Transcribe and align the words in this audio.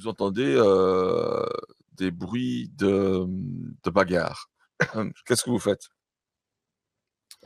vous 0.00 0.08
entendez 0.08 0.54
euh, 0.56 1.46
des 1.94 2.10
bruits 2.10 2.70
de, 2.76 3.26
de 3.84 3.90
bagarre. 3.90 4.48
Qu'est-ce 5.26 5.44
que 5.44 5.50
vous 5.50 5.58
faites? 5.58 5.88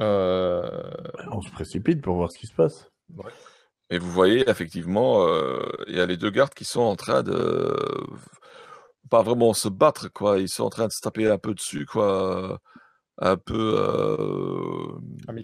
Euh, 0.01 0.91
On 1.31 1.41
se 1.43 1.51
précipite 1.51 2.01
pour 2.03 2.17
voir 2.17 2.31
ce 2.31 2.39
qui 2.39 2.47
se 2.47 2.55
passe. 2.55 2.89
Et 3.91 3.99
vous 3.99 4.11
voyez, 4.11 4.49
effectivement, 4.49 5.27
euh, 5.27 5.61
il 5.89 5.97
y 5.97 6.01
a 6.01 6.07
les 6.07 6.17
deux 6.17 6.31
gardes 6.31 6.55
qui 6.55 6.65
sont 6.65 6.81
en 6.81 6.97
train 6.97 7.23
de. 7.23 7.77
Pas 9.11 9.23
vraiment 9.23 9.53
se 9.53 9.69
battre, 9.69 10.09
quoi. 10.09 10.39
Ils 10.39 10.49
sont 10.49 10.65
en 10.65 10.71
train 10.71 10.87
de 10.87 10.93
se 10.93 11.01
taper 11.01 11.29
un 11.29 11.39
peu 11.39 11.55
dessus, 11.55 11.87
quoi. 11.87 12.61
Un 13.19 13.37
peu. 13.37 13.75
euh, 13.79 14.87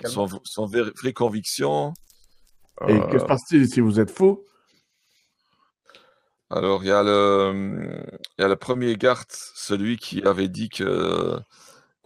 sans, 0.06 0.28
sans 0.44 0.66
vraie 0.66 1.12
conviction. 1.12 1.92
Et 2.88 2.92
Euh, 2.92 3.06
que 3.08 3.18
se 3.18 3.24
passe-t-il 3.24 3.68
si 3.68 3.80
vous 3.80 4.00
êtes 4.00 4.10
faux 4.10 4.46
Alors, 6.50 6.82
il 6.82 6.88
y 6.88 6.90
a 6.90 7.02
le, 7.02 8.02
il 8.38 8.42
y 8.42 8.44
a 8.44 8.48
le 8.48 8.56
premier 8.56 8.96
garde, 8.96 9.26
celui 9.54 9.96
qui 9.98 10.22
avait 10.22 10.48
dit 10.48 10.68
que, 10.68 11.38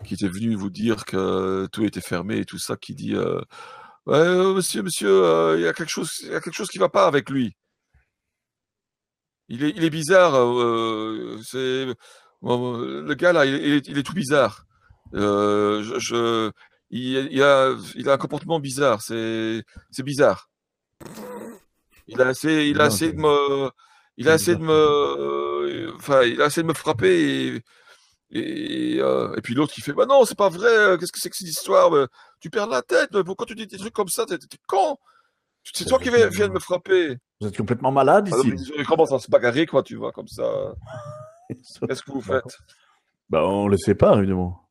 qui 0.05 0.15
était 0.15 0.29
venu 0.29 0.55
vous 0.57 0.71
dire 0.71 1.05
que 1.07 1.67
tout 1.73 1.85
était 1.85 2.01
fermé 2.03 2.39
et 2.39 2.45
tout 2.45 2.59
ça, 2.59 2.77
qui 2.77 2.95
dit, 2.95 3.15
euh, 3.15 3.41
Ouais, 4.07 4.17
euh, 4.19 4.55
monsieur, 4.55 4.83
monsieur, 4.83 5.09
euh, 5.11 5.57
il 5.59 5.63
y 5.65 5.69
a 5.69 5.73
quelque 5.75 5.91
chose, 5.91 6.13
il 6.23 6.29
y 6.33 6.35
a 6.35 6.41
quelque 6.41 6.55
chose 6.57 6.69
qui 6.69 6.79
va 6.79 6.91
pas 6.91 7.07
avec 7.07 7.31
lui. 7.31 7.57
Il 9.49 9.63
est, 9.65 9.71
il 9.77 9.85
est 9.85 9.91
bizarre. 9.91 10.35
euh, 10.37 11.39
c'est, 11.45 11.87
bon, 12.43 12.79
le 12.79 13.15
gars 13.15 13.33
là, 13.33 13.45
il, 13.47 13.55
il 13.55 13.73
est, 13.75 13.89
il 13.89 13.99
est 13.99 14.03
tout 14.03 14.15
bizarre. 14.15 14.65
Je, 15.13 15.97
je- 15.99 16.51
il, 16.91 17.43
a, 17.43 17.75
il 17.97 18.09
a 18.09 18.13
un 18.15 18.19
comportement 18.19 18.61
bizarre. 18.61 19.03
C'est, 19.03 19.63
c'est 19.91 20.03
bizarre. 20.03 20.49
Il 22.07 22.21
a 22.21 22.31
essayé, 22.31 22.69
il 22.69 22.81
a 22.81 22.85
Non, 22.85 22.95
essayé 22.95 23.11
c'est- 23.11 23.17
de 23.17 23.21
me, 23.23 23.71
il 24.17 24.29
a 24.29 24.35
essayé 24.35 24.57
de 24.57 24.63
me, 24.63 25.93
enfin, 25.97 26.23
il 26.23 26.41
a 26.41 26.47
essayé 26.47 26.63
de 26.63 26.69
me 26.69 26.75
frapper 26.75 27.57
et, 28.31 28.97
et, 28.97 29.01
euh, 29.01 29.35
et 29.37 29.41
puis 29.41 29.55
l'autre 29.55 29.73
qui 29.73 29.81
fait, 29.81 29.93
bah 29.93 30.07
non, 30.07 30.25
c'est 30.25 30.37
pas 30.39 30.49
vrai. 30.49 30.69
euh, 30.69 30.97
Qu'est-ce 30.97 31.13
que 31.13 31.21
c'est 31.21 31.31
que 31.31 31.37
cette 31.37 31.49
histoire 31.49 31.91
Tu 32.41 32.51
perds 32.51 32.67
la 32.69 32.83
tête. 32.83 33.11
mais 33.13 33.25
Pourquoi 33.25 33.47
tu 33.47 33.55
dis 33.55 33.67
des 33.67 33.79
trucs 33.79 33.93
comme 33.95 34.09
ça 34.09 34.27
T'es 34.27 34.37
con. 34.67 34.97
C'est 35.73 35.87
toi 35.87 35.99
qui 35.99 36.11
viens, 36.11 36.27
viens 36.29 36.49
de 36.49 36.53
me 36.53 36.59
frapper. 36.59 37.17
Vous 37.41 37.47
êtes 37.49 37.57
complètement 37.57 37.91
malade 37.93 38.29
Alors, 38.33 38.45
ici. 38.47 38.73
ils 38.77 38.87
commencent 38.87 39.13
à 39.13 39.19
se 39.19 39.31
bagarrer, 39.31 39.67
quoi, 39.67 39.83
tu 39.83 39.97
vois, 39.97 40.13
comme 40.13 40.29
ça. 40.29 40.75
Qu'est-ce 41.89 42.03
que 42.03 42.13
vous 42.13 42.21
faites? 42.21 42.59
Bah, 43.31 43.45
on 43.45 43.69
le 43.69 43.77
sépare, 43.77 44.19
évidemment. 44.19 44.64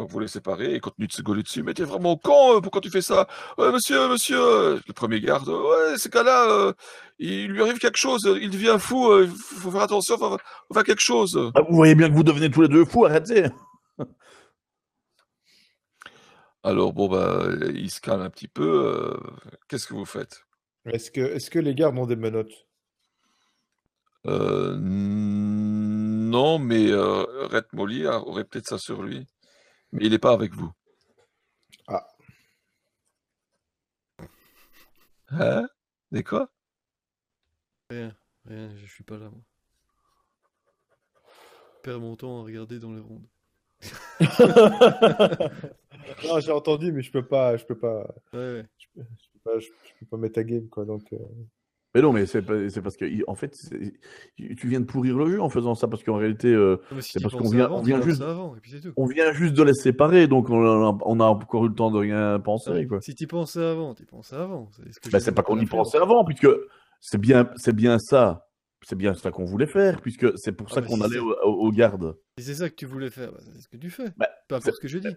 Donc 0.00 0.08
vous 0.10 0.18
les 0.18 0.28
séparez 0.28 0.74
et 0.74 0.80
continuez 0.80 1.08
de 1.08 1.12
se 1.12 1.20
gauler 1.20 1.42
dessus. 1.42 1.62
Mais 1.62 1.74
t'es 1.74 1.84
vraiment 1.84 2.16
con, 2.16 2.56
euh, 2.56 2.60
pourquoi 2.62 2.80
tu 2.80 2.88
fais 2.88 3.02
ça 3.02 3.28
Ouais, 3.58 3.70
Monsieur, 3.70 4.08
monsieur, 4.08 4.40
euh, 4.40 4.80
le 4.86 4.92
premier 4.94 5.20
garde, 5.20 5.46
euh, 5.50 5.90
ouais, 5.92 5.98
ce 5.98 6.08
gars-là, 6.08 6.50
euh, 6.50 6.72
il 7.18 7.48
lui 7.48 7.60
arrive 7.60 7.76
quelque 7.78 7.98
chose, 7.98 8.22
il 8.40 8.48
devient 8.48 8.78
fou, 8.80 9.10
euh, 9.10 9.24
il 9.26 9.30
faut 9.36 9.70
faire 9.70 9.82
attention, 9.82 10.16
faut 10.16 10.38
faire 10.72 10.84
quelque 10.84 11.02
chose. 11.02 11.38
Ah, 11.54 11.60
vous 11.68 11.76
voyez 11.76 11.94
bien 11.94 12.08
que 12.08 12.14
vous 12.14 12.22
devenez 12.22 12.50
tous 12.50 12.62
les 12.62 12.68
deux 12.68 12.86
fous, 12.86 13.04
arrêtez 13.04 13.44
Alors 16.62 16.94
bon, 16.94 17.08
bah, 17.08 17.42
il 17.74 17.90
se 17.90 18.00
calme 18.00 18.22
un 18.22 18.30
petit 18.30 18.48
peu. 18.48 18.86
euh, 18.86 19.16
Qu'est-ce 19.68 19.86
que 19.86 19.92
vous 19.94 20.06
faites? 20.06 20.46
Est-ce 20.86 21.10
que, 21.10 21.58
les 21.58 21.74
gardes 21.74 21.98
ont 21.98 22.06
des 22.06 22.16
menottes? 22.16 22.66
Euh, 24.26 24.76
Non, 24.78 26.58
mais 26.58 26.90
euh, 26.90 27.24
Red 27.48 27.66
Molly 27.74 28.06
a- 28.06 28.18
aurait 28.20 28.44
peut-être 28.44 28.68
ça 28.68 28.78
sur 28.78 29.02
lui. 29.02 29.26
Mais 29.92 30.04
il 30.06 30.10
n'est 30.10 30.18
pas 30.18 30.32
avec 30.32 30.52
vous. 30.54 30.72
Ah. 31.88 32.06
Hein? 35.30 35.68
Et 36.12 36.22
quoi? 36.22 36.50
Rien, 37.90 38.14
rien, 38.44 38.76
je 38.76 38.86
suis 38.86 39.04
pas 39.04 39.18
là, 39.18 39.30
moi. 39.30 39.42
Je 41.76 41.80
perds 41.82 42.00
mon 42.00 42.16
temps 42.16 42.40
à 42.40 42.44
regarder 42.44 42.78
dans 42.78 42.92
les 42.92 43.00
rondes. 43.00 43.26
Non, 46.24 46.40
j'ai 46.40 46.52
entendu, 46.52 46.92
mais 46.92 47.02
je 47.02 47.10
peux 47.10 47.26
pas, 47.26 47.56
je 47.56 47.64
peux 47.64 47.78
pas, 47.78 48.02
Ouais, 48.32 48.38
ouais. 48.38 48.66
je 48.78 48.86
peux, 48.94 49.02
je 49.02 49.28
peux 49.32 49.38
pas, 49.44 49.58
je, 49.58 49.66
je 49.66 49.94
peux 50.00 50.06
pas 50.06 50.16
mettre 50.16 50.38
à 50.40 50.44
game, 50.44 50.68
quoi. 50.68 50.84
Donc, 50.84 51.12
euh, 51.12 51.18
Mais 51.94 52.02
non, 52.02 52.12
mais 52.12 52.24
c'est 52.26 52.42
pas- 52.42 52.54
parce 52.82 52.96
que, 52.96 53.04
en 53.26 53.34
fait, 53.34 53.56
tu 54.36 54.68
viens 54.68 54.78
de 54.80 54.84
pourrir 54.84 55.18
le 55.18 55.26
jeu 55.28 55.40
en 55.42 55.48
faisant 55.48 55.74
ça, 55.74 55.88
parce 55.88 56.04
qu'en 56.04 56.16
réalité, 56.16 56.48
euh, 56.48 56.76
C'est 57.00 57.20
parce 57.20 57.34
qu'on 57.34 57.48
vient- 57.50 57.64
avant, 57.64 57.78
on 57.78 57.82
vient 57.82 58.00
juste- 58.00 58.22
avant, 58.22 58.54
et 58.54 58.60
puis 58.60 58.70
c'est 58.70 58.80
tout. 58.80 58.92
on 58.96 59.06
vient 59.06 59.32
juste 59.32 59.54
de 59.54 59.62
les 59.64 59.74
séparer, 59.74 60.28
donc 60.28 60.50
on 60.50 60.62
a, 60.64 60.98
on 61.04 61.18
a 61.20 61.24
encore 61.24 61.64
eu 61.64 61.68
le 61.68 61.74
temps 61.74 61.90
de 61.90 61.98
rien 61.98 62.38
penser, 62.38 62.70
Ouais, 62.70 62.86
quoi. 62.86 63.00
Si 63.00 63.14
tu 63.16 63.26
pensais 63.26 63.64
avant, 63.64 63.94
tu 63.94 64.06
pensais 64.06 64.36
avant. 64.36 64.68
C'est 64.72 65.10
Bah, 65.10 65.18
pas 65.34 65.42
pour 65.42 65.56
qu'on 65.56 65.60
y 65.60 65.66
pensait 65.66 65.98
avant, 65.98 66.24
puisque 66.24 66.46
c'est 67.00 67.18
bien, 67.20 67.50
c'est 67.56 67.74
bien 67.74 67.98
ça. 67.98 68.46
C'est 68.82 68.96
bien 68.96 69.12
ça 69.12 69.30
qu'on 69.30 69.44
voulait 69.44 69.66
faire, 69.66 70.00
puisque 70.00 70.38
c'est 70.38 70.52
pour 70.52 70.68
Ah, 70.70 70.74
ça 70.76 70.80
qu'on 70.82 70.96
si 70.96 71.02
allait 71.02 71.12
c'est- 71.14 71.18
au, 71.18 71.34
au- 71.44 71.66
au 71.66 71.70
garde. 71.72 72.16
Si 72.38 72.44
c'est 72.46 72.54
ça 72.54 72.70
que 72.70 72.74
tu 72.76 72.86
voulais 72.86 73.10
faire, 73.10 73.30
bah, 73.32 73.38
c'est 73.40 73.60
ce 73.60 73.68
que 73.68 73.76
tu 73.76 73.90
fais. 73.90 74.06
Bah, 74.16 74.26
c'est- 74.48 74.54
importe 74.54 74.74
ce 74.76 74.80
que 74.80 74.88
je 74.88 74.98
dis. 74.98 75.14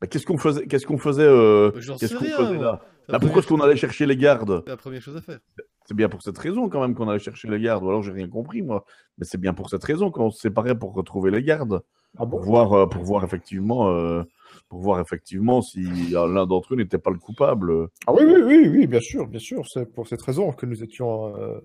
Bah, 0.00 0.06
qu'est-ce 0.06 0.24
qu'on 0.26 0.38
faisait, 0.38 0.66
qu'est-ce 0.68 0.86
qu'on 0.86 0.98
faisait, 0.98 1.22
euh, 1.24 1.70
Bah, 1.74 1.80
faisait 1.80 2.58
là? 2.58 2.80
Bah, 3.08 3.18
Pourquoi 3.18 3.40
est-ce 3.40 3.48
qu'on 3.48 3.60
allait 3.60 3.74
chercher 3.76 4.06
les 4.06 4.16
gardes? 4.16 4.62
C'est 4.64 4.70
la 4.70 4.76
première 4.76 5.02
chose 5.02 5.16
à 5.16 5.20
faire. 5.20 5.40
C'est 5.84 5.94
bien 5.94 6.08
pour 6.08 6.22
cette 6.22 6.38
raison 6.38 6.68
quand 6.68 6.80
même 6.80 6.94
qu'on 6.94 7.08
allait 7.08 7.18
chercher 7.18 7.48
les 7.48 7.60
gardes. 7.60 7.82
Ou 7.84 7.88
alors 7.88 8.02
j'ai 8.02 8.12
rien 8.12 8.28
compris 8.28 8.62
moi. 8.62 8.84
Mais 9.18 9.24
c'est 9.24 9.38
bien 9.38 9.52
pour 9.54 9.68
cette 9.68 9.84
raison 9.84 10.10
qu'on 10.10 10.30
se 10.30 10.40
séparait 10.40 10.78
pour 10.78 10.94
retrouver 10.94 11.30
les 11.30 11.42
gardes, 11.42 11.82
ah 12.18 12.24
bon? 12.24 12.38
Pour 12.38 12.42
voir, 12.44 12.72
euh, 12.72 12.86
pour 12.86 13.02
voir 13.02 13.24
effectivement, 13.24 13.88
euh, 13.88 14.22
pour 14.68 14.80
voir 14.80 15.00
effectivement 15.00 15.60
si 15.62 16.14
euh, 16.14 16.26
l'un 16.26 16.46
d'entre 16.46 16.74
eux 16.74 16.76
n'était 16.76 16.98
pas 16.98 17.10
le 17.10 17.18
coupable. 17.18 17.88
Ah 18.06 18.12
oui, 18.12 18.22
oui, 18.24 18.42
oui, 18.44 18.68
oui, 18.68 18.86
bien 18.86 19.00
sûr, 19.00 19.26
bien 19.26 19.40
sûr. 19.40 19.64
C'est 19.68 19.86
pour 19.86 20.06
cette 20.06 20.22
raison 20.22 20.52
que 20.52 20.66
nous 20.66 20.82
étions. 20.82 21.36
euh, 21.36 21.60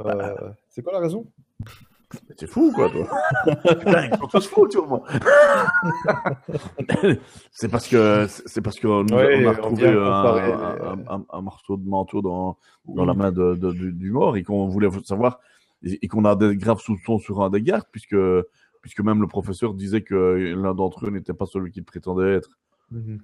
euh, 0.00 0.34
C'est 0.68 0.82
quoi 0.82 0.92
la 0.92 1.00
raison? 1.00 1.26
C'est 2.38 2.46
fou 2.46 2.72
quoi, 2.72 2.90
toi. 2.90 3.06
Putain, 3.74 4.06
ils 4.06 4.18
sont 4.18 4.26
tous 4.26 4.46
fous, 4.48 4.68
tu 4.68 4.78
vois. 4.78 5.02
c'est 7.52 7.70
parce 7.70 7.88
que 7.88 8.26
c'est 8.28 8.60
parce 8.60 8.78
qu'on 8.80 9.04
nous 9.04 9.14
a- 9.14 9.24
Ouais, 9.24 9.44
on 9.44 9.48
a 9.48 9.52
retrouvé 9.52 9.88
un, 9.88 9.94
comparer 9.94 10.52
un- 10.52 10.96
les- 10.96 11.04
un- 11.08 11.24
un 11.30 11.40
morceau 11.40 11.76
de 11.76 11.88
manteau 11.88 12.22
dans, 12.22 12.56
dans 12.86 13.04
la 13.04 13.14
main 13.14 13.32
de, 13.32 13.54
de- 13.54 13.72
du, 13.72 13.92
du 13.92 14.10
mort 14.10 14.36
et 14.36 14.42
qu'on 14.42 14.66
voulait 14.68 14.88
savoir 15.04 15.40
et, 15.82 15.98
et 16.04 16.08
qu'on 16.08 16.24
a 16.24 16.36
des 16.36 16.56
graves 16.56 16.80
soupçons 16.80 17.18
sur 17.18 17.42
un 17.42 17.50
des 17.50 17.62
gardes 17.62 17.86
puisque 17.90 18.16
puisque 18.80 19.00
même 19.00 19.20
le 19.20 19.28
professeur 19.28 19.74
disait 19.74 20.02
que 20.02 20.54
l'un 20.56 20.74
d'entre 20.74 21.06
eux 21.06 21.10
n'était 21.10 21.34
pas 21.34 21.46
celui 21.46 21.70
qu'il 21.70 21.84
prétendait 21.84 22.34
être. 22.34 22.50
Mhm. 22.90 23.20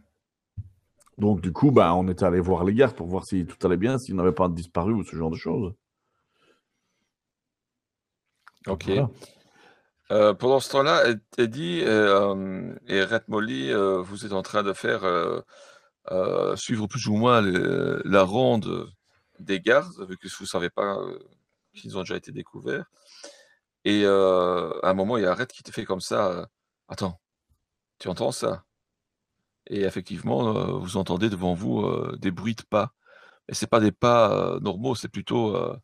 Donc 1.18 1.40
du 1.40 1.52
coup, 1.52 1.72
bah, 1.72 1.94
on 1.96 2.06
était 2.08 2.24
allé 2.24 2.38
voir 2.38 2.62
les 2.64 2.74
gardes 2.74 2.94
pour 2.94 3.08
voir 3.08 3.24
si 3.24 3.44
tout 3.44 3.56
allait 3.66 3.76
bien, 3.76 3.98
s'ils 3.98 4.14
n'avaient 4.14 4.30
pas 4.30 4.48
disparu 4.48 4.92
ou 4.92 5.02
ce 5.02 5.16
genre 5.16 5.30
de 5.30 5.36
choses. 5.36 5.74
Ok. 8.68 8.84
Voilà. 8.86 9.10
Euh, 10.10 10.32
pendant 10.34 10.58
ce 10.60 10.70
temps-là, 10.70 11.06
Ed- 11.08 11.20
Eddie 11.36 11.82
euh, 11.84 12.74
et 12.86 13.02
Red 13.02 13.24
Molly, 13.28 13.70
euh, 13.70 14.00
vous 14.00 14.24
êtes 14.24 14.32
en 14.32 14.42
train 14.42 14.62
de 14.62 14.72
faire 14.72 15.04
euh, 15.04 15.40
euh, 16.10 16.56
suivre 16.56 16.86
plus 16.86 17.06
ou 17.08 17.14
moins 17.16 17.40
le- 17.42 18.00
la 18.04 18.22
ronde 18.22 18.90
des 19.38 19.60
gardes, 19.60 19.92
vu 20.08 20.16
que 20.16 20.28
vous 20.28 20.44
ne 20.44 20.46
savez 20.46 20.70
pas 20.70 20.96
euh, 20.98 21.18
qu'ils 21.74 21.96
ont 21.98 22.00
déjà 22.00 22.16
été 22.16 22.32
découverts. 22.32 22.86
Et 23.84 24.02
euh, 24.04 24.72
à 24.82 24.90
un 24.90 24.94
moment, 24.94 25.16
il 25.18 25.24
y 25.24 25.26
a 25.26 25.34
Red 25.34 25.48
qui 25.52 25.62
te 25.62 25.70
fait 25.70 25.84
comme 25.84 26.00
ça. 26.00 26.28
euh, 26.32 26.46
Attends, 26.88 27.20
tu 27.98 28.08
entends 28.08 28.32
ça? 28.32 28.64
Et 29.66 29.82
effectivement, 29.82 30.56
euh, 30.56 30.72
vous 30.78 30.96
entendez 30.96 31.28
devant 31.28 31.52
vous 31.54 31.82
euh, 31.82 32.16
des 32.18 32.30
bruits 32.30 32.54
de 32.54 32.62
pas. 32.62 32.94
Mais 33.48 33.54
c'est 33.54 33.66
pas 33.66 33.80
des 33.80 33.92
pas 33.92 34.32
euh, 34.32 34.60
normaux, 34.60 34.94
c'est 34.94 35.08
plutôt 35.08 35.54
euh, 35.54 35.76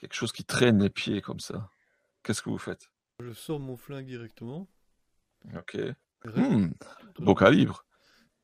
quelque 0.00 0.14
chose 0.14 0.32
qui 0.32 0.44
traîne 0.44 0.82
les 0.82 0.90
pieds 0.90 1.20
comme 1.20 1.40
ça. 1.40 1.68
Qu'est-ce 2.22 2.42
que 2.42 2.50
vous 2.50 2.58
faites? 2.58 2.90
Je 3.20 3.32
sors 3.32 3.60
mon 3.60 3.76
flingue 3.76 4.06
directement. 4.06 4.66
Ok. 5.54 5.76
Hmm, 6.24 6.70
beau 7.18 7.34
calibre. 7.34 7.84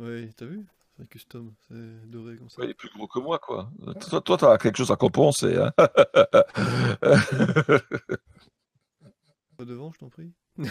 Ouais, 0.02 0.30
t'as 0.36 0.46
vu? 0.46 0.66
C'est 0.96 1.08
custom, 1.08 1.54
c'est 1.68 2.10
doré 2.10 2.36
comme 2.36 2.48
ça. 2.48 2.62
Est 2.62 2.74
plus 2.74 2.88
gros 2.90 3.06
que 3.06 3.18
moi, 3.18 3.38
quoi. 3.38 3.70
Toi, 4.08 4.20
toi, 4.22 4.36
t'as 4.38 4.56
quelque 4.58 4.76
chose 4.78 4.90
à 4.90 4.96
compenser, 4.96 5.56
hein. 5.56 5.72
Pas 9.58 9.64
devant, 9.64 9.92
je 9.92 9.98
t'en 9.98 10.08
prie. 10.08 10.32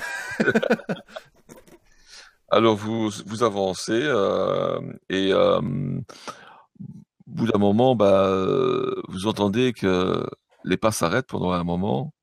Alors, 2.50 2.76
vous, 2.76 3.10
vous 3.26 3.44
avancez 3.44 4.02
euh, 4.04 4.80
et 5.10 5.32
euh, 5.32 5.60
au 5.60 6.04
bout 7.28 7.48
d'un 7.48 7.60
moment, 7.60 7.96
bah, 7.96 8.28
euh, 8.28 9.02
vous 9.10 9.28
entendez 9.28 9.74
que 9.74 10.26
les 10.66 10.78
pas 10.78 10.92
s'arrêtent 10.92 11.28
pendant 11.28 11.52
un 11.52 11.64
moment. 11.64 12.14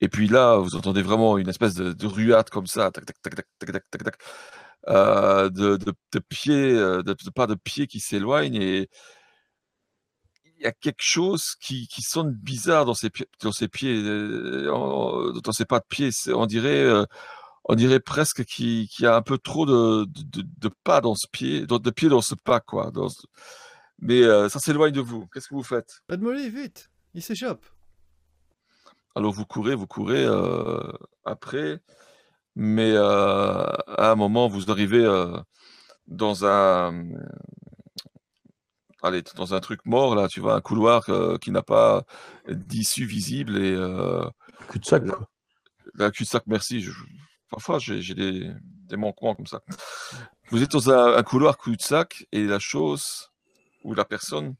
Et 0.00 0.08
puis 0.08 0.28
là, 0.28 0.56
vous 0.58 0.76
entendez 0.76 1.02
vraiment 1.02 1.38
une 1.38 1.48
espèce 1.48 1.74
de, 1.74 1.92
de 1.92 2.06
ruade 2.06 2.50
comme 2.50 2.66
ça, 2.66 2.90
de, 5.48 5.76
de, 5.76 5.92
de 6.12 6.18
pieds, 6.20 6.72
euh, 6.74 7.02
de, 7.02 7.14
de 7.14 7.30
pas 7.30 7.46
de 7.46 7.54
pieds 7.56 7.86
qui 7.86 8.00
s'éloignent 8.00 8.60
et 8.60 8.88
il 10.58 10.64
y 10.64 10.66
a 10.66 10.72
quelque 10.72 11.02
chose 11.02 11.54
qui, 11.60 11.86
sonne 12.02 12.32
bizarre 12.32 12.84
dans 12.84 12.94
ses 12.94 13.10
pieds, 13.10 13.26
dans 13.42 13.52
pieds, 13.68 14.02
euh, 14.04 15.32
pas 15.64 15.78
de 15.80 15.84
pieds. 15.88 16.10
On 16.34 16.46
dirait, 16.46 16.82
euh, 16.82 17.04
on 17.64 17.74
dirait 17.76 18.00
presque 18.00 18.44
qu'il 18.44 18.88
y 18.98 19.06
a 19.06 19.14
un 19.16 19.22
peu 19.22 19.38
trop 19.38 19.66
de, 19.66 20.04
de, 20.06 20.42
de- 20.42 20.48
de 20.58 20.70
pas 20.84 21.00
dans 21.00 21.14
ce 21.14 21.26
pied, 21.30 21.66
de, 21.66 21.78
de 21.78 21.90
pieds 21.90 22.08
dans 22.08 22.22
ce 22.22 22.34
pas, 22.34 22.60
quoi. 22.60 22.90
Mais 24.00 24.22
ça 24.48 24.58
s'éloigne 24.58 24.92
de 24.92 25.00
vous. 25.00 25.26
Qu'est-ce 25.32 25.48
que 25.48 25.54
vous 25.54 25.62
faites? 25.62 26.00
Red 26.08 26.22
Molly, 26.22 26.50
vite! 26.50 26.88
Il 27.18 27.22
s'échappe! 27.22 27.66
Alors 29.16 29.32
vous 29.32 29.44
courez, 29.44 29.74
vous 29.74 29.88
courez 29.88 30.24
euh, 30.24 30.78
après, 31.24 31.80
mais 32.54 32.92
euh, 32.92 33.64
à 33.88 34.12
un 34.12 34.14
moment, 34.14 34.46
vous 34.46 34.70
arrivez 34.70 35.04
euh, 35.04 35.36
dans 36.06 36.44
un, 36.44 37.06
allez, 39.02 39.24
dans 39.34 39.52
un 39.52 39.58
truc 39.58 39.80
mort, 39.84 40.14
là, 40.14 40.28
tu 40.28 40.38
vois, 40.38 40.54
un 40.54 40.60
couloir 40.60 41.10
euh, 41.10 41.38
qui 41.38 41.50
n'a 41.50 41.62
pas 41.62 42.04
d'issue 42.48 43.04
visible 43.04 43.56
et 43.58 43.72
euh, 43.72 44.24
Cul-de-sac, 44.68 45.02
la, 45.94 46.12
cul-de-sac, 46.12 46.44
merci. 46.46 46.82
je- 46.82 46.92
parfois, 47.50 47.80
j'ai 47.80 48.00
j'ai 48.00 48.14
des, 48.14 48.52
des 48.62 48.96
manquements 48.96 49.34
comme 49.34 49.48
ça. 49.48 49.60
Vous 50.50 50.62
êtes 50.62 50.70
dans 50.70 50.88
un, 50.88 51.16
un 51.16 51.22
couloir 51.24 51.58
cul-de-sac 51.58 52.28
et 52.30 52.44
la 52.46 52.60
chose 52.60 53.32
ou 53.82 53.92
la 53.92 54.04
personne 54.04 54.54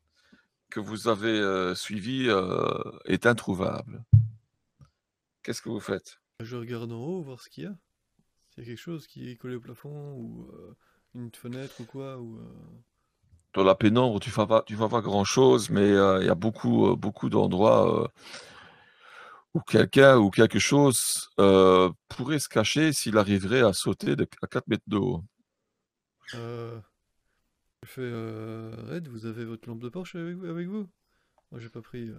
que 0.70 0.80
vous 0.80 1.08
avez 1.08 1.38
euh, 1.40 1.74
suivie 1.74 2.26
euh, 2.28 2.68
est 3.04 3.26
introuvable. 3.26 4.04
Qu'est-ce 5.42 5.62
que 5.62 5.68
vous 5.68 5.80
faites? 5.80 6.20
Je 6.40 6.56
regarde 6.56 6.92
en 6.92 7.00
haut, 7.00 7.22
voir 7.22 7.40
ce 7.40 7.48
qu'il 7.48 7.64
y 7.64 7.66
a. 7.66 7.74
S'il 8.50 8.64
y 8.64 8.66
a 8.66 8.70
quelque 8.70 8.80
chose 8.80 9.06
qui 9.06 9.30
est 9.30 9.36
collé 9.36 9.56
au 9.56 9.60
plafond, 9.60 10.14
ou 10.14 10.50
euh, 10.52 10.76
une 11.14 11.30
fenêtre, 11.34 11.74
ou 11.80 11.84
quoi, 11.84 12.18
ou... 12.18 12.38
Dans 13.54 13.64
la 13.64 13.74
pénombre, 13.74 14.20
tu 14.20 14.28
ne 14.28 14.34
vois 14.34 14.46
pas, 14.46 14.62
tu 14.66 14.74
vois 14.74 14.90
pas 14.90 15.00
grand-chose, 15.00 15.70
mais 15.70 15.88
il 15.88 16.26
y 16.26 16.28
a 16.28 16.34
beaucoup, 16.34 16.94
beaucoup 16.96 17.30
d'endroits 17.30 18.12
où 19.54 19.60
quelqu'un 19.60 20.18
ou 20.18 20.30
quelque 20.30 20.58
chose 20.58 21.30
pourrait 22.08 22.38
se 22.38 22.48
cacher 22.48 22.92
s'il 22.92 23.16
arriverait 23.16 23.62
à 23.62 23.72
sauter 23.72 24.16
de, 24.16 24.28
à 24.42 24.46
4 24.46 24.68
mètres 24.68 24.84
de 24.86 24.98
haut. 24.98 25.24
Euh, 27.84 27.86
Je 27.86 27.92
fais... 27.92 28.00
Euh... 28.02 28.74
Red, 28.88 29.08
vous 29.08 29.26
avez 29.26 29.44
votre 29.44 29.68
lampe 29.68 29.80
de 29.80 29.88
Porsche 29.88 30.16
avec 30.16 30.36
vous? 30.36 30.46
Avec 30.46 30.68
vous? 30.68 30.88
Moi, 31.50 31.60
j'ai 31.60 31.68
pas 31.68 31.82
pris... 31.82 32.08
euh, 32.10 32.18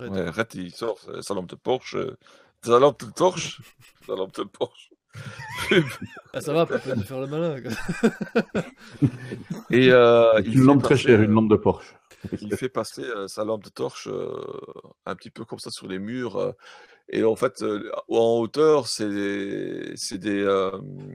Red. 0.00 0.12
Ouais, 0.12 0.28
Red, 0.30 0.54
il 0.54 0.72
sort 0.74 0.98
sa 1.22 1.34
lampe 1.34 1.48
de 1.48 1.54
Porsche. 1.56 1.94
euh, 1.96 2.16
Sa 2.62 2.78
lampe 2.78 3.04
de 3.04 3.10
torche. 3.12 3.60
Sa 4.06 4.14
lampe 4.16 4.34
de 4.36 4.44
Porsche. 4.44 4.90
Ah, 6.32 6.40
ça 6.40 6.52
va, 6.52 6.66
pas 6.66 6.78
peine 6.78 6.98
de 7.00 7.02
faire 7.04 7.20
le 7.20 7.26
malin, 7.26 7.60
quoi. 7.60 7.72
Et 9.70 9.90
euh, 9.92 10.40
il 10.44 10.58
Une 10.58 10.64
lampe 10.64 10.82
très 10.82 10.96
chère, 10.96 11.22
une 11.22 11.30
euh, 11.30 11.34
lampe 11.34 11.48
de 11.50 11.56
Porsche. 11.56 11.94
il 12.40 12.56
fait 12.56 12.68
passer 12.68 13.04
sa 13.28 13.44
lampe 13.44 13.64
de 13.64 13.70
torche 13.70 14.08
un 15.06 15.14
petit 15.14 15.30
peu 15.30 15.44
comme 15.44 15.58
ça 15.58 15.70
sur 15.70 15.88
les 15.88 15.98
murs. 15.98 16.54
et 17.08 17.24
en 17.24 17.36
fait, 17.36 17.62
en 18.08 18.38
hauteur, 18.38 18.86
c'est 18.88 19.08
des, 19.08 19.94
des, 20.12 20.70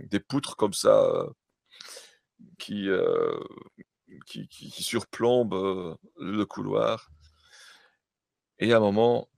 des 0.09 0.19
poutres 0.19 0.55
comme 0.55 0.73
ça 0.73 1.27
qui, 2.57 2.89
qui, 4.25 4.83
surplombent 4.83 5.97
le 6.17 6.45
couloir. 6.45 7.11
Et 8.59 8.73
à 8.73 8.77
un 8.77 8.79
moment, 8.79 9.29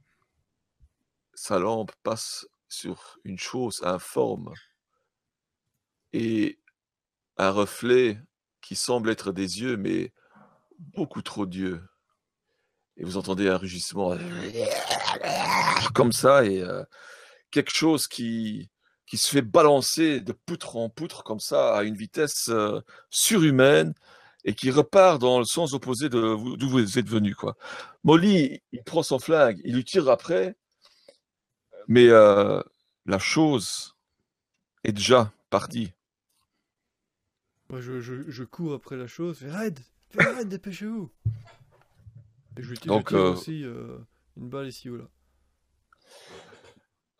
sa 1.33 1.59
lampe 1.59 1.91
passe 2.03 2.47
sur 2.67 3.19
une 3.23 3.39
chose 3.39 3.81
informe 3.83 4.53
et 6.13 6.59
un 7.37 7.51
reflet 7.51 8.19
qui 8.61 8.75
semble 8.75 9.09
être 9.09 9.31
des 9.31 9.61
yeux, 9.61 9.77
mais 9.77 10.11
beaucoup 10.79 11.21
trop 11.21 11.45
d'yeux. 11.45 11.81
Et 12.97 13.03
vous 13.03 13.17
entendez 13.17 13.47
un 13.47 13.57
rugissement 13.57 14.17
comme 15.93 16.11
ça 16.11 16.43
et 16.45 16.61
euh, 16.61 16.83
quelque 17.51 17.73
chose 17.73 18.07
qui, 18.07 18.69
qui 19.05 19.17
se 19.17 19.29
fait 19.29 19.41
balancer 19.41 20.19
de 20.19 20.31
poutre 20.33 20.77
en 20.77 20.89
poutre 20.89 21.23
comme 21.23 21.39
ça 21.39 21.75
à 21.75 21.83
une 21.83 21.95
vitesse 21.95 22.49
euh, 22.49 22.81
surhumaine 23.09 23.93
et 24.43 24.55
qui 24.55 24.71
repart 24.71 25.19
dans 25.19 25.39
le 25.39 25.45
sens 25.45 25.73
opposé 25.73 26.09
d'où 26.09 26.69
vous 26.69 26.99
êtes 26.99 27.09
venu. 27.09 27.35
Quoi. 27.35 27.55
Molly, 28.03 28.61
il 28.71 28.83
prend 28.83 29.03
son 29.03 29.19
flingue, 29.19 29.59
il 29.63 29.75
lui 29.75 29.83
tire 29.83 30.09
après, 30.09 30.55
mais 31.87 32.07
euh, 32.07 32.61
la 33.05 33.19
chose 33.19 33.95
est 34.83 34.93
déjà 34.93 35.31
partie. 35.49 35.91
Moi, 37.69 37.81
je, 37.81 37.99
je, 37.99 38.29
je 38.29 38.43
cours 38.43 38.73
après 38.73 38.95
la 38.95 39.07
chose, 39.07 39.43
Red, 39.43 39.79
fais 39.79 39.96
dépêchez-vous. 40.45 41.11
Et 42.57 42.63
je 42.63 42.69
lui 42.69 42.77
tire, 42.77 42.93
je 42.93 42.97
Donc, 42.97 43.07
tire 43.09 43.17
euh, 43.17 43.33
aussi 43.33 43.63
euh, 43.63 43.97
une 44.35 44.49
balle 44.49 44.67
ici 44.67 44.89
ou 44.89 44.97
là. 44.97 45.05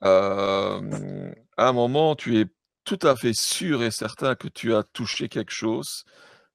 Euh, 0.04 1.32
à 1.58 1.68
un 1.68 1.74
moment, 1.74 2.16
tu 2.16 2.40
es 2.40 2.46
tout 2.84 3.00
à 3.02 3.16
fait 3.16 3.34
sûr 3.34 3.84
et 3.84 3.92
certain 3.92 4.36
que 4.36 4.48
tu 4.48 4.74
as 4.74 4.84
touché 4.84 5.28
quelque 5.30 5.54
chose. 5.54 6.06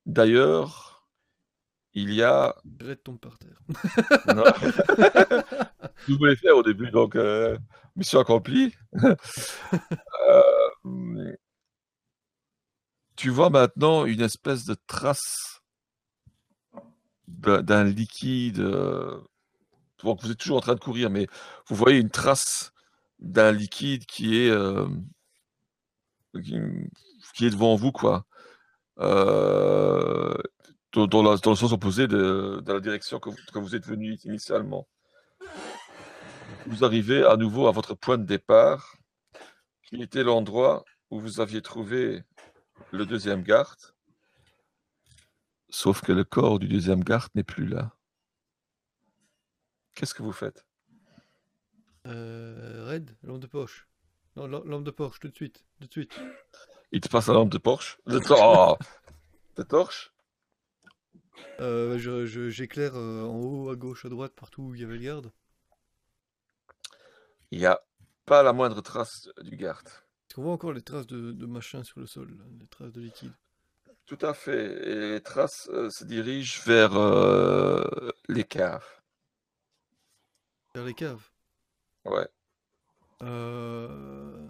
D'ailleurs, 0.07 1.07
il 1.95 2.13
y 2.13 2.23
a... 2.23 2.55
Red 2.81 3.03
tombe 3.03 3.21
par 3.21 3.37
terre. 3.39 3.61
Non. 4.35 4.45
Je 6.09 6.15
voulais 6.15 6.37
faire 6.37 6.57
au 6.57 6.63
début, 6.63 6.91
donc 6.91 7.17
euh, 7.17 7.57
mission 7.97 8.21
accomplie. 8.21 8.75
Euh, 10.85 11.33
tu 13.17 13.31
vois 13.31 13.51
maintenant 13.51 14.05
une 14.05 14.21
espèce 14.21 14.65
de 14.65 14.77
trace 14.87 15.62
d'un 17.39 17.85
liquide. 17.85 18.61
euh, 18.61 19.21
vous 20.05 20.31
êtes 20.31 20.39
toujours 20.39 20.57
en 20.57 20.61
train 20.61 20.75
de 20.75 20.81
courir, 20.81 21.11
mais 21.11 21.27
vous 21.69 21.77
voyez 21.77 21.99
une 21.99 22.11
trace 22.11 22.73
d'un 23.21 23.53
liquide 23.53 24.05
qui 24.07 24.37
est, 24.41 24.51
euh, 24.51 24.89
qui, 27.35 27.47
est 27.47 27.51
devant 27.51 27.77
vous, 27.77 27.93
quoi. 27.93 28.25
Euh, 28.99 30.35
dans, 30.93 31.23
la- 31.23 31.33
le 31.33 31.55
sens 31.57 31.73
opposé 31.73 32.07
de, 32.07 32.61
de 32.65 32.73
la 32.73 32.81
direction 32.81 33.19
que 33.21 33.31
vous, 33.31 33.37
que 33.53 33.59
vous 33.59 33.75
êtes 33.75 33.87
venu 33.87 34.17
initialement. 34.25 34.87
Vous 36.67 36.85
arrivez 36.85 37.25
à 37.25 37.37
nouveau 37.37 37.67
à 37.67 37.73
votre 37.73 37.95
point 37.95 38.19
de 38.19 38.25
départ, 38.25 38.97
qui 39.85 40.03
était 40.03 40.23
l'endroit 40.23 40.85
où 41.11 41.21
vous 41.21 41.41
aviez 41.41 41.63
trouvé 41.63 42.23
le 42.91 43.07
deuxième 43.07 43.43
garde. 43.43 43.92
Sauf 45.75 46.03
que 46.03 46.13
le 46.13 46.23
corps 46.23 46.59
du 46.59 46.69
deuxième 46.69 47.03
garde 47.03 47.31
n'est 47.35 47.43
plus 47.43 47.67
là. 47.67 47.97
Qu'est-ce 49.95 50.15
que 50.15 50.23
vous 50.23 50.33
faites? 50.33 50.67
Euh, 52.07 52.87
Red, 52.89 53.17
lampe 53.23 53.41
de 53.41 53.47
poche. 53.47 53.89
Non, 54.37 54.47
la- 54.47 54.63
lampe 54.65 54.85
de 54.85 54.91
Porsche, 54.91 55.19
tout 55.21 55.29
de 55.29 55.35
suite, 55.35 55.65
tout 55.81 55.87
de 55.87 55.93
suite. 55.93 56.19
Il 56.91 57.01
te 57.01 57.09
passe 57.09 57.29
la 57.29 57.35
lampe 57.35 57.51
de 57.51 57.59
Porsche 57.59 57.99
De, 58.07 58.21
oh, 58.31 58.77
de 59.57 59.63
torche? 59.63 60.13
Euh, 61.61 61.99
je, 61.99 62.27
je- 62.27 62.51
j'éclaire 62.51 62.95
euh, 62.95 63.25
en 63.25 63.35
haut, 63.41 63.71
à 63.71 63.77
gauche, 63.77 64.05
à 64.05 64.09
droite, 64.11 64.33
partout 64.35 64.63
où 64.63 64.75
il 64.75 64.81
y 64.83 64.85
avait 64.85 64.95
le 64.97 65.01
garde. 65.03 65.33
Il 67.51 67.59
n'y 67.59 67.67
a 67.67 67.81
pas 68.27 68.43
la 68.43 68.53
moindre 68.53 68.81
trace 68.83 69.29
du 69.43 69.57
garde. 69.57 69.87
Est-ce 69.89 70.35
qu'on 70.35 70.43
voit 70.43 70.53
encore 70.53 70.73
les 70.73 70.83
traces 70.83 71.07
de, 71.07 71.33
de 71.33 71.47
machin 71.47 71.85
sur 71.85 72.01
le 72.01 72.07
sol, 72.07 72.37
les 72.61 72.67
traces 72.67 72.93
de 72.93 73.01
liquide? 73.01 73.33
Tout 74.13 74.27
à 74.27 74.35
fait. 74.35 74.91
Et 74.91 75.13
les 75.13 75.21
traces 75.23 75.71
euh, 75.73 75.89
se 75.89 76.05
dirigent 76.05 76.61
vers 76.67 76.95
euh, 76.99 78.11
les 78.29 78.45
caves. 78.45 79.01
Vers 80.75 80.85
les 80.85 80.93
caves. 80.93 81.31
Ouais. 82.05 82.29
Euh... 83.23 84.47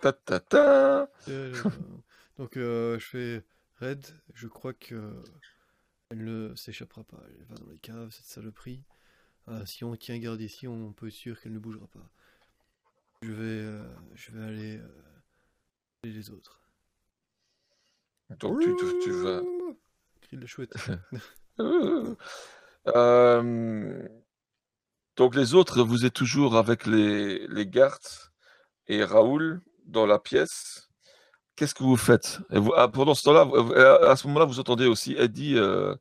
Ta 0.00 0.14
ta 0.14 0.40
ta. 0.40 1.10
Donc 2.38 2.54
je 2.54 2.98
fais 3.00 3.44
Red, 3.82 4.02
je 4.32 4.48
crois 4.48 4.72
que 4.72 5.22
elle 6.08 6.24
ne 6.24 6.54
s'échappera 6.54 7.04
pas. 7.04 7.20
Elle 7.28 7.44
va 7.44 7.56
dans 7.56 7.70
les 7.70 7.80
caves, 7.80 8.12
cette 8.12 8.24
saloperie. 8.24 8.82
Si 9.66 9.84
on 9.84 9.94
tient 9.94 10.18
garde 10.18 10.40
ici, 10.40 10.66
on 10.66 10.94
peut 10.94 11.08
être 11.08 11.12
sûr 11.12 11.38
qu'elle 11.38 11.52
ne 11.52 11.58
bougera 11.58 11.86
pas. 11.88 12.10
Je 13.20 13.32
vais, 13.32 13.88
je 14.14 14.32
vais 14.32 14.42
aller 14.42 14.80
les 16.02 16.30
autres. 16.30 16.62
Donc 18.38 18.60
tu, 18.60 18.74
tu, 18.76 18.84
tu 19.04 19.10
vas. 19.10 19.40
Crie 20.22 20.36
de 20.36 20.42
la 20.42 20.46
chouette. 20.46 20.74
Euh, 22.88 24.08
donc 25.14 25.36
les 25.36 25.54
autres, 25.54 25.82
vous 25.84 26.04
êtes 26.04 26.14
toujours 26.14 26.56
avec 26.56 26.84
les, 26.86 27.46
les 27.46 27.64
gardes 27.64 28.00
et 28.88 29.04
Raoul 29.04 29.60
dans 29.86 30.04
la 30.04 30.18
pièce. 30.18 30.88
Qu'est-ce 31.54 31.76
que 31.76 31.84
vous 31.84 31.96
faites? 31.96 32.40
Et 32.50 32.58
vous- 32.58 32.72
ah, 32.76 32.88
Pendant 32.88 33.14
ce 33.14 33.22
temps-là, 33.22 33.46
euh, 33.54 34.10
à 34.10 34.16
ce 34.16 34.26
moment-là, 34.26 34.46
vous 34.46 34.58
entendez 34.58 34.86
aussi 34.86 35.12
Eddie 35.16 35.56
euh, 35.56 35.94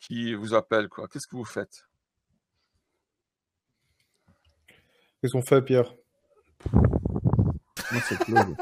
qui 0.00 0.34
vous 0.34 0.52
appelle. 0.52 0.90
quoi. 0.90 1.08
Qu'est-ce 1.08 1.26
que 1.26 1.36
vous 1.36 1.46
faites? 1.46 1.86
Qu'est-ce 5.22 5.32
qu'on 5.32 5.40
fait, 5.40 5.62
Pierre? 5.62 5.94
Moi, 6.72 8.02
c'est 8.06 8.18
Claude. 8.18 8.54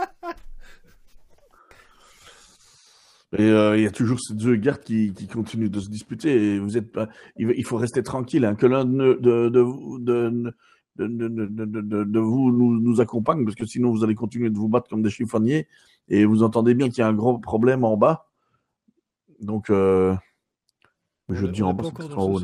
Et 3.39 3.43
euh, 3.43 3.77
il 3.77 3.85
y 3.85 3.87
a 3.87 3.91
toujours 3.93 4.19
ces 4.21 4.35
deux 4.35 4.57
gardes 4.57 4.81
qui, 4.83 5.13
qui 5.15 5.29
continuent 5.29 5.71
de 5.71 5.79
se 5.81 5.89
disputer. 5.89 6.55
Et 6.55 6.59
vous 6.59 6.77
êtes 6.77 6.91
pas, 6.91 7.09
il, 7.37 7.65
faut 7.65 7.77
rester 7.77 8.03
tranquille. 8.03 8.45
hein, 8.45 8.57
que 8.57 8.67
l'un 8.67 8.85
de, 8.85 9.19
de, 9.21 9.49
de, 9.49 9.61
vous- 9.61 9.99
de, 10.01 10.53
nous, 10.99 12.81
nous 12.81 13.01
accompagne, 13.01 13.45
parce 13.45 13.55
que 13.55 13.67
sinon 13.67 13.93
vous 13.93 14.03
allez 14.03 14.17
continuer 14.17 14.51
de 14.51 14.57
vous 14.59 14.69
battre 14.69 14.89
comme 14.91 15.03
des 15.03 15.11
chiffonniers. 15.11 15.69
Et 16.09 16.25
vous 16.25 16.43
entendez 16.43 16.75
bien 16.75 16.89
qu'il 16.89 16.99
y 16.99 17.03
a 17.03 17.07
un 17.09 17.13
gros 17.15 17.39
problème 17.39 17.85
en 17.85 17.97
bas. 17.97 18.27
Donc, 19.41 19.71
euh, 19.71 20.15
je 21.29 21.47
dis 21.47 21.63
en 21.63 21.73
bas, 21.73 21.85
c'est 21.85 22.13
en 22.15 22.33
haut. 22.33 22.41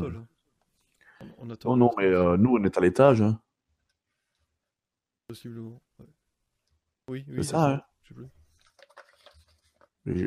On 1.39 1.49
attend. 1.49 1.71
Oh 1.71 1.75
non, 1.75 1.91
mais 1.97 2.05
euh, 2.05 2.37
nous, 2.37 2.55
on 2.55 2.63
est 2.63 2.77
à 2.77 2.81
l'étage. 2.81 3.21
Hein. 3.21 3.39
Possiblement. 5.27 5.81
ouais. 5.99 6.05
Oui, 7.09 7.25
oui. 7.27 7.33
C'est 7.37 7.43
ça, 7.51 7.71
hein. 7.71 7.81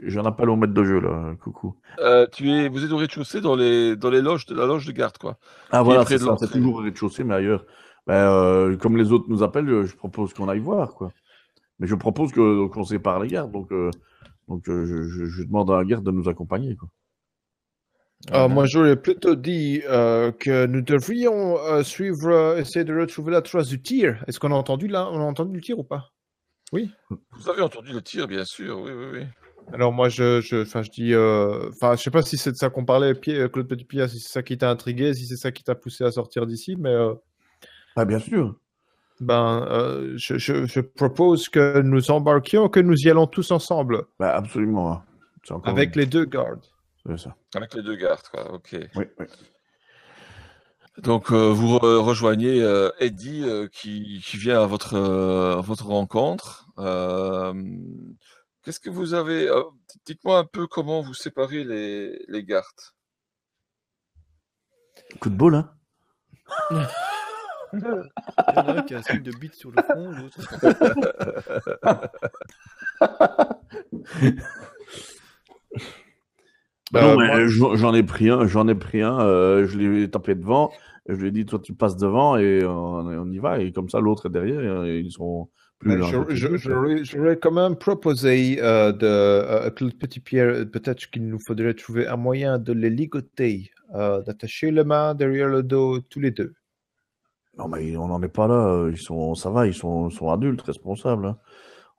J'en 0.04 0.24
appelle 0.24 0.50
au 0.50 0.56
maître 0.56 0.74
de 0.74 0.84
jeu, 0.84 1.00
là. 1.00 1.34
Coucou. 1.42 1.74
Euh, 2.00 2.26
tu 2.30 2.50
es, 2.50 2.68
vous 2.68 2.84
êtes 2.84 2.92
au 2.92 2.96
rez-de-chaussée 2.98 3.40
dans 3.40 3.56
les, 3.56 3.96
dans 3.96 4.10
les 4.10 4.20
loges 4.20 4.44
de 4.46 4.54
la 4.54 4.66
loge 4.66 4.84
de 4.86 4.92
garde, 4.92 5.16
quoi. 5.18 5.38
Ah 5.70 5.82
voilà, 5.82 6.00
c'est 6.04 6.18
toujours 6.58 6.74
au 6.76 6.82
rez-de-chaussée, 6.82 7.24
mais 7.24 7.34
ailleurs. 7.34 7.64
Ben, 8.06 8.14
euh, 8.14 8.76
comme 8.76 8.96
les 8.96 9.12
autres 9.12 9.26
nous 9.28 9.42
appellent, 9.42 9.68
euh, 9.70 9.84
je 9.86 9.96
propose 9.96 10.34
qu'on 10.34 10.48
aille 10.48 10.58
voir, 10.58 10.94
quoi. 10.94 11.12
Mais 11.78 11.86
je 11.86 11.94
propose 11.94 12.30
que- 12.32 12.66
qu'on 12.68 12.84
sépare 12.84 13.20
les 13.20 13.28
gardes. 13.28 13.52
Donc, 13.52 13.72
euh, 13.72 13.90
donc 14.48 14.62
je, 14.66 14.84
je- 14.84 15.24
je 15.26 15.42
demande 15.44 15.70
à 15.70 15.76
la 15.78 15.84
garde 15.84 16.04
de 16.04 16.10
nous 16.10 16.28
accompagner, 16.28 16.76
quoi. 16.76 16.88
Ah, 18.32 18.48
moi, 18.48 18.66
j'aurais 18.66 18.96
plutôt 19.00 19.34
dit 19.34 19.80
euh, 19.88 20.30
que 20.30 20.66
nous 20.66 20.82
devrions 20.82 21.56
euh, 21.58 21.82
suivre, 21.82 22.28
euh, 22.28 22.56
essayer 22.58 22.84
de 22.84 22.94
retrouver 22.94 23.32
la 23.32 23.40
trace 23.40 23.68
du 23.68 23.80
tir. 23.80 24.22
Est-ce 24.26 24.38
qu'on 24.38 24.52
a 24.52 24.56
entendu 24.56 24.88
là 24.88 25.08
On 25.10 25.20
a 25.20 25.24
entendu 25.24 25.54
le 25.54 25.62
tir 25.62 25.78
ou 25.78 25.84
pas? 25.84 26.10
Vous 26.72 27.48
avez 27.48 27.62
entendu 27.62 27.92
le 27.92 28.02
tir, 28.02 28.28
bien 28.28 28.44
sûr, 28.44 28.78
oui, 28.80 28.92
oui, 28.92 29.04
oui. 29.12 29.24
Alors 29.72 29.92
moi, 29.92 30.08
je, 30.08 30.40
je, 30.40 30.62
enfin, 30.62 30.82
je 30.82 30.90
dis, 30.90 31.14
euh, 31.14 31.68
enfin, 31.70 31.94
je 31.96 32.02
sais 32.02 32.10
pas 32.10 32.22
si 32.22 32.36
c'est 32.36 32.52
de 32.52 32.56
ça 32.56 32.70
qu'on 32.70 32.84
parlait, 32.84 33.14
Pierre, 33.14 33.50
Claude 33.50 33.68
Petit-Pierre, 33.68 34.08
si 34.08 34.18
c'est 34.20 34.32
ça 34.32 34.42
qui 34.42 34.58
t'a 34.58 34.70
intrigué, 34.70 35.14
si 35.14 35.26
c'est 35.26 35.36
ça 35.36 35.52
qui 35.52 35.62
t'a 35.62 35.74
poussé 35.74 36.04
à 36.04 36.10
sortir 36.10 36.46
d'ici, 36.46 36.76
mais 36.76 36.90
euh, 36.90 37.14
Ah, 37.96 38.04
bien 38.04 38.18
sûr. 38.18 38.56
ben, 39.20 39.66
euh, 39.70 40.14
je, 40.16 40.38
je, 40.38 40.66
je 40.66 40.80
propose 40.80 41.48
que 41.48 41.80
nous 41.82 42.10
embarquions, 42.10 42.68
que 42.68 42.80
nous 42.80 42.96
y 42.96 43.10
allons 43.10 43.26
tous 43.26 43.50
ensemble, 43.52 44.04
Ben, 44.18 44.28
absolument. 44.28 44.92
hein. 44.92 45.04
Avec 45.64 45.96
les 45.96 46.06
deux 46.06 46.24
gardes. 46.24 46.64
C'est 47.06 47.18
ça. 47.18 47.36
Avec 47.54 47.74
les 47.74 47.82
deux 47.82 47.96
gardes, 47.96 48.26
quoi, 48.30 48.52
ok. 48.54 48.76
Oui, 48.96 49.04
oui. 49.18 49.26
Donc, 50.98 51.32
euh, 51.32 51.50
vous 51.50 51.68
re- 51.78 51.96
rejoignez 51.98 52.60
euh, 52.62 52.90
Eddie 52.98 53.42
euh, 53.44 53.68
qui, 53.68 54.20
qui 54.24 54.36
vient 54.36 54.60
à 54.62 54.66
votre, 54.66 54.94
euh, 54.96 55.56
à 55.58 55.60
votre 55.62 55.86
rencontre. 55.86 56.66
Euh, 58.60 58.64
Qu'est-ce 58.64 58.80
que 58.80 58.90
vous 58.90 59.14
avez 59.14 59.48
euh, 59.48 59.62
Dites-moi 60.06 60.38
un 60.38 60.44
peu 60.44 60.66
comment 60.66 61.00
vous 61.00 61.14
séparez 61.14 61.64
les, 61.64 62.24
les 62.28 62.44
gardes. 62.44 62.64
Coup 65.20 65.30
de 65.30 65.34
bol, 65.36 65.54
hein 65.54 65.72
Il 67.72 67.78
y 67.78 67.84
en 68.58 68.66
a 68.66 68.78
un 68.78 68.82
qui 68.82 68.94
a 68.94 68.98
un 68.98 69.02
signe 69.02 69.22
de 69.22 69.30
bite 69.30 69.54
sur 69.54 69.70
le 69.70 69.80
front, 69.82 70.10
l'autre. 70.10 70.40
Bah 76.92 77.04
Euh, 77.04 77.14
non, 77.14 77.20
mais 77.20 77.28
moi- 77.28 77.76
j'en 77.76 77.94
ai 77.94 78.02
pris 78.02 78.28
un, 78.30 78.46
j'en 78.48 78.66
ai 78.66 78.74
pris 78.74 79.00
un, 79.00 79.20
euh, 79.20 79.64
je 79.66 79.78
l'ai 79.78 80.10
tapé 80.10 80.34
devant, 80.34 80.72
je 81.08 81.14
lui 81.14 81.28
ai 81.28 81.30
dit, 81.30 81.46
toi 81.46 81.60
tu 81.60 81.72
passes 81.72 81.96
devant 81.96 82.36
et 82.36 82.64
on, 82.64 82.72
on 83.06 83.30
y 83.30 83.38
va, 83.38 83.60
et 83.60 83.70
comme 83.70 83.88
ça 83.88 84.00
l'autre 84.00 84.26
est 84.26 84.30
derrière, 84.30 84.84
et 84.84 84.98
ils 84.98 85.12
sont 85.12 85.48
J'aurais 85.82 87.38
quand 87.38 87.52
même 87.52 87.76
proposé 87.76 88.58
euh, 88.60 88.92
de 88.92 89.06
euh, 89.06 89.66
à 89.66 89.70
Claude 89.70 89.98
Petit-Pierre, 89.98 90.48
euh, 90.48 90.64
peut-être 90.66 91.10
qu'il 91.10 91.26
nous 91.26 91.38
faudrait 91.38 91.74
trouver 91.74 92.06
un 92.06 92.16
moyen 92.16 92.58
de 92.58 92.72
les 92.72 92.90
ligoter, 92.90 93.70
euh, 93.94 94.20
d'attacher 94.22 94.70
les 94.70 94.84
mains 94.84 95.14
derrière 95.14 95.48
le 95.48 95.62
dos, 95.62 96.00
tous 96.00 96.20
les 96.20 96.30
deux. 96.32 96.52
Non, 97.58 97.68
mais 97.68 97.96
on 97.96 98.08
n'en 98.08 98.22
est 98.22 98.28
pas 98.28 98.46
là, 98.46 98.88
ils 98.90 98.98
sont, 98.98 99.34
ça 99.34 99.50
va, 99.50 99.66
ils 99.66 99.74
sont, 99.74 100.10
sont 100.10 100.30
adultes, 100.30 100.62
responsables. 100.62 101.26
hein. 101.26 101.38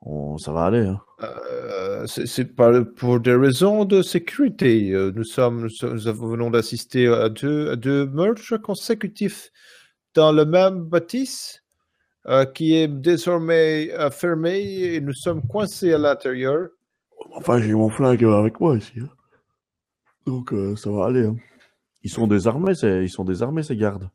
On, 0.04 0.38
ça 0.38 0.52
va 0.52 0.66
aller. 0.66 0.86
hein. 0.86 1.00
Euh, 1.22 2.08
c'est 2.08 2.56
pour 2.56 3.20
des 3.20 3.36
raisons 3.36 3.86
de 3.86 4.02
sécurité. 4.02 4.92
Euh, 4.92 5.12
Nous 5.16 5.24
sommes, 5.24 5.68
nous 5.84 6.30
venons 6.30 6.50
d'assister 6.50 7.08
à 7.08 7.30
deux, 7.30 7.70
à 7.70 7.76
deux 7.76 8.08
meurtres 8.08 8.58
consécutifs 8.58 9.52
dans 10.16 10.32
le 10.32 10.46
même 10.46 10.82
bâtisse 10.86 11.61
euh, 12.28 12.46
qui 12.46 12.76
est 12.76 12.88
désormais 12.88 13.92
euh, 13.94 14.10
fermé 14.12 14.60
et 14.62 15.02
nous 15.02 15.14
sommes 15.14 15.42
coincés 15.48 15.94
à 15.94 15.98
l'intérieur. 15.98 16.70
Enfin, 17.34 17.60
j'ai 17.60 17.74
mon 17.74 17.90
flingue 17.90 18.24
avec 18.24 18.60
moi 18.60 18.78
ici. 18.78 18.94
hein. 19.02 19.10
Donc 20.26 20.54
euh, 20.54 20.76
ça 20.76 20.92
va 20.92 21.06
aller. 21.06 21.26
hein. 21.26 21.36
Ils 22.04 22.10
sont 22.12 22.28
désarmés, 22.28 22.74
c'est- 22.76 23.04
ils 23.04 23.10
sont 23.10 23.24
désarmés 23.24 23.64
ces 23.64 23.76
gardes. 23.76 24.10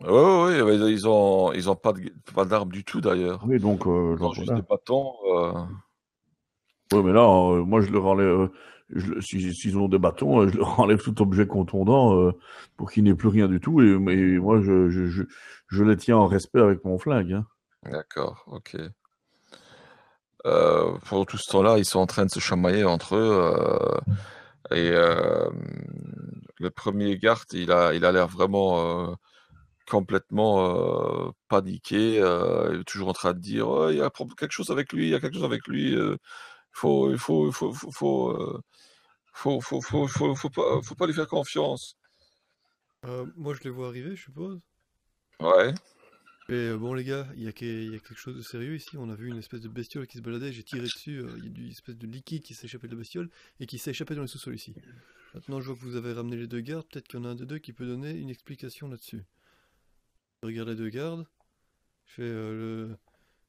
Oui, 0.00 0.60
oui, 0.62 0.74
ils 0.92 1.08
ont, 1.08 1.52
ils 1.52 1.68
ont 1.70 1.74
pas 1.74 1.92
de- 1.92 2.12
pas 2.34 2.44
d'armes 2.44 2.70
du 2.70 2.84
tout 2.84 3.00
d'ailleurs. 3.00 3.42
Oui, 3.46 3.58
donc, 3.58 3.86
euh, 3.86 4.16
Ils 4.18 4.22
ont 4.24 4.32
juste 4.32 4.46
voilà. 4.48 4.60
des 4.60 4.66
bâtons. 4.68 5.12
euh, 5.34 5.52
Ouais, 6.92 7.02
mais 7.02 7.12
là, 7.12 7.20
euh, 7.22 7.64
moi, 7.64 7.80
je 7.82 7.90
leur 7.90 8.06
enlève. 8.06 8.48
Si- 9.20 9.54
S'ils 9.54 9.78
ont 9.78 9.88
des 9.88 9.98
bâtons, 9.98 10.42
euh, 10.42 10.48
je 10.48 10.56
leur 10.58 10.80
enlève 10.80 11.02
tout 11.02 11.20
objet 11.22 11.46
contondant 11.46 12.18
euh, 12.18 12.32
pour 12.76 12.90
qu'il 12.90 13.04
n'y 13.04 13.14
plus 13.14 13.28
rien 13.28 13.48
du 13.48 13.60
tout. 13.60 13.80
Et, 13.80 13.96
moi, 14.38 14.60
je, 14.60 14.88
je, 14.88 15.22
les 15.84 15.96
tiens 15.96 16.16
en 16.16 16.26
respect 16.26 16.60
avec 16.60 16.84
mon 16.84 16.98
flingue. 16.98 17.32
hein. 17.32 17.46
D'accord, 17.84 18.44
ok. 18.46 18.76
Euh, 20.46 20.96
pendant 21.08 21.24
tout 21.24 21.36
ce 21.36 21.50
temps-là, 21.50 21.78
ils 21.78 21.84
sont 21.84 21.98
en 21.98 22.06
train 22.06 22.24
de 22.24 22.30
se 22.30 22.40
chamailler 22.40 22.84
entre 22.84 23.16
eux. 23.16 23.40
euh, 23.40 23.98
et 24.70 24.90
le 26.60 26.70
premier 26.70 27.16
garde, 27.18 27.44
il 27.52 27.70
a, 27.72 27.94
il 27.94 28.04
a 28.04 28.12
l'air 28.12 28.26
vraiment 28.28 29.16
complètement 29.88 31.32
paniqué. 31.48 32.16
il 32.16 32.80
est 32.80 32.84
toujours 32.84 33.08
en 33.08 33.12
train 33.12 33.32
de 33.32 33.38
dire 33.38 33.68
Oh, 33.68 33.90
il 33.90 33.96
y 33.98 34.02
a 34.02 34.10
quelque 34.10 34.52
chose 34.52 34.70
avec 34.70 34.92
lui, 34.92 35.06
il 35.06 35.10
y 35.10 35.14
a 35.14 35.20
quelque 35.20 35.34
chose 35.34 35.44
avec 35.44 35.66
lui. 35.66 35.96
Faut, 36.78 37.10
il 37.10 37.18
faut, 37.18 37.48
il 37.48 37.52
faut, 37.58 37.72
faut, 37.72 37.90
faut, 37.92 38.30
euh, 38.30 38.60
faut, 39.32 39.60
faut, 39.60 39.80
faut, 39.80 40.06
faut, 40.08 40.34
faut 40.34 40.50
pas, 40.50 40.82
faut 40.82 40.94
pas 40.94 41.06
lui 41.06 41.14
faire 41.14 41.28
confiance. 41.28 41.96
Euh, 43.04 43.26
moi, 43.36 43.54
je 43.54 43.62
les 43.64 43.70
vois 43.70 43.88
arriver, 43.88 44.16
je 44.16 44.22
suppose. 44.22 44.60
Ouais. 45.40 45.72
Et 46.50 46.54
euh, 46.54 46.78
bon, 46.78 46.94
les 46.94 47.04
gars, 47.04 47.28
il 47.36 47.42
y, 47.42 47.46
a 47.46 47.50
y 47.50 47.52
quelque 48.00 48.14
chose 48.16 48.36
de 48.36 48.42
sérieux 48.42 48.74
ici. 48.74 48.96
On 48.96 49.10
a 49.10 49.14
vu 49.14 49.28
une 49.28 49.38
espèce 49.38 49.60
de 49.60 49.68
bestiole 49.68 50.06
qui 50.06 50.16
se 50.18 50.22
baladait. 50.22 50.52
J'ai 50.52 50.64
tiré 50.64 50.82
dessus. 50.82 51.18
euh, 51.18 51.30
Il 51.38 51.44
y 51.44 51.60
a 51.60 51.64
une 51.66 51.70
espèce 51.70 51.96
de 51.96 52.06
liquide 52.06 52.42
qui 52.42 52.54
s'échappait 52.54 52.88
de 52.88 52.94
la 52.94 52.98
bestiole 52.98 53.28
et 53.60 53.66
qui 53.66 53.78
s'est 53.78 53.90
échappé 53.90 54.14
dans 54.14 54.22
le 54.22 54.26
sous-sol 54.28 54.54
ici. 54.54 54.74
Maintenant, 55.34 55.60
je 55.60 55.66
vois 55.66 55.76
que 55.76 55.82
vous 55.84 55.96
avez 55.96 56.12
ramené 56.12 56.36
les 56.36 56.46
deux 56.46 56.60
gardes. 56.60 56.86
Peut-être 56.88 57.06
qu'il 57.06 57.20
y 57.20 57.22
en 57.22 57.26
a 57.26 57.28
un 57.28 57.34
des 57.34 57.46
deux 57.46 57.58
qui 57.58 57.72
peut 57.72 57.86
donner 57.86 58.12
une 58.12 58.30
explication 58.30 58.88
là-dessus. 58.88 59.22
Je 60.42 60.46
regarde 60.48 60.70
les 60.70 60.76
deux 60.76 60.88
gardes. 60.88 61.26
Je 62.06 62.12
fais 62.14 62.22
le. 62.22 62.96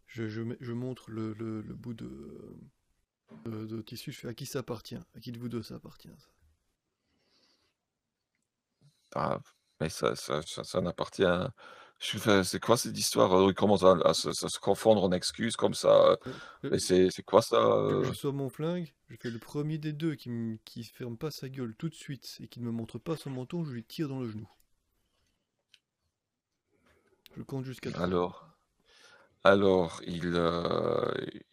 Je, 0.08 0.28
je, 0.28 0.42
je 0.60 0.74
montre 0.74 1.10
le, 1.12 1.34
le- 1.34 1.62
le 1.62 1.76
bout 1.76 1.94
de, 1.94 2.10
de, 3.46 3.66
de 3.66 3.82
tissu. 3.82 4.12
Je 4.12 4.20
fais 4.20 4.28
à 4.30 4.34
qui 4.34 4.46
ça 4.46 4.60
appartient 4.60 4.96
À 5.16 5.20
qui 5.20 5.32
de 5.32 5.40
vous 5.40 5.50
deux 5.50 5.64
ça 5.64 5.76
appartient 5.76 6.10
ça 6.18 6.30
Ah, 9.16 9.40
mais 9.80 9.90
ça, 9.90 10.16
ça, 10.16 10.42
ça, 10.44 10.64
ça 10.64 10.82
n'appartient. 10.82 11.24
à- 11.26 11.52
Je 12.00 12.18
fais, 12.18 12.44
c'est 12.44 12.60
quoi 12.62 12.78
cette 12.78 12.98
histoire? 12.98 13.34
Euh, 13.34 13.50
Il 13.50 13.54
commence 13.56 13.84
à, 13.84 13.92
à 14.06 14.14
se, 14.14 14.30
à 14.30 14.50
se 14.50 14.60
confondre 14.60 15.04
en 15.04 15.12
excuses 15.12 15.56
comme 15.58 15.74
ça. 15.74 15.90
Euh, 16.12 16.16
Mais 16.72 16.80
c'est, 16.80 17.10
c'est 17.12 17.24
quoi 17.24 17.42
ça? 17.42 17.58
Je, 17.84 18.02
euh? 18.02 18.02
je 18.02 18.14
sors 18.14 18.32
mon 18.34 18.48
flingue, 18.48 18.94
je 19.10 19.18
fais 19.18 19.30
le 19.30 19.38
premier 19.38 19.78
des 19.78 19.92
deux 19.92 20.16
qui 20.16 20.30
ne 20.30 20.58
ferme 20.94 21.18
pas 21.18 21.30
sa 21.30 21.50
gueule 21.50 21.76
tout 21.76 21.90
de 21.90 21.94
suite 21.94 22.38
et 22.40 22.48
qui 22.48 22.62
ne 22.62 22.66
me 22.66 22.72
montre 22.72 23.00
pas 23.00 23.18
son 23.18 23.32
menton, 23.32 23.66
je 23.66 23.74
lui 23.74 23.84
tire 23.84 24.08
dans 24.08 24.22
le 24.22 24.30
genou. 24.30 24.48
Je 27.36 27.42
compte 27.42 27.66
jusqu'à. 27.66 27.92
Alors, 27.94 28.48
alors, 29.44 30.02
euh, 30.08 31.14
il- 31.28 31.44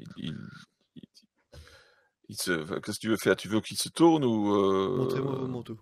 il 2.28 2.36
se, 2.36 2.52
qu'est-ce 2.80 2.98
que 2.98 3.02
tu 3.02 3.08
veux 3.08 3.16
faire? 3.16 3.36
Tu 3.36 3.48
veux 3.48 3.60
qu'il 3.60 3.76
se 3.76 3.88
tourne 3.88 4.24
ou 4.24 4.54
euh, 4.54 4.96
Montrez-moi 4.96 5.34
vos 5.34 5.46
manteaux. 5.48 5.78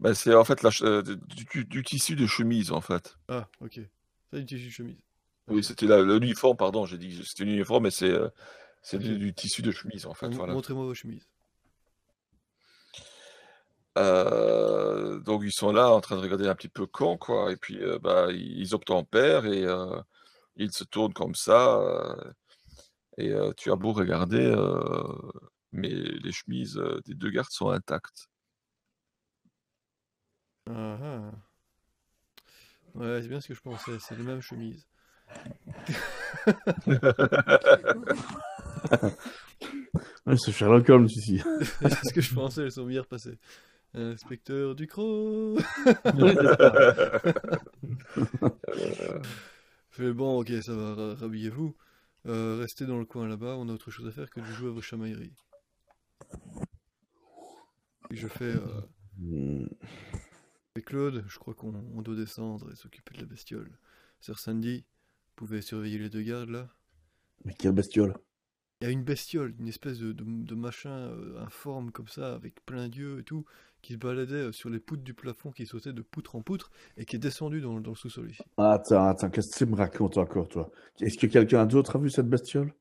ben, 0.00 0.14
c'est 0.14 0.34
en 0.34 0.44
fait 0.44 0.62
la, 0.62 0.70
ch- 0.70 0.82
euh, 0.82 1.02
du, 1.02 1.44
du- 1.44 1.64
du 1.64 1.82
tissu 1.82 2.16
de 2.16 2.26
chemise 2.26 2.72
en 2.72 2.80
fait. 2.80 3.16
Ah, 3.28 3.48
ok. 3.60 3.80
Ça, 4.30 4.38
du 4.38 4.44
tissu 4.46 4.66
de 4.66 4.70
chemise. 4.70 4.98
Oui, 5.48 5.62
c'était 5.62 5.86
l'uniforme, 5.86 6.56
pardon, 6.56 6.86
j'ai 6.86 6.98
dit 6.98 7.18
que 7.18 7.24
c'était 7.24 7.44
l'uniforme, 7.44 7.84
mais 7.84 7.90
c'est, 7.90 8.10
euh, 8.10 8.28
c'est 8.82 8.98
du, 8.98 9.32
tissu 9.34 9.62
de 9.62 9.70
chemise 9.70 10.06
en 10.06 10.14
fait. 10.14 10.32
Voilà. 10.34 10.54
Montrez-moi 10.54 10.84
vos 10.84 10.94
chemises. 10.94 11.28
Euh, 13.98 15.18
donc 15.20 15.42
ils 15.44 15.52
sont 15.52 15.70
là 15.70 15.90
en 15.90 16.00
train 16.00 16.16
de 16.16 16.22
regarder 16.22 16.48
un 16.48 16.54
petit 16.54 16.68
peu 16.68 16.86
con, 16.86 17.18
quoi. 17.18 17.52
Et 17.52 17.56
puis 17.56 17.78
euh, 17.82 17.98
bah, 17.98 18.28
ils 18.32 18.74
obtempèrent 18.74 19.44
et 19.46 19.64
euh, 19.66 20.00
ils 20.56 20.72
se 20.72 20.84
tournent 20.84 21.12
comme 21.12 21.34
ça. 21.34 21.78
Euh, 23.18 23.22
et 23.22 23.30
euh, 23.32 23.52
tu 23.56 23.70
as 23.70 23.76
beau 23.76 23.92
regarder, 23.92 24.44
euh, 24.44 25.02
mais 25.72 25.88
les 25.90 26.32
chemises 26.32 26.76
euh, 26.78 27.00
des 27.06 27.14
deux 27.14 27.30
gardes 27.30 27.50
sont 27.50 27.70
intactes. 27.70 28.28
Ah 30.68 30.98
ah. 31.02 31.30
Ouais, 32.94 33.20
c'est 33.22 33.28
bien 33.28 33.40
ce 33.40 33.48
que 33.48 33.54
je 33.54 33.60
pensais, 33.60 33.98
c'est 34.00 34.16
les 34.16 34.24
mêmes 34.24 34.42
chemises. 34.42 34.86
Ouais, 40.26 40.36
c'est 40.36 40.52
Sherlock 40.52 40.88
Holmes 40.88 41.06
ici. 41.06 41.40
c'est 41.80 42.08
ce 42.08 42.12
que 42.12 42.20
je 42.20 42.34
pensais, 42.34 42.62
elles 42.62 42.72
sont 42.72 42.86
bien 42.86 43.02
repassées. 43.02 43.38
Inspecteur 43.94 44.74
Ducrot 44.74 45.58
Fait 49.90 50.12
bon, 50.12 50.40
ok, 50.40 50.50
ça 50.62 50.74
va, 50.74 50.94
ra- 50.94 51.14
rhabillez-vous. 51.14 51.74
Euh, 52.26 52.56
restez 52.60 52.86
dans 52.86 52.98
le 52.98 53.04
coin 53.04 53.26
là-bas, 53.26 53.56
on 53.56 53.68
a 53.68 53.72
autre 53.72 53.90
chose 53.90 54.06
à 54.06 54.12
faire 54.12 54.30
que 54.30 54.40
de 54.40 54.46
jouer 54.46 54.68
à 54.68 54.72
vos 54.72 54.82
chamailleries. 54.82 55.34
Puis 58.08 58.18
je 58.18 58.28
fais. 58.28 58.54
euh. 58.54 59.66
Et 60.76 60.82
Claude, 60.82 61.24
je 61.28 61.38
crois 61.38 61.54
qu'on 61.54 61.74
on 61.74 62.02
doit 62.02 62.16
descendre 62.16 62.72
et 62.72 62.76
s'occuper 62.76 63.14
de 63.14 63.20
la 63.20 63.26
bestiole. 63.26 63.78
Sir 64.20 64.38
Sandy, 64.38 64.78
vous 64.78 65.34
pouvez 65.34 65.62
surveiller 65.62 65.98
les 65.98 66.08
deux 66.08 66.22
gardes 66.22 66.48
là? 66.48 66.68
Mais 67.44 67.54
quelle 67.54 67.72
bestiole? 67.72 68.14
Il 68.82 68.84
y 68.84 68.86
a 68.88 68.90
une 68.90 69.02
bestiole, 69.02 69.54
une 69.58 69.68
espèce 69.68 69.98
de, 69.98 70.12
de- 70.12 70.24
de 70.26 70.54
machin 70.54 70.90
euh, 70.90 71.40
informe 71.40 71.90
comme 71.90 72.08
ça, 72.08 72.34
avec 72.34 72.62
plein 72.66 72.88
d'yeux 72.90 73.20
et 73.20 73.24
tout, 73.24 73.46
qui 73.80 73.94
se 73.94 73.98
baladait 73.98 74.34
euh, 74.34 74.52
sur 74.52 74.68
les 74.68 74.78
poutres 74.78 75.04
du 75.04 75.14
plafond, 75.14 75.52
qui 75.52 75.64
sautait 75.64 75.94
de 75.94 76.02
poutre 76.02 76.36
en 76.36 76.42
poutre 76.42 76.70
et 76.98 77.06
qui 77.06 77.16
est 77.16 77.18
descendu 77.18 77.62
dans, 77.62 77.80
dans 77.80 77.92
le 77.92 77.96
sous-sol 77.96 78.30
ici. 78.30 78.42
Attends, 78.58 79.08
attends, 79.08 79.30
qu'est-ce 79.30 79.52
que 79.52 79.64
tu 79.64 79.66
me 79.66 79.76
racontes 79.76 80.18
encore, 80.18 80.48
toi? 80.48 80.70
Est-ce 81.00 81.16
que 81.18 81.26
quelqu'un 81.26 81.64
d'autre 81.66 81.96
a 81.96 81.98
vu 81.98 82.10
cette 82.10 82.28
bestiole? 82.28 82.72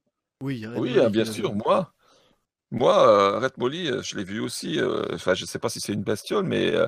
Oui, 0.42 0.66
Oui, 0.76 1.10
bien 1.10 1.26
sûr, 1.26 1.54
moi. 1.56 1.94
Moi, 2.72 3.08
euh, 3.08 3.40
Red 3.40 3.54
Molly, 3.58 3.90
euh, 3.90 4.02
je 4.02 4.18
l'ai 4.18 4.24
vu 4.24 4.40
aussi. 4.42 4.80
euh, 4.80 5.06
Enfin, 5.14 5.34
je 5.36 5.44
ne 5.44 5.48
sais 5.48 5.60
pas 5.60 5.70
si 5.70 5.82
c'est 5.82 5.94
une 5.94 6.04
bestiole, 6.04 6.46
mais 6.46 6.74
euh, 6.76 6.88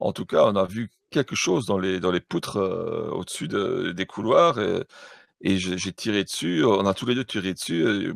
en 0.00 0.12
tout 0.12 0.26
cas, 0.26 0.44
on 0.46 0.56
a 0.56 0.64
vu 0.66 0.90
quelque 1.10 1.36
chose 1.36 1.66
dans 1.66 1.78
les, 1.78 2.00
dans 2.00 2.12
les 2.12 2.20
poutres 2.20 2.58
euh, 2.58 3.10
au-dessus 3.12 3.48
de- 3.48 3.92
des 3.92 4.06
couloirs. 4.06 4.60
Et, 4.60 4.84
et 5.40 5.58
j'ai 5.58 5.92
tiré 5.92 6.24
dessus. 6.24 6.64
On 6.64 6.86
a 6.86 6.94
tous 6.94 7.06
les 7.06 7.14
deux 7.14 7.24
tiré 7.24 7.52
dessus. 7.54 8.12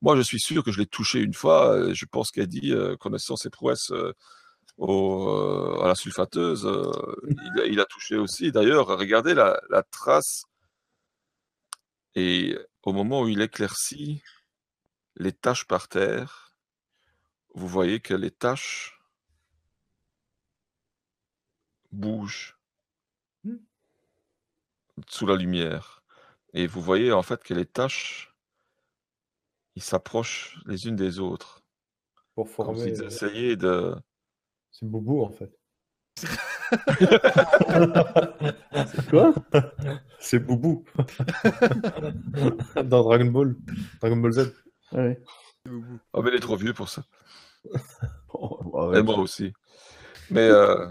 moi- 0.00 0.16
je 0.16 0.22
suis 0.22 0.40
sûr 0.40 0.62
que 0.64 0.70
je 0.72 0.78
l'ai 0.80 0.86
touché 0.86 1.20
une 1.20 1.34
fois. 1.34 1.92
Je 1.92 2.04
pense 2.06 2.30
qu'elle 2.30 2.46
dit, 2.48 2.72
connaissant 3.00 3.36
ses 3.36 3.50
prouesses 3.50 3.92
au, 4.78 5.80
à 5.82 5.88
la 5.88 5.94
sulfateuse, 5.94 6.66
euh, 6.66 6.92
il, 7.56 7.60
a- 7.62 7.66
il 7.66 7.80
a 7.80 7.84
touché 7.86 8.16
aussi. 8.16 8.52
D'ailleurs, 8.52 8.86
regardez 8.88 9.34
la, 9.34 9.60
la 9.70 9.82
trace. 9.82 10.44
Et 12.14 12.54
au 12.82 12.92
moment 12.92 13.22
où 13.22 13.28
il 13.28 13.40
éclaircit 13.40 14.22
les 15.16 15.32
taches 15.32 15.64
par 15.66 15.88
terre, 15.88 16.54
vous 17.54 17.68
voyez 17.68 18.00
que 18.00 18.14
les 18.14 18.30
taches 18.30 19.00
bougent 21.92 22.56
Hmm. 23.44 23.56
sous 25.08 25.26
la 25.26 25.34
lumière. 25.36 25.97
Et 26.54 26.66
vous 26.66 26.80
voyez 26.80 27.12
en 27.12 27.22
fait 27.22 27.42
que 27.42 27.54
les 27.54 27.66
taches, 27.66 28.34
ils 29.76 29.82
s'approchent 29.82 30.58
les 30.66 30.86
unes 30.86 30.96
des 30.96 31.18
autres. 31.20 31.62
Pour 32.34 32.46
Comme 32.46 32.76
former. 32.76 32.94
s'ils 32.94 33.02
euh, 33.02 33.06
essayaient 33.08 33.56
de... 33.56 33.94
C'est 34.70 34.86
Boubou 34.86 35.22
en 35.22 35.30
fait. 35.30 35.52
Quoi? 39.10 39.34
C'est 40.20 40.38
Boubou. 40.38 40.84
Dans 42.84 43.02
Dragon 43.02 43.26
Ball. 43.26 43.56
Dragon 44.00 44.16
Ball 44.16 44.32
Z. 44.32 44.52
Ouais. 44.92 45.20
C'est 45.64 45.70
Boubou. 45.70 45.98
Oh, 46.12 46.22
mais 46.22 46.30
il 46.30 46.36
est 46.36 46.40
trop 46.40 46.56
vieux 46.56 46.74
pour 46.74 46.88
ça. 46.88 47.04
Oh, 48.34 48.60
Et 48.92 48.98
arrête. 48.98 49.04
moi 49.04 49.18
aussi. 49.18 49.52
Mais 50.30 50.48
euh, 50.48 50.86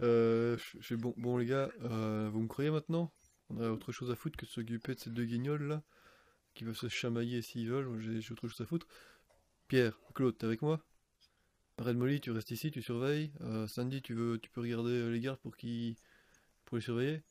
Euh, 0.00 0.56
bon, 0.92 1.12
bon 1.16 1.36
les 1.38 1.46
gars, 1.46 1.68
euh, 1.82 2.30
vous 2.32 2.40
me 2.40 2.46
croyez 2.46 2.70
maintenant? 2.70 3.12
On 3.50 3.60
a 3.60 3.70
autre 3.70 3.92
chose 3.92 4.10
à 4.10 4.14
foutre 4.14 4.36
que 4.36 4.44
de 4.44 4.50
s'occuper 4.50 4.94
de 4.94 5.00
ces 5.00 5.10
deux 5.10 5.24
guignols 5.24 5.68
là, 5.68 5.82
qui 6.54 6.64
veulent 6.64 6.76
se 6.76 6.88
chamailler 6.88 7.42
s'ils 7.42 7.68
veulent, 7.70 8.20
j'ai 8.20 8.32
autre 8.32 8.48
chose 8.48 8.60
à 8.60 8.66
foutre. 8.66 8.86
Pierre, 9.68 9.98
Claude, 10.14 10.36
t'es 10.36 10.46
avec 10.46 10.62
moi? 10.62 10.80
Red 11.78 11.96
Molly, 11.96 12.20
tu 12.20 12.32
restes 12.32 12.50
ici, 12.50 12.70
tu 12.70 12.82
surveilles. 12.82 13.30
Euh, 13.42 13.66
Sandy, 13.66 14.02
tu 14.02 14.14
veux, 14.14 14.38
tu 14.38 14.50
peux 14.50 14.60
regarder 14.60 14.90
euh, 14.90 15.10
les 15.10 15.20
gardes 15.20 15.38
pour 15.38 15.56
qui, 15.56 15.96
pour 16.64 16.76
les 16.76 16.82
surveiller? 16.82 17.22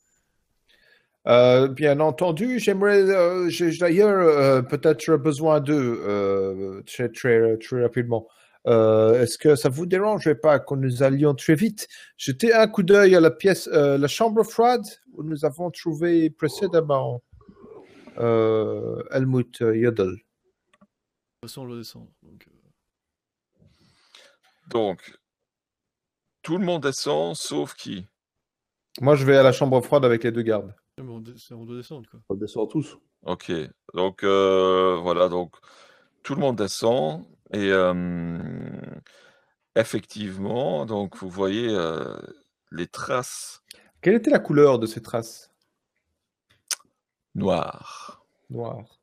Euh, 1.28 1.68
bien 1.68 2.00
entendu, 2.00 2.58
j'aimerais 2.58 3.50
j'ai 3.50 3.78
d'ailleurs 3.78 4.66
peut-être 4.68 5.18
besoin 5.18 5.60
d'eux 5.60 6.82
très, 6.86 7.10
très, 7.10 7.58
très 7.58 7.82
rapidement. 7.82 8.30
Euh, 8.68 9.22
Est-ce 9.24 9.38
que 9.38 9.56
ça 9.56 9.70
vous 9.70 9.86
dérangerait 9.86 10.36
pas 10.36 10.60
que 10.60 10.76
nous 10.76 11.02
allions 11.02 11.34
très 11.34 11.56
vite? 11.56 11.88
Jeter 12.18 12.54
un 12.54 12.68
coup 12.68 12.84
d'œil 12.84 13.16
à 13.16 13.20
la 13.22 13.32
pièce, 13.32 13.68
euh, 13.72 13.98
la 13.98 14.08
chambre 14.08 14.44
froide 14.44 14.86
où 15.14 15.24
nous 15.24 15.46
avons 15.46 15.72
trouvé 15.72 16.30
précédemment 16.30 17.24
euh, 18.20 19.02
Helmut 19.12 19.60
Yodel. 19.62 20.08
De 20.08 20.12
toute 20.12 20.20
façon, 21.44 21.62
on 21.62 21.68
doit 21.68 21.78
descendre. 21.78 22.08
Donc, 22.24 22.48
donc, 24.70 25.18
tout 26.42 26.58
le 26.58 26.66
monde 26.66 26.84
descend, 26.84 27.36
sauf 27.36 27.74
qui? 27.74 28.06
Moi, 29.00 29.16
je 29.16 29.26
vais 29.26 29.38
à 29.38 29.44
la 29.44 29.52
chambre 29.52 29.80
froide 29.82 30.04
avec 30.04 30.24
les 30.24 30.32
deux 30.32 30.42
gardes. 30.42 30.74
on, 30.98 31.24
on 31.52 31.66
doit 31.66 31.78
descendre 31.78 32.10
quoi. 32.10 32.20
On 32.30 32.36
descend 32.36 32.70
tous. 32.70 32.98
Ok, 33.24 33.52
donc 33.94 34.24
euh, 34.24 34.98
voilà, 35.02 35.30
donc 35.30 35.56
tout 36.24 36.36
le 36.36 36.42
monde 36.42 36.58
descend 36.58 37.26
et 37.54 37.72
euh, 37.72 38.38
effectivement, 39.76 40.86
donc 40.86 41.18
vous 41.18 41.30
voyez 41.30 41.70
euh, 41.70 42.18
les 42.72 42.88
traces 42.88 43.62
Quelle 44.02 44.16
était 44.16 44.32
la 44.32 44.40
couleur 44.40 44.80
de 44.80 44.86
ces 44.88 45.02
traces? 45.02 45.52
Noires. 47.36 48.26
noires 48.50 49.00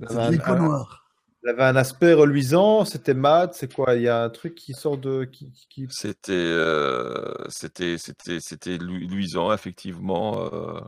C'est 0.00 0.12
Ça 0.12 0.24
avait 0.26 0.42
un- 0.42 0.56
noir. 0.58 1.00
Ça 1.42 1.50
avait 1.50 1.62
un 1.64 1.76
aspect 1.76 2.14
reluisant, 2.14 2.84
c'était 2.84 3.14
mat, 3.14 3.54
c'est 3.54 3.72
quoi? 3.72 3.94
Il 3.96 4.02
y 4.02 4.08
a 4.08 4.22
un 4.22 4.30
truc 4.30 4.54
qui 4.54 4.72
sort 4.72 4.96
de. 4.98 5.24
Qui, 5.24 5.52
qui- 5.70 5.86
C'était, 5.90 6.32
euh, 6.32 7.34
c'était, 7.48 7.98
c'était, 7.98 8.40
c'était 8.40 8.78
lu- 8.78 9.06
luisant, 9.06 9.52
effectivement. 9.52 10.50
euh. 10.52 10.80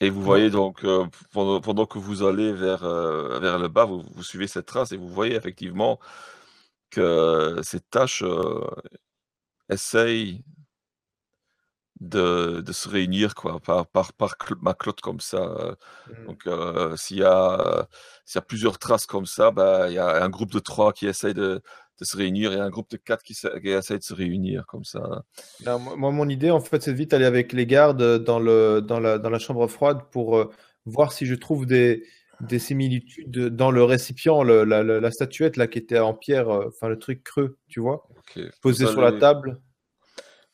Et 0.00 0.08
vous 0.10 0.22
voyez 0.22 0.48
donc, 0.50 0.84
euh, 0.84 1.06
pendant, 1.32 1.60
pendant 1.60 1.86
que 1.86 1.98
vous 1.98 2.22
allez 2.22 2.52
vers, 2.52 2.84
euh, 2.84 3.38
vers 3.38 3.58
le 3.58 3.68
bas, 3.68 3.84
vous, 3.84 4.02
vous 4.14 4.22
suivez 4.22 4.46
cette 4.46 4.66
trace 4.66 4.92
et 4.92 4.96
vous 4.96 5.08
voyez 5.08 5.34
effectivement 5.36 5.98
que 6.90 7.60
ces 7.62 7.80
taches 7.80 8.22
euh, 8.22 8.60
essayent 9.68 10.42
de, 12.00 12.62
de 12.64 12.72
se 12.72 12.88
réunir 12.88 13.34
quoi, 13.34 13.60
par, 13.60 13.86
par, 13.86 14.12
par 14.14 14.34
maclotte 14.62 15.00
comme 15.02 15.20
ça. 15.20 15.38
euh. 15.38 15.74
Hmm. 16.06 16.26
Donc, 16.26 16.48
s'il 16.98 17.18
y 17.18 17.20
y 17.20 17.24
a 17.24 17.86
plusieurs 18.46 18.78
traces 18.78 19.06
comme 19.06 19.26
ça, 19.26 19.50
bah, 19.50 19.88
il 19.90 19.94
y 19.94 19.98
a 19.98 20.22
un 20.24 20.30
groupe 20.30 20.52
de 20.52 20.60
trois 20.60 20.92
qui 20.92 21.06
essaye 21.06 21.34
de, 21.34 21.60
de 22.00 22.04
se 22.04 22.16
réunir 22.16 22.52
et 22.52 22.56
un 22.60 22.70
groupe 22.70 22.90
de 22.90 22.96
quatre 22.96 23.22
qui, 23.22 23.34
qui 23.34 23.68
essaye 23.68 23.98
de 23.98 24.02
se 24.02 24.14
réunir 24.14 24.64
comme 24.66 24.84
ça. 24.84 25.22
Non, 25.66 25.78
moi, 25.78 26.10
mon 26.10 26.28
idée, 26.28 26.50
en 26.50 26.60
fait, 26.60 26.82
c'est 26.82 26.92
de 26.92 26.96
vite 26.96 27.12
aller 27.12 27.24
avec 27.26 27.52
les 27.52 27.66
gardes 27.66 28.02
euh, 28.02 28.18
dans, 28.18 28.38
le, 28.38 28.80
dans, 28.80 29.00
la, 29.00 29.18
dans 29.18 29.30
la 29.30 29.38
chambre 29.38 29.66
froide 29.68 30.00
pour 30.10 30.36
euh, 30.36 30.50
voir 30.86 31.12
si 31.12 31.26
je 31.26 31.34
trouve 31.34 31.66
des, 31.66 32.04
des 32.40 32.58
similitudes 32.58 33.48
dans 33.48 33.70
le 33.70 33.84
récipient, 33.84 34.42
le- 34.42 34.64
la, 34.64 34.82
la- 34.82 35.00
la 35.00 35.10
statuette 35.10 35.56
là 35.56 35.66
qui 35.66 35.78
était 35.78 35.98
en 35.98 36.14
pierre, 36.14 36.48
euh, 36.48 36.68
enfin 36.68 36.88
le 36.88 36.98
truc 36.98 37.22
creux, 37.22 37.58
tu 37.68 37.80
vois, 37.80 38.06
posé 38.62 38.86
sur 38.86 39.02
la 39.02 39.12
table. 39.20 39.60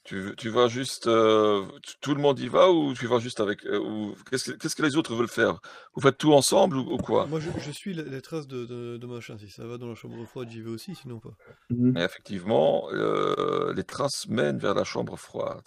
Tu, 0.06 0.34
tu 0.36 0.50
vas 0.50 0.68
juste. 0.68 1.08
euh, 1.08 1.66
tout 2.00 2.14
le 2.14 2.20
monde 2.20 2.38
y 2.38 2.46
va 2.48 2.70
ou 2.70 2.94
tu 2.94 3.06
vas 3.08 3.18
juste 3.18 3.40
avec. 3.40 3.64
euh, 3.66 3.78
ou- 3.80 4.14
Qu'est-ce 4.30 4.52
que, 4.52 4.56
qu'est-ce 4.56 4.76
que 4.76 4.82
les 4.84 4.96
autres 4.96 5.14
veulent 5.16 5.26
faire? 5.28 5.60
Vous 5.94 6.00
faites 6.00 6.16
tout 6.16 6.32
ensemble 6.32 6.76
ou, 6.76 6.92
ou 6.94 6.96
quoi? 6.96 7.26
Moi, 7.26 7.40
je, 7.40 7.50
je 7.58 7.70
suis 7.72 7.92
les, 7.92 8.04
les 8.04 8.22
traces 8.22 8.46
de, 8.46 8.64
de, 8.66 8.96
de 8.98 9.06
machin. 9.06 9.36
Si 9.36 9.50
ça 9.50 9.66
va 9.66 9.78
dans 9.78 9.88
la 9.88 9.96
chambre 9.96 10.24
froide, 10.26 10.48
j'y 10.48 10.62
vais 10.62 10.70
aussi, 10.70 10.94
sinon 10.94 11.18
pas. 11.18 11.36
Mhm. 11.70 11.96
Et 11.96 12.02
effectivement, 12.02 12.88
euh, 12.92 13.72
les 13.74 13.82
traces 13.82 14.28
mènent 14.28 14.58
vers 14.58 14.74
la 14.74 14.84
chambre 14.84 15.16
froide. 15.16 15.66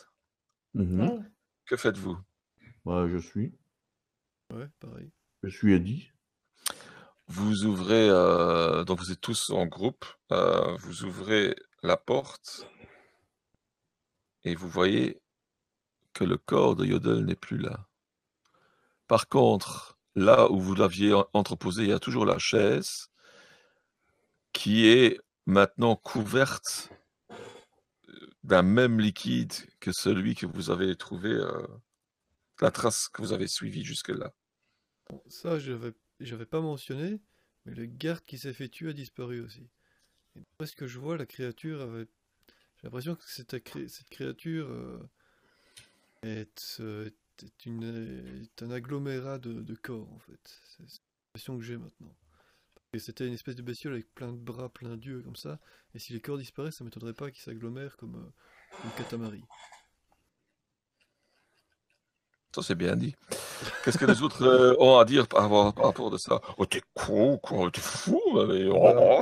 Mhm. 0.74 1.30
Que 1.66 1.76
faites-vous? 1.76 2.18
Ouais, 2.86 3.10
je 3.10 3.18
suis. 3.18 3.54
Ouais, 4.54 4.68
pareil. 4.80 5.12
Je 5.44 5.50
suis 5.50 5.74
Eddie. 5.74 6.10
Vous 7.28 7.66
ouvrez, 7.66 8.10
euh, 8.10 8.84
donc 8.86 9.00
vous 9.00 9.12
êtes 9.12 9.22
tous 9.22 9.52
en 9.52 9.68
groupe, 9.68 10.06
euh, 10.32 10.76
vous 10.80 11.04
ouvrez 11.04 11.56
la 11.84 11.96
porte 11.98 12.66
et 14.44 14.56
vous 14.56 14.70
voyez 14.70 15.22
que 16.14 16.24
le 16.24 16.38
corps 16.38 16.76
de 16.76 16.86
Yodel 16.86 17.26
n'est 17.26 17.36
plus 17.36 17.58
là. 17.58 17.88
Par 19.08 19.28
contre, 19.28 19.98
là 20.16 20.52
où 20.52 20.60
vous 20.60 20.76
l'aviez 20.76 21.14
en- 21.14 21.28
entreposé, 21.34 21.84
il 21.84 21.90
y 21.90 21.94
a 21.94 22.00
toujours 22.00 22.26
la 22.26 22.40
chaise 22.40 23.10
qui 24.54 24.88
est 24.88 25.20
maintenant 25.46 25.96
couverte 25.96 26.90
euh, 28.10 28.30
d'un 28.44 28.62
même 28.62 29.00
liquide 29.00 29.54
que 29.80 29.92
celui 29.92 30.36
que 30.36 30.46
vous 30.46 30.70
avez 30.70 30.96
trouvé, 30.96 31.30
euh, 31.30 31.66
la 32.62 32.72
trace 32.72 33.10
que 33.10 33.22
vous 33.22 33.34
avez 33.34 33.48
suivie 33.48 33.84
jusque-là. 33.84 34.34
Ça, 35.28 35.60
j'avais, 35.60 35.94
j'avais 36.20 36.46
pas 36.46 36.62
mentionné, 36.62 37.20
mais 37.66 37.74
le 37.74 37.86
garde 37.86 38.24
qui 38.26 38.38
s'est 38.38 38.54
fait 38.54 38.70
tuer 38.70 38.90
a 38.90 38.94
disparu 38.94 39.42
aussi. 39.42 39.70
Et 40.36 40.66
ce 40.66 40.76
que 40.76 40.88
je 40.88 41.00
vois, 41.00 41.18
la 41.18 41.26
créature 41.26 41.82
avait. 41.82 42.08
J'ai 42.82 42.88
l'impression 42.88 43.16
que 43.16 43.24
cette, 43.28 43.56
cré- 43.64 43.88
cette 43.88 44.10
créature 44.10 44.68
euh, 44.70 45.00
est, 46.24 46.78
euh, 46.80 47.06
est- 47.06 47.44
est 47.44 47.66
une, 47.66 48.42
est 48.44 48.64
un 48.64 48.72
agglomérat 48.72 49.38
de, 49.40 49.54
de 49.62 49.76
corps, 49.76 50.12
en 50.14 50.20
fait. 50.20 50.60
C'est 50.78 50.84
l'impression 51.28 51.58
que 51.58 51.64
j'ai 51.64 51.78
maintenant. 51.78 52.14
Et 52.94 53.00
c'était 53.00 53.28
une 53.28 53.34
espèce 53.34 53.56
de 53.56 53.62
bestiole 53.62 53.94
avec 53.94 54.14
plein 54.16 54.32
de 54.32 54.38
bras, 54.38 54.70
plein 54.70 54.98
d'yeux, 54.98 55.22
comme 55.22 55.36
ça. 55.36 55.60
Et 55.96 56.00
si 56.00 56.14
les 56.14 56.22
corps 56.22 56.38
disparaissent, 56.38 56.78
ça 56.78 56.84
m'étonnerait 56.84 57.14
pas 57.14 57.32
qu'ils 57.32 57.44
s'agglomèrent 57.44 57.98
comme 57.98 58.16
euh, 58.16 58.84
une 58.86 58.92
catamari. 58.92 59.44
Ça, 62.56 62.62
c'est 62.64 62.76
bien 62.76 62.96
dit. 62.96 63.16
Qu'est-ce 63.84 63.98
que 63.98 64.06
les 64.06 64.22
autres 64.24 64.44
euh, 64.44 64.76
ont 64.80 64.98
à 64.98 65.06
dire 65.06 65.28
par 65.28 65.44
rapport, 65.44 65.74
par 65.74 65.86
rapport 65.86 66.10
de 66.12 66.18
ça? 66.18 66.42
Oh, 66.58 66.66
t'es 66.66 66.82
con, 66.96 67.38
quoi, 67.38 67.70
t'es 67.72 67.82
fou, 67.82 68.22
mais 68.48 68.68
oh. 68.72 69.22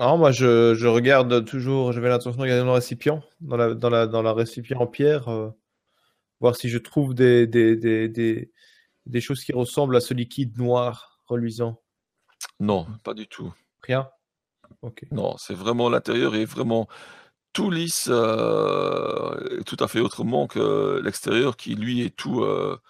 Non, 0.00 0.16
moi 0.16 0.32
je, 0.32 0.74
je 0.74 0.86
regarde 0.86 1.44
toujours, 1.44 1.92
j'avais 1.92 2.08
l'intention 2.08 2.38
de 2.38 2.40
regarder 2.40 2.60
dans 2.60 2.68
le 2.68 2.72
récipient, 2.72 3.22
dans 3.42 3.58
la, 3.58 3.74
dans 3.74 3.90
la, 3.90 4.06
dans 4.06 4.22
la 4.22 4.32
récipient 4.32 4.78
en 4.78 4.86
pierre, 4.86 5.28
euh, 5.28 5.50
voir 6.40 6.56
si 6.56 6.70
je 6.70 6.78
trouve 6.78 7.14
des, 7.14 7.46
des, 7.46 7.76
des, 7.76 8.08
des, 8.08 8.50
des 9.04 9.20
choses 9.20 9.44
qui 9.44 9.52
ressemblent 9.52 9.94
à 9.94 10.00
ce 10.00 10.14
liquide 10.14 10.56
noir 10.56 11.20
reluisant. 11.26 11.82
Non, 12.60 12.86
pas 13.04 13.12
du 13.12 13.28
tout. 13.28 13.52
Rien? 13.82 14.08
Ok. 14.80 15.04
Non, 15.10 15.36
c'est 15.36 15.52
vraiment 15.52 15.90
l'intérieur 15.90 16.34
est 16.34 16.46
vraiment 16.46 16.88
tout 17.52 17.70
lisse, 17.70 18.08
euh, 18.10 19.60
tout 19.66 19.76
à 19.80 19.86
fait 19.86 20.00
autrement 20.00 20.46
que 20.46 20.98
l'extérieur 21.04 21.58
qui 21.58 21.74
lui 21.74 22.00
est 22.00 22.16
tout 22.16 22.42
euh, 22.42 22.80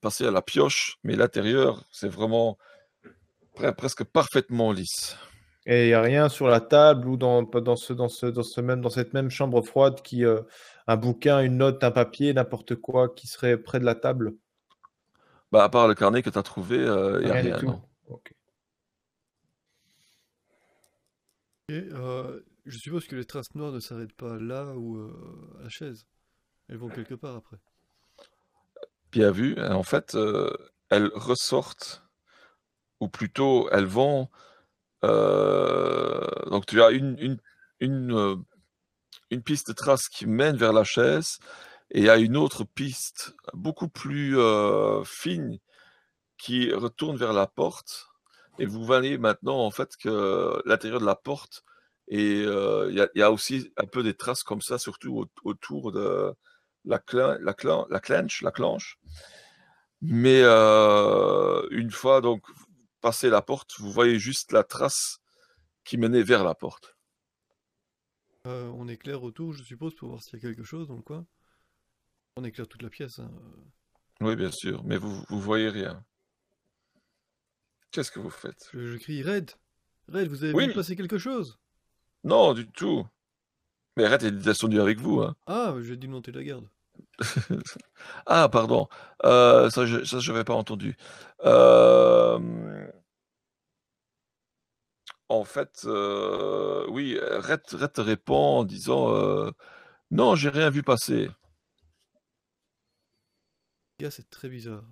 passé 0.00 0.24
à 0.24 0.30
la 0.30 0.42
pioche, 0.42 0.96
mais 1.02 1.16
l'intérieur 1.16 1.82
c'est 1.90 2.06
vraiment 2.06 2.56
pre- 3.56 3.74
presque 3.74 4.04
parfaitement 4.04 4.70
lisse. 4.70 5.16
Et 5.66 5.84
il 5.84 5.88
n'y 5.88 5.94
a 5.94 6.02
rien 6.02 6.28
sur 6.28 6.46
la 6.46 6.60
table 6.60 7.08
ou 7.08 7.16
dans, 7.16 7.42
dans, 7.42 7.76
ce, 7.76 7.92
dans, 7.92 8.08
ce, 8.08 8.26
dans, 8.26 8.42
ce 8.42 8.60
même, 8.60 8.80
dans 8.80 8.90
cette 8.90 9.14
même 9.14 9.30
chambre 9.30 9.62
froide 9.62 10.02
qui, 10.02 10.24
euh, 10.24 10.42
un 10.86 10.96
bouquin, 10.96 11.40
une 11.40 11.56
note, 11.56 11.82
un 11.82 11.90
papier, 11.90 12.34
n'importe 12.34 12.74
quoi 12.74 13.08
qui 13.08 13.26
serait 13.26 13.56
près 13.56 13.80
de 13.80 13.84
la 13.84 13.94
table? 13.94 14.34
Bah, 15.52 15.64
à 15.64 15.68
part 15.68 15.88
le 15.88 15.94
carnet 15.94 16.22
que 16.22 16.30
tu 16.30 16.38
as 16.38 16.42
trouvé, 16.42 16.76
il 16.76 16.82
n'y 16.82 17.30
a 17.30 17.34
Rien 17.34 17.34
rien, 17.34 17.58
tout. 17.58 17.66
non. 17.66 17.82
Ok. 18.08 18.34
Et 21.70 21.88
euh, 21.92 22.40
je 22.66 22.78
suppose 22.78 23.06
que 23.06 23.16
les 23.16 23.24
traces 23.24 23.54
noires 23.54 23.72
ne 23.72 23.80
s'arrêtent 23.80 24.12
pas 24.12 24.38
là 24.38 24.74
ou 24.76 24.98
euh, 24.98 25.56
à 25.60 25.62
la 25.64 25.68
chaise. 25.70 26.06
Elles 26.68 26.76
vont 26.76 26.88
quelque 26.90 27.14
part 27.14 27.36
après. 27.36 27.56
Bien 29.12 29.30
vu, 29.30 29.60
en 29.60 29.82
fait, 29.82 30.14
euh, 30.14 30.52
elles 30.90 31.10
ressortent, 31.14 32.02
ou 33.00 33.08
plutôt 33.08 33.68
elles 33.70 33.86
vont. 33.86 34.28
Euh, 35.04 36.26
donc 36.50 36.66
tu 36.66 36.82
as 36.82 36.90
une, 36.90 37.16
une, 37.18 37.38
une, 37.80 38.12
euh, 38.12 38.36
piste 39.44 39.68
de 39.68 39.72
trace 39.72 40.08
qui 40.08 40.26
mène 40.26 40.56
vers 40.56 40.72
la 40.72 40.84
chaise, 40.84 41.38
et 41.90 41.98
il 42.00 42.04
y 42.04 42.10
a 42.10 42.16
une 42.16 42.36
autre 42.36 42.64
piste 42.64 43.34
beaucoup 43.52 43.88
plus 43.88 44.38
euh, 44.38 45.04
fine 45.04 45.58
qui 46.38 46.72
retourne 46.72 47.16
vers 47.16 47.32
la 47.32 47.46
porte. 47.46 48.08
Et 48.58 48.66
vous 48.66 48.84
voyez 48.84 49.18
maintenant 49.18 49.58
en 49.58 49.70
fait 49.70 49.96
que 49.96 50.62
l'intérieur 50.64 51.00
de 51.00 51.06
la 51.06 51.16
porte, 51.16 51.64
et 52.08 52.42
il 52.42 53.08
y, 53.14 53.22
a- 53.22 53.32
aussi 53.32 53.72
un 53.76 53.86
peu 53.86 54.02
des 54.02 54.14
traces 54.14 54.42
comme 54.42 54.60
ça, 54.60 54.78
surtout 54.78 55.20
au- 55.20 55.26
autour 55.42 55.90
de 55.90 56.32
la, 56.84 56.98
cla- 56.98 57.38
la, 57.40 57.52
cla- 57.52 57.86
la 57.90 58.00
clenche, 58.00 58.42
la 58.42 58.52
clenche. 58.52 58.98
Mais 60.02 60.42
une 60.42 61.90
fois 61.90 62.20
donc 62.20 62.42
la 63.30 63.42
porte, 63.42 63.78
vous 63.78 63.92
voyez 63.92 64.18
juste 64.18 64.52
la 64.52 64.64
trace 64.64 65.18
qui 65.84 65.96
menait 65.98 66.22
vers 66.22 66.44
la 66.44 66.54
porte. 66.54 66.96
Euh, 68.46 68.68
on 68.74 68.88
éclaire 68.88 69.22
autour, 69.22 69.52
je 69.52 69.62
suppose, 69.62 69.94
pour 69.94 70.08
voir 70.10 70.22
s'il 70.22 70.34
y 70.34 70.36
a 70.36 70.40
quelque 70.40 70.64
chose 70.64 70.88
dans 70.88 70.96
le 70.96 71.02
coin. 71.02 71.26
On 72.36 72.44
éclaire 72.44 72.66
toute 72.68 72.82
la 72.82 72.90
pièce. 72.90 73.18
hein. 73.18 73.30
Oui, 74.20 74.36
bien 74.36 74.50
sûr, 74.50 74.82
mais 74.84 74.96
vous 74.96 75.24
vous 75.28 75.40
voyez 75.40 75.68
rien. 75.68 76.04
Qu'est-ce 77.90 78.10
que 78.10 78.20
vous 78.20 78.30
faites? 78.30 78.70
Je, 78.72 78.86
je 78.92 78.96
crie 78.98 79.22
Red 79.22 79.52
Red, 80.08 80.28
vous 80.28 80.44
avez 80.44 80.52
Oui. 80.52 80.66
vu 80.66 80.74
passer 80.74 80.96
quelque 80.96 81.18
chose? 81.18 81.58
Non, 82.24 82.52
du 82.54 82.66
tout. 82.70 83.06
Mais 83.96 84.04
il 84.04 84.12
est 84.12 84.30
descendu 84.32 84.80
avec 84.80 84.98
vous. 84.98 85.20
Hein. 85.20 85.36
Ah, 85.46 85.74
j'ai 85.82 85.96
dû 85.96 86.08
monter 86.08 86.32
la 86.32 86.42
garde. 86.42 86.68
Ah, 88.26 88.48
pardon. 88.48 88.88
Euh, 89.24 89.70
ça, 89.70 89.86
je 89.86 90.04
ça, 90.04 90.18
j'avais 90.20 90.44
pas 90.44 90.54
entendu. 90.54 90.96
En 95.28 95.44
fait, 95.44 95.82
euh, 95.86 96.86
oui, 96.90 97.18
Red, 97.18 97.62
répond 97.98 98.58
en 98.60 98.64
disant 98.64 99.14
euh, 99.14 99.50
Non, 100.10 100.34
j'ai 100.36 100.50
rien 100.50 100.70
vu 100.70 100.82
passer. 100.82 101.28
C'est 104.10 104.28
très 104.28 104.48
bizarre. 104.48 104.84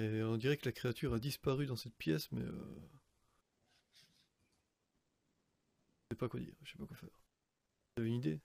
On 0.00 0.36
dirait 0.36 0.56
que 0.56 0.66
la 0.66 0.72
créature 0.72 1.14
a 1.14 1.20
disparu 1.20 1.66
dans 1.66 1.76
cette 1.76 1.94
pièce, 1.94 2.32
mais... 2.32 2.42
Je 2.42 2.50
sais 6.10 6.16
pas 6.18 6.28
quoi 6.28 6.40
dire, 6.40 6.54
je 6.64 6.72
sais 6.72 6.78
pas 6.78 6.86
quoi 6.86 6.96
faire. 6.96 7.08
Vous 7.96 8.04
une 8.04 8.14
idée? 8.14 8.40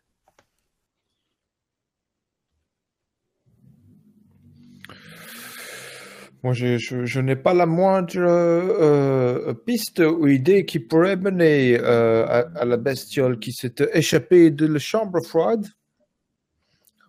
Moi, 6.44 6.54
je, 6.54 6.78
je, 6.78 7.20
n'ai 7.20 7.36
pas 7.36 7.54
la 7.54 7.66
moindre 7.66 8.18
euh, 8.20 9.54
piste 9.54 10.00
ou 10.00 10.28
idée 10.28 10.66
qui 10.66 10.80
pourrait 10.80 11.16
mener 11.16 11.80
euh, 11.80 12.26
à, 12.26 12.64
la 12.64 12.78
bestiole 12.78 13.40
qui 13.40 13.52
s'est 13.52 13.74
échappée 13.94 14.52
de 14.52 14.68
la 14.68 14.80
chambre 14.80 15.20
froide. 15.26 15.66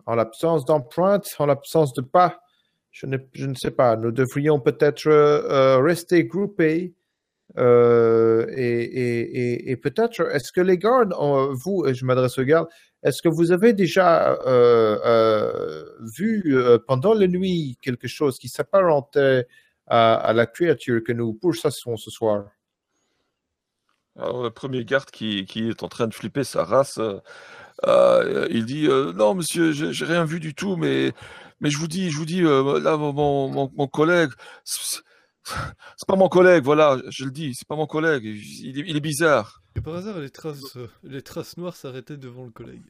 En 0.05 0.15
l'absence 0.15 0.65
d'empreinte, 0.65 1.27
en 1.37 1.45
l'absence 1.45 1.93
de 1.93 2.01
pas, 2.01 2.41
je 2.91 3.05
ne, 3.05 3.17
je 3.33 3.45
ne 3.45 3.53
sais 3.53 3.71
pas. 3.71 3.95
Nous 3.95 4.11
devrions 4.11 4.59
peut-être 4.59 5.07
euh, 5.07 5.77
rester 5.79 6.25
groupés. 6.25 6.95
euh, 7.57 8.45
et 8.55 8.81
et, 8.83 9.21
et, 9.21 9.71
et 9.71 9.77
peut-être, 9.77 10.21
est-ce 10.33 10.51
que 10.51 10.61
les 10.61 10.77
gardes, 10.77 11.13
ont- 11.19 11.53
vous, 11.53 11.85
je 11.91 12.05
m'adresse 12.05 12.37
aux 12.39 12.43
gardes, 12.43 12.67
est-ce 13.03 13.21
que 13.21 13.29
vous 13.29 13.51
avez 13.51 13.73
déjà 13.73 14.33
euh, 14.45 14.99
euh, 15.05 15.83
vu 16.17 16.43
euh, 16.47 16.77
pendant 16.85 17.13
la 17.13 17.27
nuit 17.27 17.77
quelque 17.81 18.07
chose 18.07 18.37
qui 18.37 18.49
s'apparentait 18.49 19.47
à, 19.87 20.33
la 20.33 20.45
créature 20.45 21.01
que 21.03 21.13
nous 21.13 21.33
pourchassons 21.33 21.97
ce 21.97 22.11
soir? 22.11 22.45
Le 24.15 24.49
premier 24.49 24.83
garde 24.83 25.09
qui, 25.11 25.47
est 25.55 25.81
en 25.81 25.87
train 25.87 26.07
de 26.07 26.13
flipper 26.13 26.43
sa 26.43 26.65
race, 26.65 26.99
il 27.87 28.65
dit 28.65 28.87
Non, 28.87 29.33
monsieur, 29.33 29.71
j'ai 29.71 30.05
rien 30.05 30.25
vu 30.25 30.41
du 30.41 30.53
tout, 30.53 30.75
mais, 30.75 31.13
je 31.61 31.77
vous 31.77 31.87
dis, 31.87 32.11
je 32.11 32.17
vous 32.17 32.25
dis, 32.25 32.41
mon, 32.41 33.87
collègue, 33.87 34.31
c'est 34.65 35.01
pas 36.05 36.17
mon 36.17 36.27
collègue, 36.27 36.65
voilà, 36.65 36.97
je 37.09 37.23
le 37.23 37.31
dis, 37.31 37.55
c'est 37.55 37.67
pas 37.67 37.77
mon 37.77 37.87
collègue, 37.87 38.25
il 38.25 38.97
est 38.97 38.99
bizarre. 38.99 39.61
Et 39.75 39.81
par 39.81 39.95
hasard, 39.95 40.19
les 40.19 40.29
traces, 40.29 40.75
euh, 40.77 40.89
les 41.03 41.21
traces 41.21 41.57
noires 41.57 41.75
s'arrêtaient 41.75 42.17
devant 42.17 42.45
le 42.45 42.51
collègue. 42.51 42.83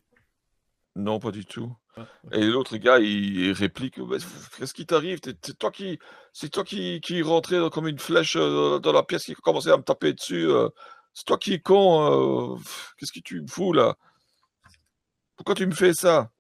Non, 0.96 1.20
pas 1.20 1.32
du 1.32 1.46
tout. 1.46 1.74
Ah. 1.98 2.06
Et 2.32 2.46
l'autre 2.46 2.76
gars, 2.78 3.00
il, 3.00 3.38
il 3.39 3.52
réplique 3.52 4.00
Bah, 4.00 4.18
Qu'est-ce 4.58 4.74
qui 4.74 4.86
t'arrive? 4.86 5.20
C'est 5.24 5.58
toi 5.58 5.72
qui, 5.72 6.00
c'est 6.34 6.50
toi 6.50 6.63
qui, 6.63 7.00
qui 7.02 7.22
rentrais 7.22 7.70
comme 7.70 7.88
une 7.88 8.00
flèche 8.00 8.36
euh, 8.38 8.80
dans 8.80 8.92
la 8.92 9.04
pièce, 9.04 9.26
qui 9.26 9.34
commençait 9.36 9.72
à 9.72 9.78
me 9.78 9.84
taper 9.84 10.13
dessus. 10.13 10.48
euh. 10.50 10.70
C'est 11.13 11.26
toi 11.26 11.38
qui 11.38 11.54
es 11.54 11.60
con. 11.60 12.56
euh. 12.56 12.60
Qu'est-ce 12.98 13.12
que 13.12 13.20
tu 13.20 13.42
me 13.42 13.48
fous 13.48 13.74
là? 13.74 13.96
Pourquoi 15.36 15.56
tu 15.56 15.65
me 15.65 15.72
fais 15.74 15.94
ça? 15.94 16.32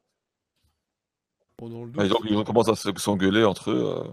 Bon, 1.57 1.69
dans 1.69 1.85
le 1.85 1.91
Et 2.03 2.07
doute, 2.07 2.09
donc, 2.09 2.21
ils 2.29 2.35
recommencent 2.35 2.69
à 2.69 2.75
se- 2.75 2.89
s'engueuler 2.97 3.43
entre 3.43 3.71
eux. 3.71 4.11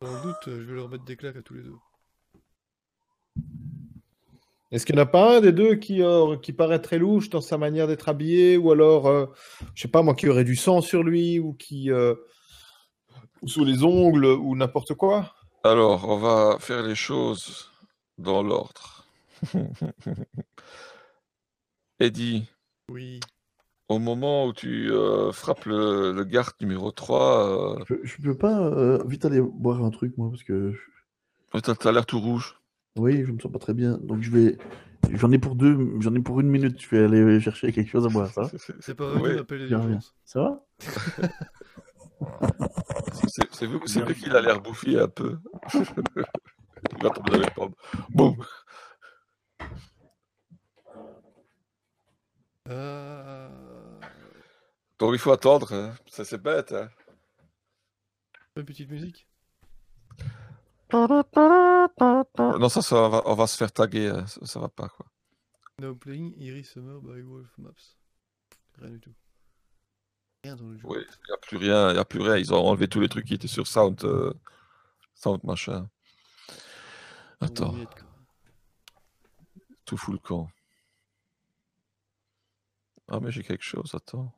dans 0.00 0.12
le 0.14 0.22
doute, 0.22 0.44
je 0.46 0.50
vais 0.50 0.74
leur 0.74 0.88
mettre 0.88 1.04
des 1.04 1.16
claques 1.16 1.36
à 1.36 1.42
tous 1.42 1.54
les 1.54 1.62
deux. 1.62 1.76
Est-ce 4.72 4.86
qu'il 4.86 4.94
n'y 4.94 5.00
en 5.00 5.04
a 5.04 5.06
pas 5.06 5.36
un 5.38 5.40
des 5.40 5.52
deux 5.52 5.74
qui, 5.76 6.02
euh, 6.02 6.36
qui 6.36 6.52
paraît 6.52 6.80
très 6.80 6.98
louche 6.98 7.28
dans 7.30 7.40
sa 7.40 7.58
manière 7.58 7.86
d'être 7.88 8.08
habillé 8.08 8.56
ou 8.56 8.70
alors, 8.70 9.06
euh, 9.08 9.26
je 9.74 9.82
sais 9.82 9.88
pas 9.88 10.02
moi, 10.02 10.14
qui 10.14 10.28
aurait 10.28 10.44
du 10.44 10.54
sang 10.56 10.80
sur 10.80 11.02
lui 11.02 11.38
ou 11.40 11.54
qui. 11.54 11.90
euh, 11.90 12.14
ou 13.42 13.48
sous 13.48 13.64
les 13.64 13.82
ongles 13.82 14.26
ou 14.26 14.54
n'importe 14.54 14.94
quoi? 14.94 15.34
Alors, 15.64 16.08
on 16.08 16.18
va 16.18 16.56
faire 16.60 16.82
les 16.82 16.94
choses 16.94 17.70
dans 18.18 18.42
l'ordre. 18.42 19.06
Eddie, 22.00 22.46
Oui. 22.90 23.20
au 23.88 23.98
moment 23.98 24.46
où 24.46 24.52
tu 24.52 24.90
euh, 24.92 25.32
frappes 25.32 25.64
le, 25.66 26.12
le 26.12 26.24
garde 26.24 26.52
numéro 26.60 26.90
3, 26.92 27.78
euh, 27.78 27.84
Je, 27.88 27.94
je 28.02 28.16
peux 28.22 28.36
pas 28.36 28.58
euh, 28.60 29.02
vite 29.06 29.24
aller 29.24 29.40
boire 29.40 29.82
un 29.84 29.90
truc, 29.90 30.16
moi, 30.16 30.30
parce 30.30 30.42
que 30.44 30.74
t'as 31.62 31.74
t'as 31.74 31.92
l'air 31.92 32.06
tout 32.06 32.20
rouge. 32.20 32.59
Oui, 32.96 33.24
je 33.24 33.32
me 33.32 33.38
sens 33.38 33.52
pas 33.52 33.58
très 33.58 33.74
bien. 33.74 33.98
Donc 33.98 34.22
je 34.22 34.30
vais. 34.30 34.58
J'en 35.12 35.32
ai 35.32 35.38
pour 35.38 35.54
deux, 35.54 35.78
j'en 36.00 36.14
ai 36.14 36.20
pour 36.20 36.40
une 36.40 36.48
minute. 36.48 36.80
Je 36.80 36.88
vais 36.94 37.04
aller 37.04 37.40
chercher 37.40 37.72
quelque 37.72 37.88
chose 37.88 38.06
à 38.06 38.08
boire, 38.08 38.28
ça 38.28 38.42
va 38.42 38.50
C'est 38.80 38.94
pas 38.94 39.10
vrai 39.10 39.30
Ouais, 39.30 39.36
d'appeler 39.36 39.64
les 39.64 39.70
urgences. 39.70 40.14
Ça 40.24 40.40
va 40.40 40.66
C'est 43.52 43.66
vous, 43.66 43.80
c'est 43.86 44.00
vrai 44.00 44.14
qu'il 44.14 44.34
a 44.36 44.40
l'air 44.40 44.60
bouffi 44.60 44.98
un 44.98 45.08
peu. 45.08 45.38
Il 45.74 47.02
va 47.02 47.10
tomber 47.10 47.30
dans 47.32 47.38
les 47.38 47.50
pommes. 47.50 47.74
Boum 48.10 48.36
Euh... 52.68 53.48
Donc 54.98 55.12
il 55.14 55.18
faut 55.18 55.32
attendre, 55.32 55.72
hein. 55.72 55.94
ça 56.06 56.24
c'est 56.24 56.40
bête. 56.40 56.72
Hein. 56.72 56.88
Une 58.56 58.64
petite 58.64 58.90
musique? 58.90 59.26
Non, 62.58 62.68
ça, 62.68 62.82
ça 62.82 63.08
va, 63.08 63.22
on 63.26 63.34
va 63.34 63.46
se 63.46 63.56
faire 63.56 63.72
taguer, 63.72 64.08
hein. 64.08 64.26
ça, 64.26 64.44
ça 64.44 64.60
va 64.60 64.68
pas 64.68 64.88
quoi. 64.88 65.06
Now 65.78 65.94
playing 65.94 66.34
Iris 66.38 66.70
Summer 66.72 67.00
by 67.00 67.22
Wolf 67.22 67.56
Maps. 67.58 67.96
Rien 68.78 68.90
du 68.90 69.00
tout. 69.00 69.14
Rien 70.44 70.56
dans 70.56 70.68
le 70.68 70.76
jeu. 70.76 70.86
Oui, 70.86 70.98
il 71.00 71.26
n'y 71.28 71.34
a 71.34 71.38
plus 71.38 71.56
rien, 71.56 71.90
il 71.90 71.96
y 71.96 71.98
a 71.98 72.04
plus 72.04 72.20
rien. 72.20 72.36
Ils 72.36 72.52
ont 72.52 72.64
enlevé 72.64 72.88
tous 72.88 73.00
les 73.00 73.08
trucs 73.08 73.26
qui 73.26 73.34
étaient 73.34 73.48
sur 73.48 73.66
Sound, 73.66 74.02
euh, 74.04 74.32
Sound 75.14 75.42
machin. 75.44 75.88
Attends, 77.40 77.74
tout 79.86 79.96
fout 79.96 80.12
le 80.12 80.18
camp. 80.18 80.50
Ah, 83.08 83.18
mais 83.20 83.32
j'ai 83.32 83.42
quelque 83.42 83.64
chose, 83.64 83.94
attends. 83.94 84.32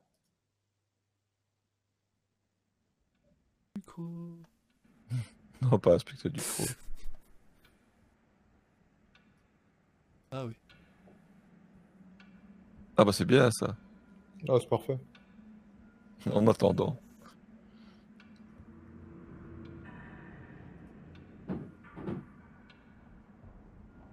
Non, 5.62 5.78
pas 5.78 5.94
aspecter 5.94 6.28
du 6.28 6.40
pro. 6.40 6.64
Ah 10.34 10.46
oui. 10.46 10.54
Ah, 12.96 13.04
bah 13.04 13.12
c'est 13.12 13.26
bien 13.26 13.50
ça. 13.50 13.76
Ah, 14.48 14.56
c'est 14.60 14.68
parfait. 14.68 14.98
En 16.32 16.46
attendant. 16.46 16.98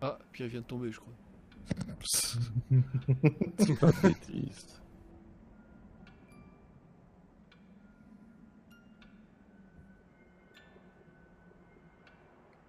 Ah, 0.02 0.18
puis 0.32 0.44
elle 0.44 0.50
vient 0.50 0.62
de 0.62 0.66
tomber, 0.66 0.92
je 0.92 1.00
crois. 1.00 1.14
C'est 3.60 3.80
pas. 3.80 3.92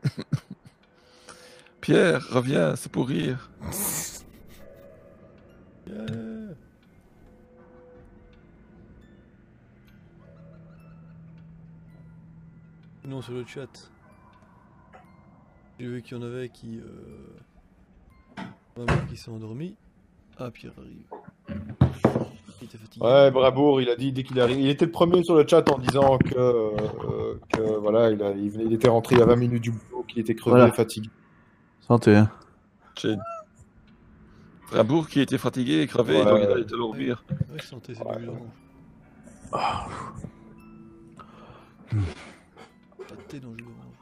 Pierre, 1.81 2.27
reviens, 2.31 2.77
c'est 2.77 2.91
pour 2.93 3.09
rire. 3.09 3.51
Yeah. 5.89 6.55
Non, 13.05 13.23
sur 13.23 13.33
le 13.33 13.45
chat. 13.47 13.91
J'ai 15.79 15.87
vu 15.87 16.03
qu'il 16.03 16.17
y 16.17 16.21
en 16.21 16.23
avait 16.23 16.49
qui. 16.51 16.79
Euh... 16.79 18.43
Qui 19.09 19.17
s'est 19.17 19.31
endormi. 19.31 19.75
Ah, 20.39 20.51
Pierre 20.51 20.73
arrive. 20.79 21.05
Il 22.61 22.67
était 22.67 22.79
fatigué. 22.79 23.05
Ouais, 23.05 23.31
Brabourg, 23.31 23.81
il 23.83 23.89
a 23.91 23.97
dit 23.97 24.13
dès 24.13 24.23
qu'il 24.23 24.39
arrive. 24.41 24.59
Il 24.61 24.69
était 24.69 24.85
le 24.87 24.91
premier 24.91 25.23
sur 25.23 25.35
le 25.35 25.47
chat 25.47 25.69
en 25.71 25.79
disant 25.79 26.19
que, 26.19 26.35
euh, 26.37 27.35
que 27.53 27.61
voilà, 27.79 28.11
il, 28.11 28.23
a- 28.23 28.33
il 28.33 28.51
venait- 28.51 28.65
il 28.65 28.73
était 28.73 28.89
rentré 28.89 29.17
il 29.17 29.19
y 29.19 29.23
a 29.23 29.27
20 29.27 29.37
minutes 29.37 29.63
du 29.63 29.71
boulot, 29.73 30.05
qu'il 30.07 30.19
était 30.21 30.35
crevé, 30.35 30.57
Voilà. 30.57 30.73
fatigué. 30.73 31.11
Santé. 31.91 32.15
Hein. 32.15 32.31
Chez 32.97 33.17
Rimbourg 34.71 35.09
qui 35.09 35.21
était 35.21 35.39
fatigué 35.39 35.81
et 35.81 35.89
crevé, 35.89 36.19
Ouais. 36.19 36.25
donc 36.25 36.39
il 36.45 36.47
allait 36.53 36.65
te 36.65 36.77
dormir. 36.77 37.25
Ouais, 37.53 37.61
santé, 37.61 37.95
c'est 37.97 38.05
Ouais. 38.07 38.17
du 38.21 38.29
orange. 38.29 38.49
Pas 39.51 39.89
de 43.17 43.23
thé 43.27 43.41
dans 43.41 43.51
le 43.51 43.59
jus 43.59 43.65
d'orange. 43.65 43.97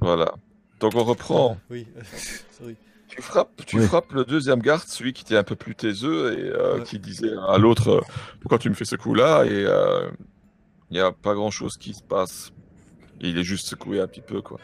Voilà. 0.00 0.34
Donc 0.78 0.92
on 0.94 1.02
reprend. 1.02 1.58
Oui, 1.68 1.88
sorry. 2.52 2.76
Tu 3.08 3.20
frappes, 3.22 3.60
tu 3.66 3.80
Oui. 3.80 3.86
frappes 3.88 4.12
le 4.12 4.24
deuxième 4.24 4.60
garde, 4.60 4.82
celui 4.86 5.12
qui 5.12 5.24
était 5.24 5.36
un 5.36 5.42
peu 5.42 5.56
plus 5.56 5.74
taiseux 5.74 6.38
et 6.38 6.42
euh, 6.48 6.76
Ouais. 6.78 6.84
qui 6.84 7.00
disait 7.00 7.32
à 7.48 7.58
l'autre 7.58 7.88
euh, 7.88 8.00
pourquoi 8.40 8.58
tu 8.60 8.68
me 8.70 8.74
fais 8.74 8.84
ce 8.84 8.94
coup-là? 8.94 9.46
Et 9.46 9.50
euh, 9.66 10.08
il 10.90 10.94
n'y 10.94 11.00
a 11.00 11.10
pas 11.10 11.34
grand-chose 11.34 11.76
qui 11.76 11.92
se 11.92 12.04
passe. 12.04 12.52
Il 13.20 13.36
est 13.36 13.42
juste 13.42 13.66
secoué 13.66 14.00
un 14.00 14.06
petit 14.06 14.20
peu 14.20 14.40
quoi. 14.42 14.60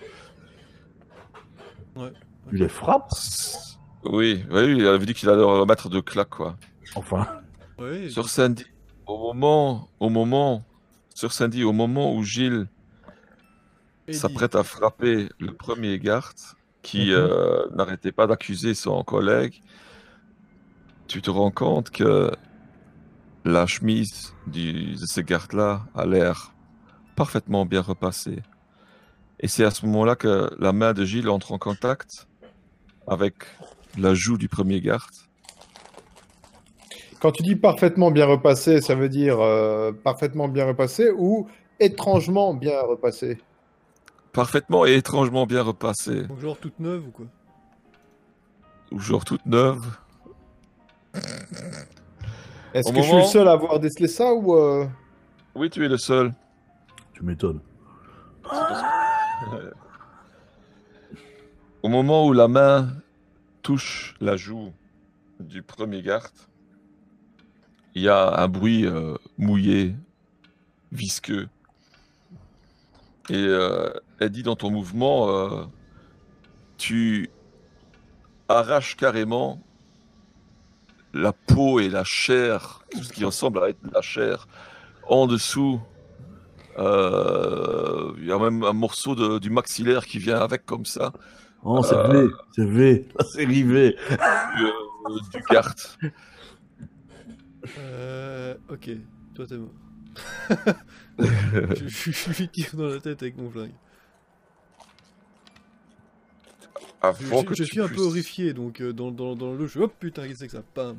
Tu 2.50 2.56
les 2.56 2.68
frappes 2.68 3.11
Oui, 4.04 4.44
oui, 4.50 4.76
il 4.78 4.87
avait 4.87 5.04
dit 5.06 5.14
qu'il 5.14 5.28
allait 5.28 5.38
leur 5.40 5.61
remettre 5.61 5.88
de 5.88 6.00
claques 6.00 6.30
quoi. 6.30 6.56
Enfin. 6.94 7.26
Ouais, 7.78 8.09
Sur 8.09 8.28
Sandy, 8.28 8.64
au 9.06 9.18
moment, 9.18 9.88
au 10.00 10.09
moment, 10.09 10.64
sur 11.14 11.32
Sandy, 11.32 11.64
au 11.64 11.72
moment 11.72 12.14
où 12.14 12.22
Gilles 12.22 12.68
s'apprête 14.11 14.54
à 14.54 14.62
frapper 14.62 15.28
le 15.40 15.52
premier 15.52 15.98
garde 15.98 16.37
qui 16.82 17.06
Mhm. 17.11 17.16
euh, 17.16 17.66
n'arrêtait 17.74 18.12
pas 18.12 18.26
d'accuser 18.28 18.74
son 18.74 19.02
collègue, 19.02 19.61
tu 21.09 21.20
te 21.20 21.30
rends 21.30 21.50
compte 21.50 21.90
que 21.90 22.30
la 23.44 23.66
chemise 23.66 24.32
du- 24.46 24.92
de 24.94 25.06
ce 25.06 25.20
garde-là 25.20 25.85
a 25.94 26.06
l'air 26.06 26.52
parfaitement 27.16 27.66
bien 27.66 27.80
repassée. 27.80 28.42
Et 29.40 29.48
c'est 29.48 29.64
à 29.64 29.70
ce 29.70 29.85
moment-là 29.87 30.16
que 30.16 30.50
la 30.59 30.72
main 30.72 30.92
de 30.94 31.04
Gilles 31.04 31.28
entre 31.28 31.52
en 31.52 31.59
contact 31.59 32.26
avec 33.07 33.35
la 33.99 34.14
joue 34.14 34.37
du 34.37 34.49
premier 34.49 34.81
garde. 34.81 35.14
Quand 37.21 37.33
tu 37.33 37.42
dis 37.42 37.57
parfaitement 37.57 38.11
bien 38.11 38.27
repassé, 38.27 38.81
ça 38.81 38.95
veut 38.95 39.09
dire 39.09 39.40
euh, 39.40 39.92
parfaitement 39.92 40.49
bien 40.49 40.66
repassé 40.66 41.11
ou 41.16 41.49
étrangement 41.81 42.55
bien 42.55 42.81
repassé? 42.83 43.38
Parfaitement 44.33 44.85
et 44.85 44.95
étrangement 44.95 45.47
bien 45.47 45.62
repassée. 45.62 46.25
Donc, 46.25 46.40
genre 46.40 46.59
toute 46.59 46.79
neuve 46.79 47.09
ou 47.09 47.11
quoi? 47.11 47.27
Ou 48.92 48.99
genre 48.99 49.25
toute 49.25 49.47
neuve. 49.47 49.97
Est-ce 52.75 52.90
Au 52.90 52.92
que 52.92 52.99
je 52.99 53.03
suis 53.03 53.16
le 53.16 53.23
seul 53.25 53.49
à 53.49 53.53
avoir 53.53 53.81
décelé 53.81 54.09
ça 54.09 54.35
ou 54.35 54.55
euh, 54.55 54.87
Oui, 55.55 55.71
tu 55.71 55.85
es 55.85 55.88
le 55.88 55.97
seul. 55.97 56.35
Tu 57.14 57.25
m'étonnes. 57.25 57.61
Au 61.87 61.88
moment 61.88 62.27
où 62.27 62.33
la 62.33 62.49
main 62.49 62.88
touche 63.62 64.16
la 64.20 64.37
joue 64.37 64.72
du 65.38 65.62
premier 65.62 66.03
garde, 66.03 66.35
il 67.94 68.03
y 68.03 68.09
a 68.09 68.40
un 68.40 68.49
bruit 68.49 68.85
euh, 68.85 69.14
mouillé, 69.38 69.94
visqueux. 70.90 71.49
Et 73.31 73.37
euh, 73.37 73.88
elle 74.18 74.31
dit 74.31 74.42
dans 74.42 74.57
ton 74.57 74.72
mouvement, 74.72 75.31
euh, 75.31 75.64
tu 76.77 77.31
arraches 78.49 78.96
carrément 78.96 79.62
la 81.14 81.33
peau 81.33 81.79
et 81.79 81.88
la 81.88 82.03
chair, 82.03 82.83
tout 82.90 83.05
ce 83.05 83.12
qui 83.12 83.25
ressemble 83.25 83.62
à 83.62 83.68
être 83.68 83.79
la 83.92 84.03
chair, 84.03 84.49
en 85.07 85.29
dessous. 85.29 85.81
Il 86.79 88.25
y 88.27 88.33
a 88.33 88.38
même 88.40 88.64
un 88.64 88.72
morceau 88.72 89.38
du 89.38 89.51
maxillaire 89.51 90.05
qui 90.05 90.18
vient 90.18 90.40
avec 90.40 90.66
comme 90.66 90.85
ça. 90.85 91.12
Oh, 91.68 91.83
c'est 91.83 91.96
Euh. 91.96 92.26
V. 92.29 92.35
C'est 92.55 92.64
V. 92.64 93.09
C'est 93.33 93.44
rivé. 93.44 93.96
du, 94.57 94.64
euh, 94.64 95.18
du 95.35 95.42
garde. 95.50 95.74
Euh. 97.79 98.55
Ok, 98.68 98.90
toi 99.35 99.46
t'es 99.46 99.57
mort. 99.57 99.70
je, 101.18 101.88
je, 101.88 102.11
je 102.12 102.38
lui 102.38 102.48
tire 102.48 102.76
dans 102.76 102.87
la 102.87 103.00
tête 103.00 103.20
avec 103.22 103.37
mon 103.37 103.50
flingue. 103.50 103.72
Je, 107.02 107.07
Avant 107.09 107.40
je- 107.40 107.46
que 107.46 107.55
je 107.55 107.64
tu 107.64 107.70
suis 107.72 107.81
un 107.81 107.88
peu 107.88 108.00
horrifié, 108.00 108.52
donc 108.52 108.81
euh, 108.81 108.92
dans, 108.92 109.11
dans, 109.11 109.35
dans 109.37 109.52
le 109.52 109.59
jeu, 109.59 109.66
je 109.66 109.79
hop 109.81 109.92
putain, 109.98 110.22
qu'est-ce 110.22 110.33
que 110.35 110.38
c'est 110.38 110.46
que 110.46 110.52
ça 110.52 110.62
Pam 110.74 110.96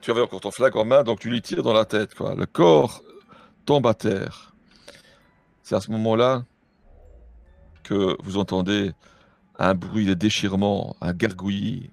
Tu 0.00 0.10
avais 0.10 0.20
encore 0.20 0.40
ton 0.40 0.50
flingue 0.50 0.76
en 0.76 0.84
main, 0.84 1.02
donc 1.02 1.20
tu 1.20 1.30
lui 1.30 1.42
tires 1.42 1.62
dans 1.62 1.72
la 1.72 1.84
tête. 1.84 2.14
Quoi. 2.14 2.34
Le 2.34 2.46
corps 2.46 3.02
tombe 3.66 3.86
à 3.86 3.94
terre. 3.94 4.54
C'est 5.62 5.74
à 5.74 5.80
ce 5.80 5.90
moment-là 5.90 6.44
que 7.82 8.16
vous 8.22 8.36
entendez 8.38 8.92
un 9.58 9.74
bruit 9.74 10.06
de 10.06 10.14
déchirement, 10.14 10.96
un 11.00 11.12
gargouillis. 11.12 11.90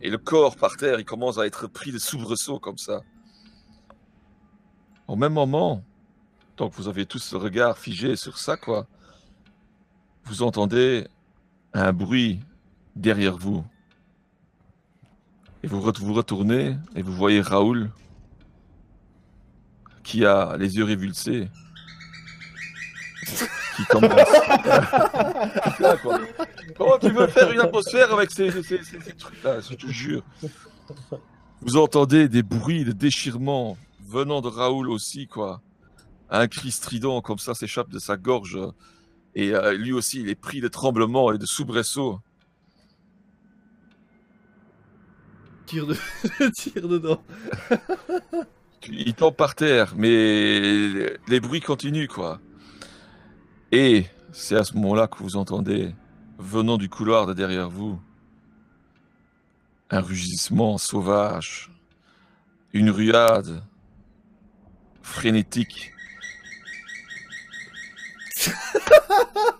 Et 0.00 0.10
le 0.10 0.18
corps 0.18 0.56
par 0.56 0.76
terre, 0.76 1.00
il 1.00 1.04
commence 1.04 1.38
à 1.38 1.46
être 1.46 1.66
pris 1.66 1.90
de 1.90 1.98
soubresauts 1.98 2.60
comme 2.60 2.78
ça. 2.78 3.02
Au 5.08 5.16
même 5.16 5.32
moment, 5.32 5.82
donc 6.56 6.72
vous 6.74 6.86
avez 6.88 7.06
tous 7.06 7.32
le 7.32 7.38
regard 7.38 7.78
figé 7.78 8.14
sur 8.14 8.38
ça, 8.38 8.56
quoi. 8.56 8.86
Vous 10.24 10.42
entendez 10.42 11.08
un 11.72 11.92
bruit 11.92 12.40
derrière 12.94 13.36
vous. 13.36 13.64
Et 15.62 15.66
vous 15.66 15.80
vous 15.80 16.14
retournez 16.14 16.76
et 16.94 17.02
vous 17.02 17.12
voyez 17.12 17.40
Raoul 17.40 17.90
qui 20.04 20.24
a 20.24 20.56
les 20.56 20.76
yeux 20.76 20.84
révulsés. 20.84 21.48
Qui 23.78 23.84
commence. 23.86 24.12
Putain, 25.76 25.96
quoi. 26.02 26.20
Comment 26.76 26.98
tu 26.98 27.10
veux 27.10 27.26
faire 27.28 27.50
une 27.50 27.60
atmosphère 27.60 28.12
avec 28.12 28.30
ces, 28.30 28.50
ces- 28.50 28.82
ces- 28.82 29.00
ces 29.00 29.12
trucs-là 29.14 29.60
Je 29.60 29.74
te 29.74 29.86
jure. 29.86 30.22
Vous 31.62 31.76
entendez 31.76 32.28
des 32.28 32.42
bruits 32.42 32.84
de 32.84 32.92
déchirement 32.92 33.76
venant 34.06 34.40
de 34.40 34.48
Raoul 34.48 34.90
aussi, 34.90 35.26
quoi. 35.26 35.60
Un 36.30 36.46
cri 36.46 36.70
strident 36.70 37.22
comme 37.22 37.38
ça 37.38 37.54
s'échappe 37.54 37.88
de 37.88 37.98
sa 37.98 38.16
gorge. 38.16 38.58
Et 39.34 39.54
euh, 39.54 39.72
lui 39.72 39.92
aussi, 39.92 40.20
il 40.20 40.28
est 40.28 40.34
pris 40.34 40.60
de 40.60 40.68
tremblements 40.68 41.32
et 41.32 41.38
de 41.38 41.46
soubresauts. 41.46 42.20
Tire, 45.66 45.86
de... 45.86 45.96
tire 46.54 46.88
dedans. 46.88 47.22
Tu- 48.80 48.94
Il 48.94 49.14
tombe 49.14 49.34
par 49.34 49.54
terre, 49.54 49.94
mais 49.96 51.16
les 51.28 51.40
bruits 51.40 51.60
continuent, 51.60 52.08
quoi. 52.08 52.40
Et 53.72 54.06
c'est 54.32 54.56
à 54.56 54.64
ce 54.64 54.74
moment-là 54.74 55.08
que 55.08 55.18
vous 55.18 55.36
entendez, 55.36 55.94
venant 56.38 56.76
du 56.78 56.88
couloir 56.88 57.26
de 57.26 57.34
derrière 57.34 57.68
vous, 57.68 58.00
un 59.90 60.00
rugissement 60.00 60.78
sauvage, 60.78 61.70
une 62.72 62.90
ruade 62.90 63.62
frénétique. 65.02 65.92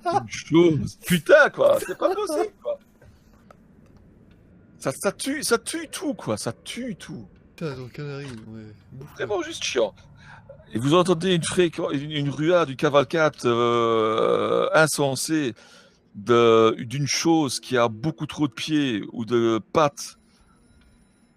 Une 0.04 0.28
chose. 0.28 0.98
Putain, 1.06 1.50
quoi. 1.50 1.78
C'est 1.80 1.98
pas 1.98 2.14
possible, 2.14 2.54
quoi. 2.62 2.78
Ça, 4.78 4.92
ça 4.92 5.12
tue, 5.12 5.42
ça 5.42 5.58
tue 5.58 5.88
tout, 5.88 6.14
quoi. 6.14 6.36
Ça 6.36 6.52
tue 6.52 6.94
tout. 6.96 7.26
Putain, 7.56 7.74
ton 7.74 7.88
canari, 7.88 8.26
ouais. 8.26 8.74
Vraiment 9.14 9.42
juste 9.42 9.62
chiant. 9.64 9.94
Et 10.74 10.78
vous 10.78 10.94
entendez 10.94 11.34
une, 11.34 12.10
une, 12.10 12.28
ruade, 12.30 12.68
une 12.70 12.76
cavalcade 12.76 13.36
euh, 13.44 14.68
insensée 14.74 15.54
de- 16.14 16.76
d'une 16.80 17.06
chose 17.06 17.58
qui 17.58 17.76
a 17.76 17.88
beaucoup 17.88 18.26
trop 18.26 18.48
de 18.48 18.52
pieds 18.52 19.02
ou 19.12 19.24
de 19.24 19.60
pattes. 19.72 20.18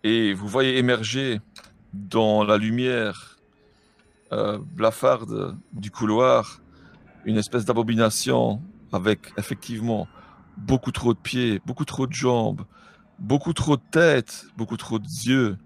Et 0.04 0.34
vous 0.34 0.48
voyez 0.48 0.78
émerger 0.78 1.40
dans 1.94 2.44
la 2.44 2.58
lumière 2.58 3.38
euh, 4.34 4.58
blafarde 4.76 5.58
du 5.72 5.92
couloir 5.92 6.60
une 7.26 7.38
espèce 7.38 7.66
d'abomination 7.66 8.62
avec 8.92 9.32
effectivement 9.38 10.08
beaucoup 10.58 10.92
trop 10.92 11.14
de 11.14 11.20
pieds, 11.20 11.62
beaucoup 11.66 11.86
trop 11.86 12.08
de 12.08 12.14
jambes, 12.14 12.64
beaucoup 13.20 13.54
trop 13.54 13.78
de 13.78 13.82
têtes, 13.92 14.46
beaucoup 14.58 14.78
trop 14.78 15.00
d'yeux 15.00 15.58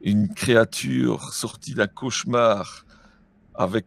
une 0.00 0.32
créature 0.32 1.32
sortie 1.32 1.74
d'un 1.74 1.86
cauchemar 1.86 2.84
avec 3.54 3.86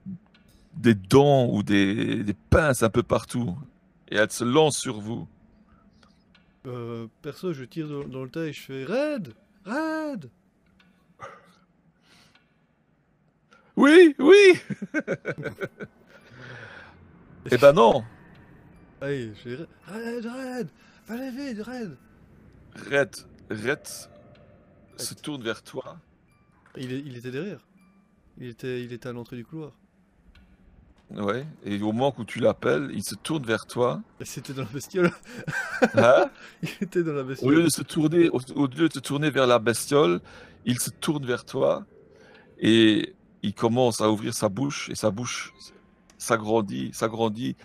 des 0.74 0.96
dents 0.96 1.48
ou 1.50 1.64
des, 1.64 2.24
des 2.24 2.34
pinces 2.34 2.84
un 2.84 2.90
peu 2.90 3.04
partout. 3.04 3.58
Et 4.10 4.16
elle 4.16 4.32
se 4.32 4.44
lance 4.44 4.78
sur 4.78 5.00
vous. 5.00 5.28
Euh, 6.66 7.08
perso, 7.22 7.54
je 7.54 7.64
tire 7.64 7.88
dans, 7.88 8.04
dans 8.08 8.24
le 8.24 8.30
tas 8.30 8.46
et 8.46 8.54
je 8.54 8.62
fais 8.62 8.84
Red 8.84 9.34
Red 9.66 10.30
Oui, 13.76 14.16
oui 14.20 14.60
Eh 17.52 17.58
ben 17.58 17.72
non 17.74 18.04
Allez, 19.00 19.34
je 19.36 19.40
fais 19.42 19.56
Red 19.88 20.26
Red 20.26 20.70
Allez 21.08 21.32
vite, 21.32 21.62
Red 21.66 21.98
Red, 22.92 23.16
Red 23.50 23.88
se 24.98 25.14
tourne 25.14 25.44
vers 25.44 25.62
toi. 25.64 25.98
il 26.76 27.16
était 27.16 27.32
derrière. 27.32 27.62
Il 28.40 28.48
était, 28.48 28.84
il 28.84 28.94
était 28.94 29.10
à 29.10 29.14
l'entrée 29.14 29.36
du 29.38 29.46
couloir. 29.46 29.72
Ouais. 31.12 31.46
Et 31.64 31.82
au 31.82 31.92
moment 31.94 32.14
où 32.18 32.26
tu 32.26 32.40
l'appelles, 32.40 32.90
il 32.94 33.04
se 33.04 33.16
tourne 33.16 33.46
vers 33.46 33.66
toi. 33.66 34.02
Et 34.20 34.26
c'était 34.26 34.54
dans 34.54 34.64
la 34.64 34.70
bestiole. 34.70 35.12
Hein 35.96 36.30
il 36.64 36.70
était 36.82 37.04
dans 37.04 37.14
la 37.14 37.22
au 37.22 37.26
bestiole. 37.26 37.56
lieu 37.56 37.64
de 37.64 37.70
se 37.70 37.82
tourner, 37.82 38.30
au, 38.30 38.40
au 38.56 38.68
lieu 38.68 38.90
de 38.90 38.94
se 38.94 39.00
tourner 39.00 39.30
vers 39.30 39.48
la 39.48 39.60
bestiole, 39.60 40.20
il 40.66 40.80
se 40.80 40.90
tourne 40.90 41.26
vers 41.26 41.46
toi 41.46 41.86
et 42.60 43.14
il 43.44 43.54
commence 43.54 44.02
à 44.02 44.10
ouvrir 44.12 44.34
sa 44.34 44.50
bouche 44.50 44.90
et 44.90 44.96
sa 44.96 45.12
bouche 45.12 45.54
s'agrandit, 46.18 46.90
s'agrandit, 46.94 47.56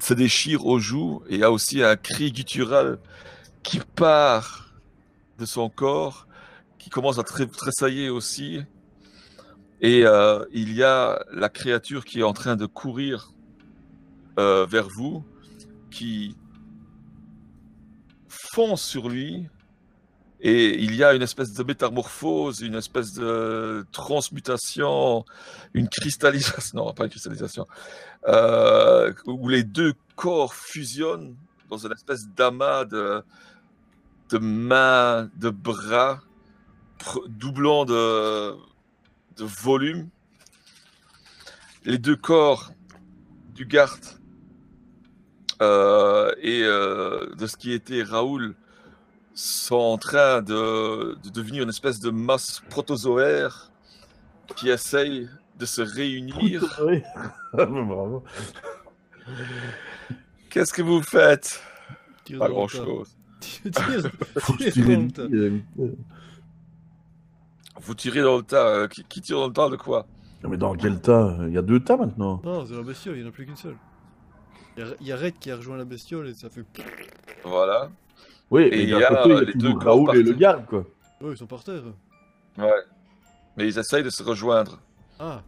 se 0.00 0.14
déchire 0.14 0.66
aux 0.66 0.78
joues 0.78 1.22
et 1.28 1.34
il 1.34 1.40
y 1.40 1.44
a 1.44 1.52
aussi 1.52 1.82
un 1.82 1.96
cri 1.96 2.32
guttural 2.32 2.98
qui 3.62 3.78
part 3.94 4.72
de 5.38 5.46
son 5.46 5.68
corps, 5.68 6.26
qui 6.78 6.90
commence 6.90 7.18
à 7.18 7.22
tressailler 7.22 8.10
aussi. 8.10 8.60
Et 9.82 10.06
euh, 10.06 10.44
il 10.52 10.72
y 10.74 10.84
a 10.84 11.24
la 11.32 11.48
créature 11.48 12.04
qui 12.04 12.20
est 12.20 12.22
en 12.22 12.32
train 12.32 12.54
de 12.54 12.66
courir 12.66 13.32
euh, 14.38 14.64
vers 14.64 14.88
vous, 14.88 15.24
qui 15.90 16.36
fonce 18.28 18.82
sur 18.82 19.08
lui. 19.08 19.48
Et 20.40 20.80
il 20.80 20.94
y 20.94 21.02
a 21.02 21.14
une 21.14 21.22
espèce 21.22 21.52
de 21.52 21.64
métamorphose, 21.64 22.60
une 22.60 22.76
espèce 22.76 23.12
de 23.14 23.84
transmutation, 23.90 25.24
une 25.74 25.88
cristallisation, 25.88 26.78
non 26.84 26.92
pas 26.92 27.04
une 27.04 27.10
cristallisation, 27.10 27.66
euh, 28.28 29.12
où 29.26 29.48
les 29.48 29.64
deux 29.64 29.94
corps 30.14 30.54
fusionnent 30.54 31.34
dans 31.70 31.78
une 31.78 31.92
espèce 31.92 32.28
d'amas 32.28 32.84
de, 32.84 33.24
mains, 34.40 35.28
de 35.36 35.50
bras, 35.50 36.20
doublant 37.28 37.84
de, 37.84 38.56
de 39.36 39.44
volume. 39.44 40.08
Les 41.84 41.98
deux 41.98 42.16
corps 42.16 42.72
du 43.54 43.66
garde 43.66 44.04
euh, 45.60 46.32
et 46.40 46.62
euh, 46.62 47.34
de 47.36 47.46
ce 47.46 47.56
qui 47.56 47.72
était 47.72 48.02
Raoul 48.02 48.54
sont 49.34 49.76
en 49.76 49.98
train 49.98 50.42
de, 50.42 51.16
de 51.22 51.30
devenir 51.30 51.62
une 51.62 51.68
espèce 51.70 52.00
de 52.00 52.10
masse 52.10 52.62
protozoaire 52.68 53.70
qui 54.56 54.68
essaye 54.68 55.28
de 55.58 55.66
se 55.66 55.82
réunir. 55.82 56.80
Oui. 56.84 57.02
Bravo. 57.52 58.24
Qu'est-ce 60.50 60.72
que 60.72 60.82
vous 60.82 61.02
faites? 61.02 61.62
Pas 62.38 62.48
grand-chose. 62.48 63.16
Tire, 63.40 63.72
Faut 64.38 64.52
se 64.58 64.64
tire 64.64 64.72
tirer 64.72 64.96
dans 64.96 65.00
une 65.00 65.06
le 65.06 65.12
tas. 65.12 65.26
bille, 65.26 65.64
euh, 65.80 65.92
Vous 67.82 67.94
tirez 67.94 68.22
dans 68.22 68.36
le 68.36 68.42
tas. 68.42 68.66
euh, 68.66 68.88
Qui, 68.88 69.04
qui 69.04 69.20
tire 69.20 69.38
dans 69.38 69.46
le 69.48 69.52
tas 69.52 69.68
de 69.68 69.76
quoi? 69.76 70.06
Non, 70.42 70.50
Mais 70.50 70.56
dans 70.56 70.74
quel 70.74 71.00
tas? 71.00 71.36
Il 71.46 71.52
y 71.52 71.58
a 71.58 71.62
deux 71.62 71.80
tas 71.80 71.96
maintenant. 71.96 72.40
Non, 72.44 72.64
c'est 72.66 72.74
la 72.74 72.82
bestiole, 72.82 73.16
il 73.16 73.20
n'y 73.22 73.26
en 73.26 73.30
a 73.30 73.32
plus 73.32 73.44
qu'une 73.46 73.56
seule. 73.56 73.76
Il 74.76 74.84
y 74.84 74.86
a- 74.88 74.94
il 75.00 75.06
y, 75.06 75.12
a 75.12 75.16
Red 75.16 75.38
qui 75.38 75.50
a 75.50 75.56
rejoint 75.56 75.76
la 75.76 75.84
bestiole 75.84 76.28
et 76.28 76.34
ça 76.34 76.48
fait. 76.48 76.64
Voilà. 77.44 77.90
Oui, 78.50 78.62
Et 78.64 78.70
mais 78.70 78.82
il 78.84 78.88
y 78.88 78.92
d'un 78.92 78.98
a, 79.00 79.08
côté, 79.08 79.28
il 79.28 79.30
y 79.30 79.32
euh, 79.34 79.36
a 79.38 79.44
les 79.44 79.52
toujours 79.52 79.78
deux 79.78 79.84
Raoul 79.86 80.16
et 80.16 80.22
le 80.22 80.32
garde, 80.32 80.66
quoi. 80.66 80.84
Ouais, 81.20 81.32
ils 81.32 81.36
sont 81.36 81.46
par 81.46 81.62
terre. 81.62 81.82
Ouais. 82.58 82.70
Mais 83.56 83.68
ils 83.68 83.78
essayent 83.78 84.02
de 84.02 84.10
se 84.10 84.22
rejoindre. 84.22 84.80
Ah. 85.18 85.42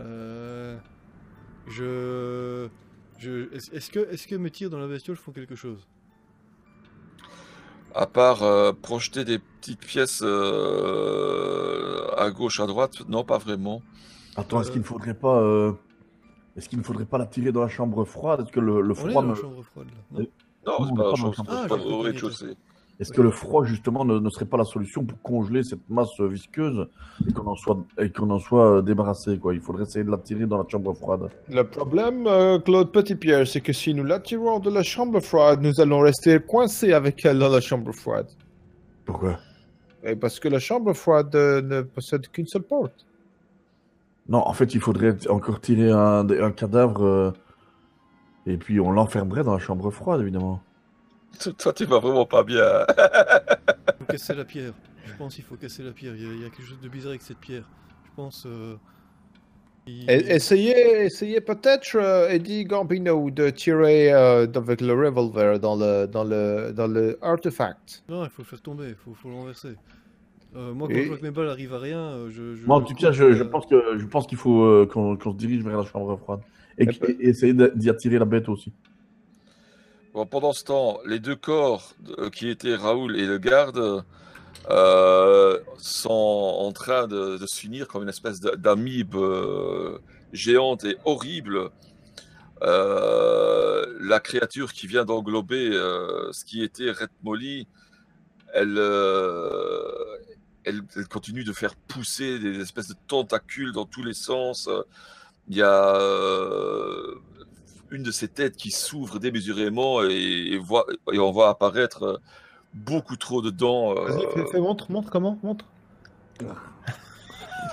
Euh. 0.00 0.78
Je. 1.68 2.68
Je. 3.18 3.52
Est-ce 3.54 3.70
est-ce 3.72 3.90
que, 3.90 4.00
est 4.00 4.26
que 4.28 4.34
mes 4.36 4.50
tirs 4.50 4.70
dans 4.70 4.78
la 4.78 4.88
bestiole 4.88 5.16
font 5.16 5.32
quelque 5.32 5.54
chose? 5.56 5.86
À 7.94 8.06
part 8.06 8.42
euh, 8.42 8.72
projeter 8.72 9.24
des 9.24 9.38
petites 9.38 9.80
pièces 9.80 10.22
euh, 10.24 12.06
à 12.16 12.30
gauche, 12.30 12.60
à 12.60 12.66
droite, 12.66 13.02
non, 13.08 13.24
pas 13.24 13.38
vraiment. 13.38 13.82
Attends, 14.36 14.60
est-ce 14.60 14.70
Euh. 14.70 14.72
qu'il 14.72 14.80
ne 14.80 14.86
faudrait 14.86 15.14
pas... 15.14 15.38
euh, 15.40 15.72
Est-ce 16.56 16.68
qu'il 16.68 16.78
ne 16.78 16.84
faudrait 16.84 17.04
pas 17.04 17.18
la 17.18 17.26
tirer 17.26 17.52
dans 17.52 17.62
la 17.62 17.68
chambre 17.68 18.04
froide? 18.04 18.40
Est-ce 18.42 18.52
que 18.52 18.60
le, 18.60 18.80
le 18.80 18.94
On 18.94 19.08
est 19.08 19.10
froid 19.10 19.24
la 19.24 19.34
chambre 19.34 19.62
froide 19.62 19.88
là. 20.14 20.24
Non 20.66 20.94
Non, 20.94 21.16
Non, 21.16 21.32
c'est 21.34 21.44
pas 21.44 21.76
la 21.76 21.82
Ah, 21.82 21.86
au 21.86 22.00
rez-de-chaussée. 22.00 22.56
Est-ce 23.02 23.12
que 23.12 23.20
le 23.20 23.32
froid, 23.32 23.64
justement, 23.64 24.04
ne, 24.04 24.20
ne 24.20 24.30
serait 24.30 24.44
pas 24.44 24.56
la 24.56 24.64
solution 24.64 25.04
pour 25.04 25.20
congeler 25.22 25.64
cette 25.64 25.90
masse 25.90 26.20
visqueuse 26.20 26.86
et 27.28 27.32
qu'on 27.32 27.48
en 27.48 27.56
soit, 27.56 27.78
et 27.98 28.10
qu'on 28.10 28.30
en 28.30 28.38
soit 28.38 28.80
débarrassé, 28.80 29.38
quoi? 29.38 29.54
Il 29.54 29.60
faudrait 29.60 29.82
essayer 29.82 30.04
de 30.04 30.10
la 30.10 30.18
tirer 30.18 30.46
dans 30.46 30.58
la 30.58 30.64
chambre 30.68 30.94
froide. 30.94 31.28
Le 31.48 31.64
problème, 31.64 32.28
euh, 32.28 32.60
Claude 32.60 32.92
Petitpierre, 32.92 33.46
c'est 33.46 33.60
que 33.60 33.72
si 33.72 33.92
nous 33.92 34.04
l'attirons 34.04 34.60
de 34.60 34.70
la 34.70 34.84
chambre 34.84 35.18
froide, 35.18 35.60
nous 35.62 35.80
allons 35.80 35.98
rester 35.98 36.38
coincés 36.38 36.92
avec 36.92 37.24
elle 37.24 37.40
dans 37.40 37.48
la 37.48 37.60
chambre 37.60 37.90
froide. 37.92 38.28
Pourquoi? 39.04 39.38
Et 40.04 40.14
parce 40.14 40.38
que 40.38 40.48
la 40.48 40.60
chambre 40.60 40.92
froide 40.92 41.34
euh, 41.34 41.60
ne 41.60 41.82
possède 41.82 42.28
qu'une 42.28 42.46
seule 42.46 42.62
porte. 42.62 43.04
Non, 44.28 44.46
en 44.46 44.52
fait, 44.52 44.74
il 44.76 44.80
faudrait 44.80 45.16
encore 45.28 45.60
tirer 45.60 45.90
un, 45.90 46.28
un 46.30 46.52
cadavre 46.52 47.04
euh, 47.04 47.32
et 48.46 48.56
puis 48.56 48.78
on 48.78 48.92
l'enfermerait 48.92 49.42
dans 49.42 49.54
la 49.54 49.58
chambre 49.58 49.90
froide, 49.90 50.20
évidemment. 50.20 50.60
Toi, 51.58 51.72
tu 51.72 51.84
vas 51.86 51.98
vraiment 51.98 52.26
pas 52.26 52.42
bien. 52.44 52.84
Il 53.88 53.92
faut 53.98 54.06
casser 54.06 54.34
la 54.34 54.44
pierre. 54.44 54.74
Je 55.04 55.12
pense 55.14 55.34
qu'il 55.34 55.44
faut 55.44 55.56
casser 55.56 55.82
la 55.82 55.92
pierre. 55.92 56.14
Il 56.16 56.22
y, 56.22 56.26
a, 56.26 56.32
il 56.34 56.40
y 56.42 56.44
a 56.44 56.50
quelque 56.50 56.66
chose 56.66 56.80
de 56.80 56.88
bizarre 56.88 57.10
avec 57.10 57.22
cette 57.22 57.38
pierre. 57.40 57.70
Je 58.04 58.10
pense. 58.14 58.44
Euh... 58.46 58.76
il- 59.86 60.08
Et- 60.08 60.32
Essayez, 60.34 61.02
essayez 61.04 61.40
peut-être, 61.40 61.96
euh, 61.96 62.28
Eddie 62.28 62.64
Gambino, 62.64 63.30
de 63.30 63.50
tirer 63.50 64.12
euh, 64.12 64.46
avec 64.54 64.80
le 64.80 64.92
revolver 64.94 65.58
dans 65.60 65.76
le, 65.76 66.06
dans 66.06 66.24
le, 66.24 66.72
dans 66.72 66.86
le 66.86 67.18
artefact. 67.22 68.04
Non, 68.08 68.24
il 68.24 68.30
faut 68.30 68.42
le 68.42 68.46
faire 68.46 68.60
tomber, 68.62 68.88
il 68.90 68.94
faut, 68.94 69.14
faut 69.14 69.28
le 69.28 69.34
renverser. 69.36 69.74
Euh, 70.56 70.74
moi, 70.74 70.88
quand 70.92 70.98
Et- 70.98 71.02
je 71.02 71.08
vois 71.08 71.18
que 71.18 71.22
mes 71.22 71.30
balles 71.30 71.48
arrivent 71.48 71.74
à 71.74 71.78
rien, 71.78 72.28
je. 72.30 72.54
je 72.56 72.66
Moi, 72.66 72.76
en 72.76 72.80
je 72.80 72.86
tout 72.86 72.94
cas, 72.94 73.12
je, 73.12 73.32
je 73.32 73.42
pense 73.42 73.66
que 73.66 73.98
je 73.98 74.06
pense 74.06 74.26
qu'il 74.26 74.38
faut 74.38 74.64
euh, 74.64 74.86
qu'on 74.86 75.18
se 75.18 75.36
dirige 75.36 75.62
vers 75.64 75.78
la 75.78 75.84
chambre 75.84 76.16
froide 76.18 76.40
et, 76.78 76.86
essayer 77.20 77.54
d'y 77.74 77.90
attirer 77.90 78.18
la 78.18 78.24
bête 78.24 78.48
aussi. 78.48 78.72
Pendant 80.12 80.52
ce 80.52 80.64
temps, 80.64 81.00
les 81.06 81.20
deux 81.20 81.36
corps 81.36 81.94
euh, 82.18 82.28
qui 82.28 82.50
étaient 82.50 82.74
Raoul 82.74 83.16
et 83.18 83.24
le 83.24 83.38
garde 83.38 84.04
euh, 84.68 85.58
sont 85.78 86.10
en 86.10 86.70
train 86.72 87.06
de, 87.06 87.38
de 87.38 87.46
s'unir 87.46 87.88
comme 87.88 88.02
une 88.02 88.10
espèce 88.10 88.38
d'a- 88.38 88.56
d'amibe 88.56 89.14
euh, 89.14 89.98
géante 90.34 90.84
et 90.84 90.98
horrible. 91.06 91.70
La 92.60 94.20
créature 94.20 94.72
qui 94.72 94.86
vient 94.86 95.04
d'englober 95.04 95.70
ce 96.30 96.44
qui 96.44 96.62
était 96.62 96.90
Red 96.92 97.08
Molly, 97.24 97.66
elle, 98.54 98.78
elle, 100.64 101.08
continue 101.08 101.42
de 101.42 101.52
faire 101.52 101.74
pousser 101.74 102.38
des 102.38 102.60
espèces 102.60 102.88
de 102.88 102.94
tentacules 103.08 103.72
dans 103.72 103.86
tous 103.86 104.04
les 104.04 104.14
sens. 104.14 104.68
Il 105.48 105.56
y 105.56 105.62
a 105.62 105.98
une 107.92 108.02
de 108.02 108.10
ses 108.10 108.28
têtes 108.28 108.56
qui 108.56 108.70
s'ouvre 108.70 109.18
démesurément 109.18 110.02
et, 110.02 110.12
et 110.52 110.58
voit- 110.58 110.86
et 111.12 111.18
on 111.18 111.30
voit 111.30 111.48
apparaître 111.50 112.02
euh, 112.02 112.18
beaucoup 112.74 113.16
trop 113.16 113.42
de 113.42 113.50
dents. 113.50 113.94
euh, 113.96 114.06
Vas-y, 114.06 114.26
fais, 114.34 114.46
fais- 114.52 114.60
montre, 114.60 114.90
montre 114.90 115.10
comment, 115.10 115.38
montre. 115.42 115.64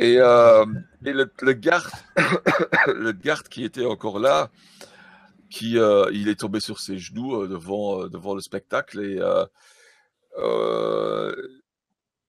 Et, 0.00 0.18
euh, 0.20 0.64
et 1.04 1.12
le, 1.12 1.32
le 1.42 1.52
garde, 1.54 1.90
le 2.86 3.10
garde 3.10 3.48
qui 3.48 3.64
était 3.64 3.84
encore 3.84 4.20
là, 4.20 4.48
qui 5.50 5.76
euh, 5.76 6.08
il 6.12 6.28
est 6.28 6.38
tombé 6.38 6.60
sur 6.60 6.78
ses 6.78 6.98
genoux 6.98 7.46
devant 7.48 8.06
devant 8.06 8.34
le 8.34 8.40
spectacle 8.40 9.00
et 9.00 9.18
euh, 10.38 11.34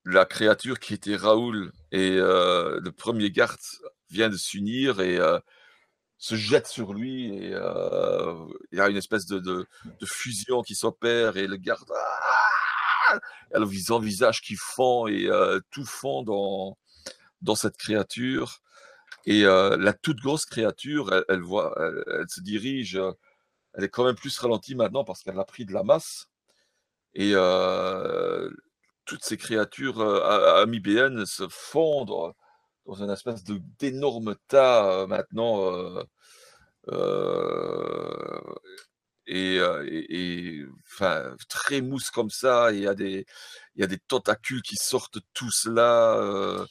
la 0.05 0.25
créature 0.25 0.79
qui 0.79 0.95
était 0.95 1.15
Raoul 1.15 1.71
et 1.91 2.15
le 2.15 2.89
premier 2.89 3.29
garde 3.29 3.59
vient 4.09 4.29
de 4.29 4.37
s'unir 4.37 5.01
et 5.01 5.17
euh, 5.17 5.39
se 6.17 6.35
jette 6.35 6.67
sur 6.67 6.93
lui 6.93 7.35
et 7.35 7.53
euh, 7.53 8.45
il 8.71 8.77
y 8.77 8.81
a 8.81 8.89
une 8.89 8.97
espèce 8.97 9.25
de, 9.25 9.67
fusion 10.05 10.61
qui 10.61 10.75
s'opère 10.75 11.37
et 11.37 11.47
le 11.47 11.57
garde 11.57 11.91
ah 13.11 13.19
a 13.53 13.59
le 13.59 13.65
visage, 13.65 14.41
qui 14.41 14.55
fond 14.55 15.07
et 15.07 15.25
euh, 15.27 15.59
tout 15.71 15.85
fond 15.85 16.23
dans 16.23 16.77
dans 17.41 17.55
cette 17.55 17.77
créature 17.77 18.61
et 19.25 19.43
la 19.43 19.93
toute 19.93 20.19
grosse 20.19 20.45
créature 20.45 21.13
elle, 21.13 21.25
elle 21.29 21.41
voit 21.41 21.73
elle, 21.77 22.03
elle 22.07 22.29
se 22.29 22.41
dirige 22.41 22.99
elle 23.73 23.83
est 23.83 23.89
quand 23.89 24.05
même 24.05 24.15
plus 24.15 24.37
ralentie 24.37 24.75
maintenant 24.75 25.03
parce 25.03 25.23
qu'elle 25.23 25.39
a 25.39 25.45
pris 25.45 25.65
de 25.65 25.73
la 25.73 25.83
masse 25.83 26.27
et 27.13 27.33
toutes 29.09 29.23
ces 29.23 29.37
créatures 29.37 30.01
euh, 30.01 30.61
amibéennes 30.61 31.25
se 31.25 31.47
fondent 31.49 32.31
dans 32.85 32.95
une 32.95 33.09
espèce 33.09 33.43
de 33.43 33.61
d'énorme 33.77 34.35
tas 34.47 35.01
euh, 35.01 35.07
maintenant 35.07 35.71
euh, 35.71 36.03
euh, 36.89 38.41
et, 39.27 39.59
euh, 39.59 39.85
et, 39.87 40.59
et, 40.59 40.65
enfin 40.87 41.35
très 41.47 41.81
mousse 41.81 42.09
comme 42.09 42.31
ça 42.31 42.73
et 42.73 42.77
il 42.77 42.81
y 42.83 42.87
a 42.87 42.95
des 42.95 43.25
il 43.75 43.81
y 43.81 43.83
a 43.83 43.87
des 43.87 43.99
tentacules 43.99 44.63
qui 44.63 44.75
sortent 44.75 45.19
tous 45.33 45.65
là 45.65 46.15
euh, 46.17 46.65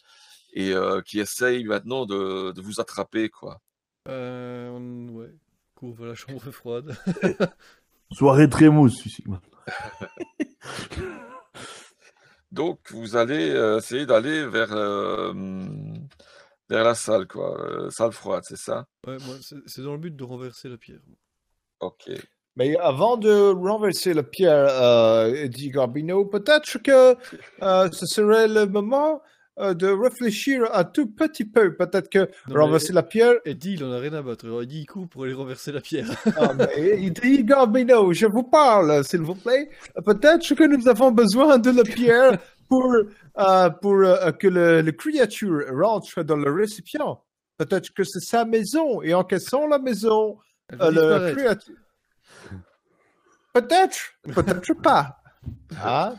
et 0.52 0.72
euh, 0.72 1.00
qui 1.02 1.20
essayent 1.20 1.64
maintenant 1.64 2.04
de, 2.04 2.52
de 2.52 2.60
vous 2.60 2.80
attraper 2.80 3.28
quoi. 3.28 3.60
Euh, 4.08 5.08
ouais. 5.10 5.32
Cours 5.74 5.94
vers 5.94 6.08
la 6.08 6.14
chambre 6.14 6.50
froide. 6.50 6.96
Soirée 8.12 8.48
très 8.48 8.68
mousse 8.68 9.06
ici. 9.06 9.22
Donc 12.50 12.78
vous 12.90 13.16
allez 13.16 13.50
euh, 13.50 13.78
essayer 13.78 14.06
d'aller 14.06 14.46
vers 14.46 14.72
euh, 14.72 15.32
vers 16.68 16.84
la 16.84 16.94
salle 16.94 17.26
quoi, 17.26 17.60
euh, 17.60 17.90
salle 17.90 18.12
froide, 18.12 18.44
c'est 18.46 18.56
ça? 18.56 18.86
Ouais, 19.06 19.18
moi, 19.26 19.36
c'est 19.66 19.82
dans 19.82 19.92
le 19.92 19.98
but 19.98 20.14
de 20.14 20.24
renverser 20.24 20.68
la 20.68 20.76
pierre. 20.76 21.00
OK. 21.80 22.10
Mais 22.56 22.76
avant 22.78 23.16
de 23.16 23.52
renverser 23.52 24.14
la 24.14 24.24
pierre, 24.24 24.68
euh, 24.68 25.32
Eddie 25.32 25.70
Garbino, 25.70 26.24
peut-être 26.24 26.78
que 26.78 27.14
euh, 27.62 27.90
ce 27.92 28.06
serait 28.06 28.48
le 28.48 28.66
moment 28.66 29.14
euh, 29.14 29.37
de 29.58 29.88
réfléchir 29.88 30.62
un 30.72 30.84
tout 30.84 31.06
petit 31.06 31.44
peu. 31.44 31.74
Peut-être 31.74 32.08
que 32.08 32.18
Non, 32.18 32.26
mais 32.48 32.60
renverser 32.60 32.92
la 32.92 33.02
pierre. 33.02 33.34
Eddie, 33.44 33.74
il 33.74 33.84
en 33.84 33.92
a 33.92 33.98
rien 33.98 34.12
à 34.12 34.22
battre. 34.22 34.46
Alors, 34.46 34.62
Eddie, 34.62 34.80
il 34.80 34.86
court 34.86 35.08
pour 35.08 35.24
aller 35.24 35.34
renverser 35.34 35.72
la 35.72 35.80
pierre. 35.80 36.08
Ah, 36.36 36.52
mais 36.54 36.68
Eddie 36.76 37.44
Garbino, 37.44 38.12
je 38.12 38.26
vous 38.26 38.44
parle, 38.44 39.04
s'il 39.04 39.20
vous 39.20 39.34
plaît. 39.34 39.70
Peut-être 40.04 40.54
que 40.54 40.64
nous 40.64 40.88
avons 40.88 41.10
besoin 41.10 41.58
de 41.58 41.70
la 41.70 41.82
pierre 41.82 42.38
pour, 42.68 42.94
euh, 43.38 43.70
pour 43.70 43.94
euh, 43.94 44.30
que 44.32 44.46
le, 44.48 44.82
le 44.82 44.92
créature 44.92 45.64
rentre 45.72 46.22
dans 46.22 46.36
le 46.36 46.52
récipient. 46.52 47.22
Peut-être 47.56 47.92
que 47.92 48.04
c'est 48.04 48.20
sa 48.20 48.44
maison 48.44 49.02
et 49.02 49.14
en 49.14 49.24
cassant 49.24 49.66
la 49.66 49.78
maison, 49.78 50.38
euh, 50.80 50.90
le 50.90 51.34
créature. 51.34 51.74
Peut-être, 53.52 53.98
peut-être 54.34 54.74
pas. 54.82 55.14
Ah, 55.80 56.14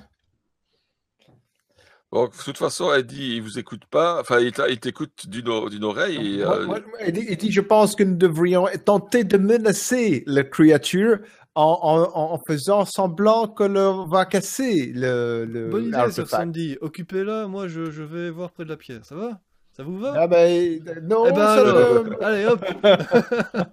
Donc 2.11 2.35
de 2.35 2.41
toute 2.43 2.57
façon, 2.57 2.91
Eddie, 2.93 3.35
il 3.35 3.43
vous 3.43 3.59
écoute 3.59 3.85
pas, 3.85 4.19
enfin 4.19 4.39
il 4.39 4.51
t'écoute 4.79 5.27
d'une 5.29 5.83
oreille 5.83 6.39
et 6.39 6.43
Moi- 6.43 6.57
euh, 6.57 6.65
moi- 6.65 6.79
moi, 6.79 7.01
Eddie, 7.01 7.25
Eddie, 7.27 7.51
je 7.51 7.61
pense 7.61 7.95
que 7.95 8.01
nous 8.03 8.15
devrions 8.17 8.65
tenter 8.83 9.23
de 9.23 9.37
menacer 9.37 10.23
la 10.25 10.43
créature 10.43 11.19
en, 11.53 11.77
en- 11.83 12.19
en- 12.19 12.33
en 12.33 12.39
faisant 12.47 12.85
semblant 12.85 13.47
que 13.47 13.63
l'on 13.63 14.07
va 14.07 14.25
casser 14.25 14.91
le, 14.95 15.45
le 15.45 15.69
Bonne 15.69 15.85
idée, 15.89 16.11
Sir. 16.11 16.27
Sandy. 16.27 16.77
Occupez-la, 16.81 17.47
moi 17.47 17.67
je, 17.67 17.91
je 17.91 18.01
vais 18.03 18.31
voir 18.31 18.49
près 18.51 18.63
de 18.63 18.69
la 18.69 18.77
pierre. 18.77 19.05
Ça 19.05 19.15
va? 19.15 19.39
Ça 19.77 19.83
vous 19.83 19.99
va? 19.99 20.13
Ah 20.17 20.27
ben 20.27 20.81
non, 21.03 21.25
Eh 21.27 21.31
ben 21.31 21.37
ça 21.37 21.53
alors, 21.61 22.05
allez 22.21 22.45
hop 22.47 22.65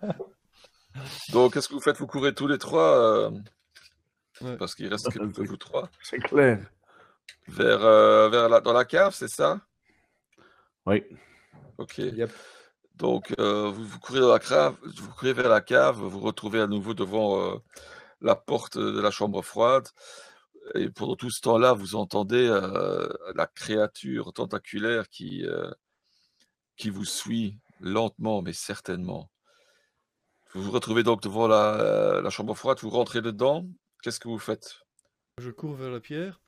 donc 1.33 1.55
qu'est-ce 1.55 1.69
que 1.69 1.75
vous 1.75 1.81
faites? 1.81 1.97
Vous 1.97 2.07
courez 2.07 2.35
tous 2.35 2.47
les 2.47 2.59
trois 2.59 2.99
euh, 3.27 3.31
Ouais. 4.43 4.57
parce 4.59 4.75
qu'il 4.75 4.87
reste 4.89 5.11
que 5.11 5.19
que 5.19 5.43
vous 5.43 5.57
trois? 5.57 5.89
C'est 6.03 6.19
clair. 6.19 6.59
Vers 7.49 7.85
euh, 7.85 8.29
vers 8.29 8.49
la 8.49 8.61
dans 8.61 8.73
la 8.73 8.85
cave, 8.85 9.15
c'est 9.15 9.29
ça? 9.29 9.61
Oui. 10.87 11.05
OK. 11.79 11.99
Yep. 11.99 12.33
Donc 12.95 13.35
euh, 13.39 13.71
vous, 13.71 13.85
vous 13.85 13.99
courez 13.99 14.21
dans 14.21 14.33
la 14.33 14.39
cave, 14.39 14.77
vous 14.83 15.11
courez 15.11 15.33
vers 15.33 15.49
la 15.49 15.61
cave, 15.61 15.97
vous 15.97 16.09
vous 16.09 16.21
retrouvez 16.21 16.61
à 16.61 16.67
nouveau 16.67 16.95
devant 16.95 17.41
euh, 17.41 17.57
la 18.21 18.35
porte 18.35 18.79
de 18.79 19.01
la 19.01 19.11
chambre 19.11 19.43
froide. 19.43 19.89
Et 20.75 20.89
pendant 20.91 21.15
tout 21.15 21.31
ce 21.31 21.41
temps-là, 21.43 21.75
vous 21.75 21.95
entendez 21.95 22.49
euh, 22.49 23.09
la 23.35 23.47
créature 23.47 24.33
tentaculaire 24.33 25.09
qui, 25.09 25.45
euh, 25.47 25.71
qui 26.77 26.91
vous 26.91 27.05
suit 27.05 27.59
lentement 27.81 28.43
mais 28.43 28.53
certainement. 28.53 29.31
Vous 30.55 30.63
vous 30.63 30.73
retrouvez 30.73 31.03
donc 31.03 31.23
devant 31.23 31.47
la, 31.47 32.21
la 32.23 32.31
chambre 32.31 32.55
froide, 32.55 32.79
vous 32.81 32.91
rentrez 32.91 33.21
dedans. 33.21 33.67
Qu'est-ce 34.03 34.19
que 34.19 34.29
vous 34.29 34.39
faites? 34.39 34.81
Je 35.39 35.51
cours 35.51 35.75
vers 35.75 35.91
la 35.91 36.01
pierre. 36.01 36.41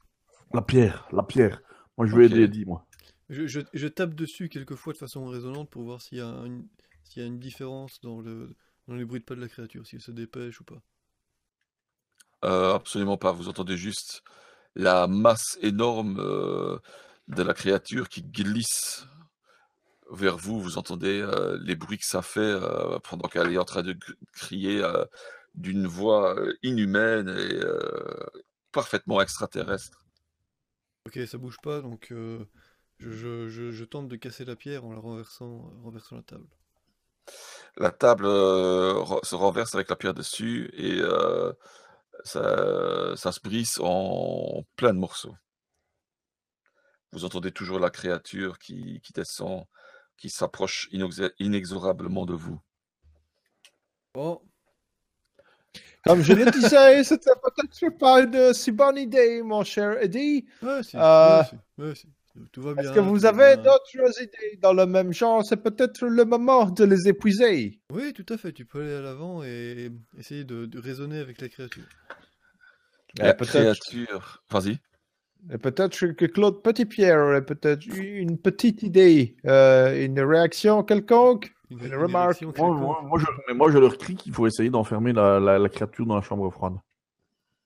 La 0.52 0.60
pierre, 0.60 1.08
la 1.10 1.22
pierre. 1.22 1.62
Moi, 1.96 2.06
je 2.06 2.14
vais 2.14 2.26
Ok. 2.26 2.26
aider 2.26 2.42
Eddie, 2.42 2.66
moi. 2.66 2.86
Je, 3.30 3.46
je- 3.46 3.60
je 3.74 3.88
tape 3.88 4.14
dessus 4.14 4.48
quelques 4.50 4.74
fois 4.76 4.92
de 4.92 4.98
façon 4.98 5.26
résonante 5.28 5.70
pour 5.70 5.84
voir 5.84 6.02
s'il 6.02 6.18
y 6.18 6.20
a 6.20 6.26
une, 6.28 6.68
s'il 7.04 7.22
y 7.22 7.24
a 7.24 7.28
une 7.28 7.38
différence 7.40 8.00
dans 8.02 8.20
le 8.20 8.54
dans 8.88 8.94
les 8.96 9.04
bruits 9.06 9.20
de 9.20 9.24
pas 9.24 9.34
de 9.36 9.40
la 9.40 9.48
créature, 9.48 9.86
si 9.86 9.96
elle 9.96 10.02
se 10.02 10.12
dépêche 10.12 10.60
ou 10.60 10.64
pas. 10.64 10.82
Euh, 12.44 12.74
absolument 12.74 13.16
pas. 13.16 13.32
Vous 13.32 13.48
entendez 13.48 13.76
juste 13.76 14.22
la 14.76 15.06
masse 15.08 15.58
énorme 15.62 16.18
euh, 16.20 16.78
de 17.28 17.42
la 17.42 17.54
créature 17.54 18.08
qui 18.08 18.22
glisse 18.22 19.06
vers 20.10 20.36
vous. 20.36 20.60
Vous 20.60 20.78
entendez 20.78 21.20
euh, 21.20 21.58
les 21.62 21.74
bruits 21.76 21.98
que 21.98 22.06
ça 22.06 22.22
fait 22.22 22.40
euh, 22.40 22.98
pendant 23.00 23.28
qu'elle 23.28 23.52
est 23.52 23.58
en 23.58 23.64
train 23.64 23.82
de 23.82 23.96
crier 24.32 24.82
euh, 24.82 25.04
d'une 25.54 25.86
voix 25.86 26.36
inhumaine 26.62 27.28
et 27.28 27.54
euh, 27.64 27.80
parfaitement 28.72 29.20
extraterrestre. 29.20 30.04
Ok, 31.08 31.18
ça 31.26 31.38
bouge 31.38 31.58
pas, 31.60 31.80
donc 31.80 32.12
euh, 32.12 32.44
je, 32.98 33.10
je- 33.10 33.48
je- 33.48 33.72
je 33.72 33.84
tente 33.84 34.06
de 34.08 34.14
casser 34.16 34.44
la 34.44 34.54
pierre 34.54 34.84
en 34.84 34.92
la 34.92 35.00
renversant, 35.00 35.72
renversant 35.82 36.14
la 36.16 36.22
table. 36.22 36.46
La 37.76 37.90
table 37.90 38.26
euh, 38.26 39.04
se 39.22 39.34
renverse 39.34 39.74
avec 39.74 39.88
la 39.88 39.96
pierre 39.96 40.14
dessus 40.14 40.70
et 40.74 40.98
euh, 41.00 41.52
ça, 42.24 43.14
ça 43.16 43.32
se 43.32 43.40
brise 43.40 43.78
en 43.82 44.64
plein 44.76 44.94
de 44.94 44.98
morceaux. 44.98 45.36
Vous 47.12 47.26
entendez 47.26 47.52
toujours 47.52 47.78
la 47.80 47.90
créature 47.90 48.58
qui, 48.58 49.02
qui 49.02 49.12
descend, 49.12 49.64
qui 50.16 50.30
s'approche 50.30 50.88
inexorablement 51.38 52.24
de 52.24 52.32
vous. 52.32 52.58
Bon, 54.12 54.42
Comme 56.08 56.22
je 56.22 56.32
le 56.32 56.50
disais, 56.50 57.04
c'était 57.04 57.30
peut-être 57.42 57.98
pas 57.98 58.22
une 58.22 58.54
si 58.54 58.72
bonne 58.72 58.96
idée, 58.96 59.42
mon 59.42 59.62
cher 59.62 60.02
Eddie. 60.02 60.46
ouais, 60.62 60.82
si, 60.82 60.96
Euh, 60.96 61.40
ouais, 61.40 61.44
si, 61.44 61.82
ouais, 61.82 61.94
si. 61.94 62.06
Tout 62.52 62.62
va 62.62 62.72
bien. 62.72 62.84
Est-ce 62.84 62.92
que 62.92 63.00
vous 63.00 63.26
avez 63.26 63.56
d'autres 63.56 64.22
idées 64.22 64.58
dans 64.62 64.72
le 64.72 64.86
même 64.86 65.12
genre? 65.12 65.44
C'est 65.44 65.56
peut-être 65.58 66.06
le 66.06 66.24
moment 66.24 66.70
de 66.70 66.84
les 66.84 67.08
épuiser. 67.08 67.80
Oui, 67.92 68.12
tout 68.14 68.24
à 68.32 68.38
fait. 68.38 68.52
Tu 68.52 68.64
peux 68.64 68.80
aller 68.80 68.94
à 68.94 69.00
l'avant 69.00 69.42
et 69.44 69.90
essayer 70.18 70.44
de, 70.44 70.64
de 70.64 70.78
raisonner 70.78 71.18
avec 71.18 71.40
la 71.40 71.48
créature. 71.48 71.82
La 73.18 73.34
peut-être 73.34 73.50
créature. 73.50 74.42
Vas-y. 74.50 74.78
et 75.52 75.58
peut-être 75.58 75.98
que 76.12 76.26
Claude 76.26 76.62
Petitpierre 76.62 77.18
aurait 77.18 77.44
peut-être 77.44 77.84
eu 77.86 78.18
une 78.18 78.38
petite 78.38 78.82
idée, 78.82 79.36
euh, 79.46 80.04
une 80.04 80.20
réaction 80.20 80.82
quelconque? 80.84 81.52
Une, 81.70 81.94
remarque. 81.94 82.40
Moi, 82.42 82.52
moi, 82.56 82.68
quelconque. 82.68 83.08
moi, 83.08 83.18
je, 83.18 83.26
mais 83.48 83.54
moi, 83.54 83.70
je 83.70 83.78
leur 83.78 83.96
crie 83.98 84.16
qu'il 84.16 84.32
faut 84.32 84.46
essayer 84.46 84.70
d'enfermer 84.70 85.12
la, 85.12 85.38
la, 85.38 85.58
la 85.58 85.68
créature 85.68 86.06
dans 86.06 86.14
la 86.16 86.22
chambre 86.22 86.48
froide. 86.50 86.74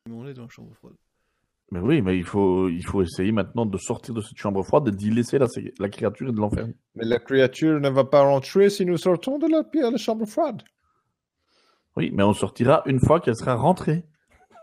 Mais 0.09 0.15
on 0.15 0.27
est 0.27 0.35
dans 0.35 0.43
la 0.43 0.49
chambre 0.49 0.75
froide. 0.75 0.95
Mais 1.71 1.79
oui, 1.81 2.03
mais 2.03 2.19
il 2.19 2.25
faut, 2.25 2.69
il 2.69 2.85
faut 2.85 3.01
essayer 3.03 3.33
maintenant 3.33 3.65
de 3.65 3.79
sortir 3.79 4.13
de 4.15 4.21
cette 4.21 4.37
chambre 4.37 4.63
froide 4.63 4.89
et 4.89 4.91
d'y 4.91 5.11
laisser 5.11 5.39
la, 5.39 5.47
la 5.79 5.89
créature 5.89 6.29
et 6.29 6.33
de 6.33 6.37
l'enfermer. 6.39 6.75
Mais 6.97 7.05
la 7.05 7.19
créature 7.19 7.81
ne 7.81 7.89
va 7.89 8.05
pas 8.05 8.23
rentrer 8.23 8.69
si 8.69 8.85
nous 8.85 8.99
sortons 8.99 9.39
de 9.39 9.47
la, 9.47 9.63
de 9.63 9.91
la 9.93 9.97
chambre 9.97 10.27
froide. 10.27 10.63
Oui, 11.97 12.11
mais 12.13 12.23
on 12.23 12.33
sortira 12.33 12.83
une 12.87 13.01
fois 13.01 13.21
qu'elle 13.21 13.37
sera 13.37 13.55
rentrée. 13.55 14.05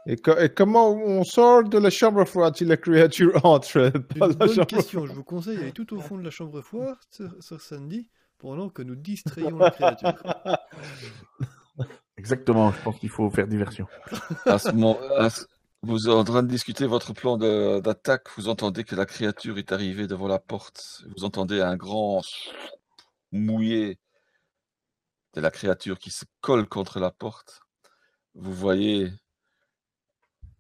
Et, 0.06 0.16
co- 0.18 0.38
et 0.38 0.50
comment 0.50 0.92
on 0.92 1.24
sort 1.24 1.64
de 1.64 1.78
la 1.78 1.90
chambre 1.90 2.26
froide 2.26 2.56
si 2.56 2.66
la 2.66 2.78
créature 2.78 3.34
entre 3.46 3.92
dans 4.18 4.28
une 4.28 4.32
la 4.32 4.36
bonne 4.46 4.50
chambre 4.54 4.68
question. 4.68 5.06
Je 5.06 5.14
vous 5.14 5.24
conseille 5.24 5.58
d'aller 5.58 5.72
tout 5.72 5.94
au 5.96 6.00
fond 6.00 6.18
de 6.18 6.24
la 6.24 6.32
chambre 6.32 6.62
froide, 6.62 6.98
Sir 7.40 7.62
Sandy, 7.62 8.08
pendant 8.40 8.70
que 8.70 8.82
nous 8.82 8.96
distrayons 8.96 9.58
la 9.58 9.72
créature. 9.72 10.14
Exactement, 12.18 12.72
je 12.72 12.82
pense 12.82 13.00
qu'il 13.00 13.10
faut 13.10 13.30
faire 13.30 13.48
diversion. 13.48 13.88
À 14.46 14.60
ce, 14.60 14.72
moment- 14.72 15.00
à 15.18 15.30
ce- 15.30 15.46
vous 15.84 16.08
êtes 16.10 16.14
en 16.14 16.24
train 16.26 16.44
de 16.44 16.50
discuter 16.50 16.86
votre 16.86 17.14
plan 17.14 17.38
d'attaque. 17.38 18.28
Vous 18.36 18.50
entendez 18.50 18.84
que 18.84 18.96
la 18.96 19.06
créature 19.06 19.58
est 19.58 19.72
arrivée 19.72 20.08
devant 20.08 20.28
la 20.28 20.40
porte. 20.40 21.04
Vous 21.16 21.24
entendez 21.24 21.62
un 21.62 21.78
grand 21.78 22.22
mouillé 23.32 24.00
de 25.36 25.42
la 25.42 25.52
créature 25.52 25.98
qui 26.00 26.12
se 26.12 26.26
colle 26.42 26.68
contre 26.68 27.00
la 27.00 27.12
porte. 27.12 27.62
Vous 28.36 28.54
voyez 28.54 29.10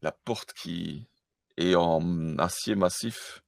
la 0.01 0.13
porte 0.13 0.53
qui 0.53 1.07
est 1.57 1.75
en 1.75 2.37
acier 2.37 2.75
massif. 2.75 3.41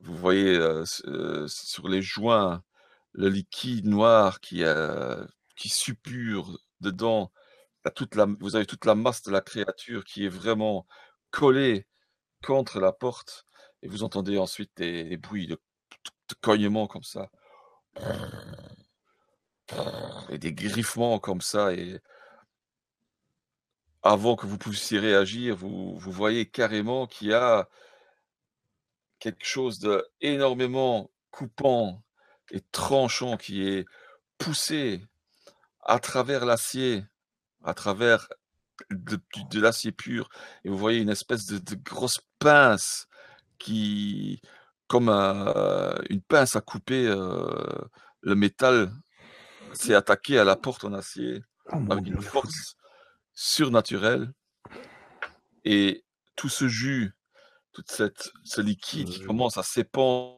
Vous 0.00 0.16
voyez 0.16 0.56
euh, 0.56 0.82
euh, 1.06 1.46
sur 1.48 1.86
les 1.88 2.02
joints 2.02 2.62
le 3.16 3.28
liquide 3.30 3.86
noir 3.86 4.40
qui, 4.40 4.62
euh, 4.64 5.24
suppure 5.56 6.58
dedans. 6.80 7.32
toute 7.94 8.14
la, 8.14 8.26
vous 8.40 8.56
avez 8.56 8.66
toute 8.66 8.84
la 8.84 8.94
masse 8.94 9.22
de 9.22 9.32
la 9.32 9.40
créature 9.40 10.04
qui 10.04 10.26
est 10.26 10.28
vraiment 10.28 10.86
collée 11.30 11.86
contre 12.44 12.78
la 12.80 12.92
porte. 12.92 13.46
Et 13.82 13.88
vous 13.88 14.02
entendez 14.04 14.38
ensuite 14.38 14.70
des, 14.76 15.16
bruits 15.16 15.46
de, 15.46 15.60
de 16.28 16.34
cognement 16.40 16.86
comme 16.86 17.02
ça. 17.02 17.30
Et 20.28 20.38
des 20.38 20.52
griffements 20.52 21.18
comme 21.18 21.40
ça. 21.40 21.72
Et 21.72 22.00
avant 24.02 24.36
que 24.36 24.46
vous 24.46 24.58
puissiez 24.58 24.98
réagir, 24.98 25.56
vous, 25.56 25.96
vous 25.96 26.12
voyez 26.12 26.46
carrément 26.48 27.06
qu'il 27.06 27.28
y 27.28 27.34
a 27.34 27.68
quelque 29.18 29.44
chose 29.44 29.78
de 29.78 30.06
énormément 30.20 31.10
coupant 31.30 32.02
et 32.50 32.60
tranchant 32.72 33.36
qui 33.36 33.62
est 33.66 33.86
poussé 34.38 35.04
à 35.82 35.98
travers 35.98 36.44
l'acier, 36.44 37.04
à 37.64 37.74
travers 37.74 38.28
de, 38.90 39.18
de 39.50 39.60
l'acier 39.60 39.92
pur. 39.92 40.28
Et 40.64 40.68
vous 40.68 40.76
voyez 40.78 41.00
une 41.00 41.08
espèce 41.10 41.46
de, 41.46 41.58
de 41.58 41.74
grosse 41.74 42.20
pince 42.38 43.06
qui, 43.58 44.40
comme 44.86 45.08
un- 45.08 45.94
une 46.10 46.22
pince 46.22 46.56
à 46.56 46.60
couper 46.60 47.06
euh, 47.06 47.78
le 48.20 48.34
métal, 48.34 48.92
s'est 49.72 49.94
attaqué 49.94 50.38
à 50.38 50.44
la 50.44 50.56
porte 50.56 50.84
en 50.84 50.92
acier 50.92 51.42
Oh, 51.72 51.78
avec 51.90 52.06
une 52.06 52.22
force 52.22 52.76
surnaturelle. 53.34 54.32
Et 55.64 56.04
tout 56.36 56.48
ce 56.48 56.68
jus, 56.68 57.12
tout 57.72 57.82
cette, 57.86 58.30
ce 58.44 58.60
liquide 58.60 59.08
qui 59.08 59.24
commence 59.24 59.58
à 59.58 59.64
s'épandre 59.64 60.35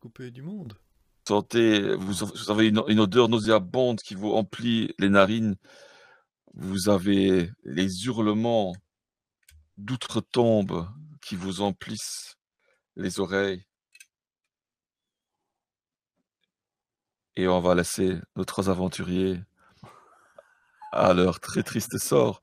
Coupé 0.00 0.30
du 0.30 0.42
monde? 0.42 0.76
Sentez, 1.26 1.94
vous, 1.94 2.12
vous 2.26 2.50
avez 2.50 2.66
une, 2.68 2.82
une 2.88 2.98
odeur 2.98 3.28
nauséabonde 3.28 4.00
qui 4.00 4.14
vous 4.16 4.32
emplit 4.32 4.92
les 4.98 5.08
narines. 5.08 5.54
Vous 6.54 6.88
avez 6.88 7.50
les 7.62 8.04
hurlements 8.06 8.74
d'outre-tombe 9.78 10.88
qui 11.24 11.36
vous 11.36 11.60
emplissent 11.60 12.36
les 12.96 13.20
oreilles. 13.20 13.64
Et 17.36 17.46
on 17.46 17.60
va 17.60 17.76
laisser 17.76 18.18
nos 18.36 18.44
trois 18.44 18.68
aventuriers 18.68 19.40
à 20.90 21.14
leur 21.14 21.40
très 21.40 21.62
triste 21.62 21.96
sort, 21.98 22.42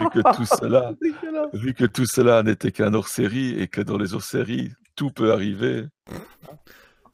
vu 0.00 0.08
que 0.10 0.34
tout 0.34 0.46
cela, 0.46 0.92
Dégueulasse. 1.00 1.54
vu 1.54 1.74
que 1.74 1.84
tout 1.84 2.06
cela 2.06 2.42
n'était 2.42 2.72
qu'un 2.72 2.94
hors-série 2.94 3.50
et 3.60 3.68
que 3.68 3.80
dans 3.82 3.98
les 3.98 4.14
hors-séries, 4.14 4.72
tout 4.96 5.10
peut 5.10 5.32
arriver. 5.32 5.86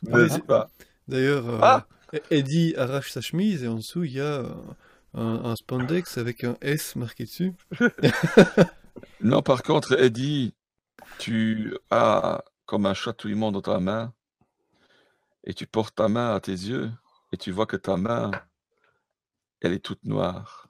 N'est-ce 0.03 0.35
mais- 0.35 0.41
pas 0.41 0.70
D'ailleurs, 1.09 1.49
euh, 1.49 1.59
Ah 1.62 1.87
Eddie 2.31 2.74
arrache 2.76 3.11
sa 3.11 3.20
chemise 3.20 3.62
et 3.64 3.68
en 3.68 3.76
dessous 3.76 4.05
il 4.05 4.12
y 4.12 4.20
a 4.20 4.24
euh, 4.41 4.55
un, 5.14 5.45
un 5.45 5.57
spandex 5.57 6.18
avec 6.18 6.45
un 6.45 6.57
S 6.61 6.97
marqué 6.97 7.24
dessus. 7.24 7.53
Non, 9.22 9.41
par 9.43 9.62
contre, 9.62 9.99
Eddie, 9.99 10.55
tu 11.18 11.74
as 11.91 12.43
comme 12.66 12.87
un 12.87 12.95
chatouillement 12.95 13.53
dans 13.53 13.62
ta 13.62 13.78
main 13.81 14.12
et 15.45 15.55
tu 15.55 15.66
portes 15.66 15.95
ta 15.95 16.09
main 16.09 16.35
à 16.35 16.41
tes 16.41 16.53
yeux 16.53 16.91
et 17.33 17.37
tu 17.37 17.51
vois 17.51 17.66
que 17.66 17.76
ta 17.76 17.97
main, 17.97 18.31
elle 19.61 19.72
est 19.72 19.78
toute 19.85 20.05
noire. 20.05 20.68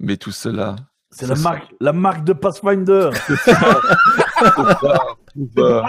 Mais 0.00 0.16
tout 0.16 0.32
cela, 0.32 0.76
C'est 1.10 1.26
la 1.26 1.36
marque, 1.36 1.74
la 1.80 1.92
marque 1.92 2.24
de 2.24 2.32
Pathfinder. 2.34 3.10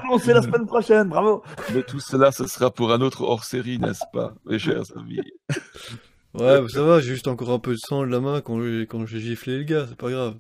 annoncé 0.04 0.34
la 0.34 0.42
semaine 0.42 0.66
prochaine, 0.66 1.10
bravo. 1.10 1.44
mais 1.74 1.84
tout 1.84 2.00
cela, 2.00 2.32
ce 2.32 2.48
sera 2.48 2.72
pour 2.72 2.92
un 2.92 3.02
autre 3.02 3.22
hors-série, 3.24 3.80
n'est-ce 3.80 4.04
pas, 4.14 4.34
mes 4.46 4.60
chers 4.60 4.84
amis? 4.98 5.20
Ouais, 6.34 6.62
bah 6.62 6.68
ça 6.70 6.84
va, 6.84 7.00
j'ai 7.00 7.10
juste 7.14 7.28
encore 7.28 7.52
un 7.52 7.60
peu 7.60 7.72
de 7.72 7.78
sang 7.78 8.02
de 8.02 8.08
la 8.12 8.20
main 8.20 8.42
quand 8.42 8.62
j'ai 8.62 8.86
quand 8.86 9.06
j'ai 9.08 9.20
giflé 9.20 9.58
le 9.58 9.64
gars, 9.64 9.86
c'est 9.90 9.98
pas 9.98 10.12
grave. 10.12 10.36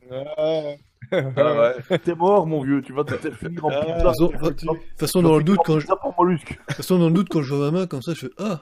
Ah 1.11 1.73
ouais. 1.89 1.99
T'es 1.99 2.13
mort, 2.15 2.45
mon 2.45 2.61
vieux. 2.61 2.81
Tu 2.81 2.91
vas 2.93 3.03
te 3.03 3.15
faire 3.15 3.33
finir 3.35 3.63
en 3.65 3.69
Ah, 3.71 3.81
pizza. 3.85 3.93
De 3.93 4.01
toute 4.01 4.03
façon- 4.03 4.29
c'est 4.31 4.37
de 4.37 4.43
foutu. 4.45 4.65
toute 4.67 4.99
façon, 4.99 5.21
dans 5.21 5.37
le 5.37 5.43
doute, 5.43 5.59
quand 5.65 5.79
je, 5.79 5.87
de 5.87 5.91
toute 5.93 6.75
façon, 6.75 6.99
dans 6.99 7.07
le 7.07 7.13
doute, 7.13 7.29
quand 7.29 7.41
je 7.41 7.55
vois 7.55 7.71
ma 7.71 7.79
main 7.79 7.87
comme 7.87 8.01
ça, 8.01 8.13
je 8.13 8.19
fais 8.27 8.31
Ah 8.37 8.61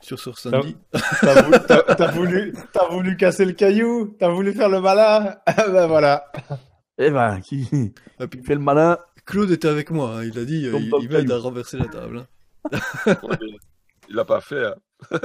Sur 0.00 0.18
sur 0.18 0.38
samedi. 0.38 0.76
T'as 1.20 1.42
voulu, 1.42 1.58
t'as- 1.68 1.94
t'as 1.94 2.10
voulu, 2.10 2.54
t'as 2.72 2.88
voulu 2.88 3.16
casser 3.16 3.44
le 3.44 3.52
caillou, 3.52 4.16
t'as 4.18 4.28
voulu 4.30 4.52
faire 4.52 4.68
le 4.70 4.80
malin, 4.80 5.34
Ah 5.46 5.68
ben 5.68 5.86
voilà. 5.86 6.24
Eh 6.98 7.10
ben, 7.10 7.40
qui, 7.40 7.92
Ah, 8.18 8.26
puis 8.26 8.42
fait 8.42 8.54
le 8.54 8.60
malin 8.60 8.98
Claude 9.26 9.50
était 9.50 9.68
avec 9.68 9.90
moi, 9.90 10.16
hein, 10.18 10.24
il 10.24 10.38
a 10.38 10.44
dit, 10.44 10.60
il, 10.62 10.70
le 10.70 10.78
il 11.02 11.08
m'aide 11.10 11.30
à 11.30 11.38
renverser 11.38 11.76
la 11.78 11.86
table. 11.86 12.26
hein. 12.72 13.16
Il 14.08 14.14
l'a 14.14 14.24
pas 14.24 14.40
fait. 14.40 14.66
hein. 14.66 14.74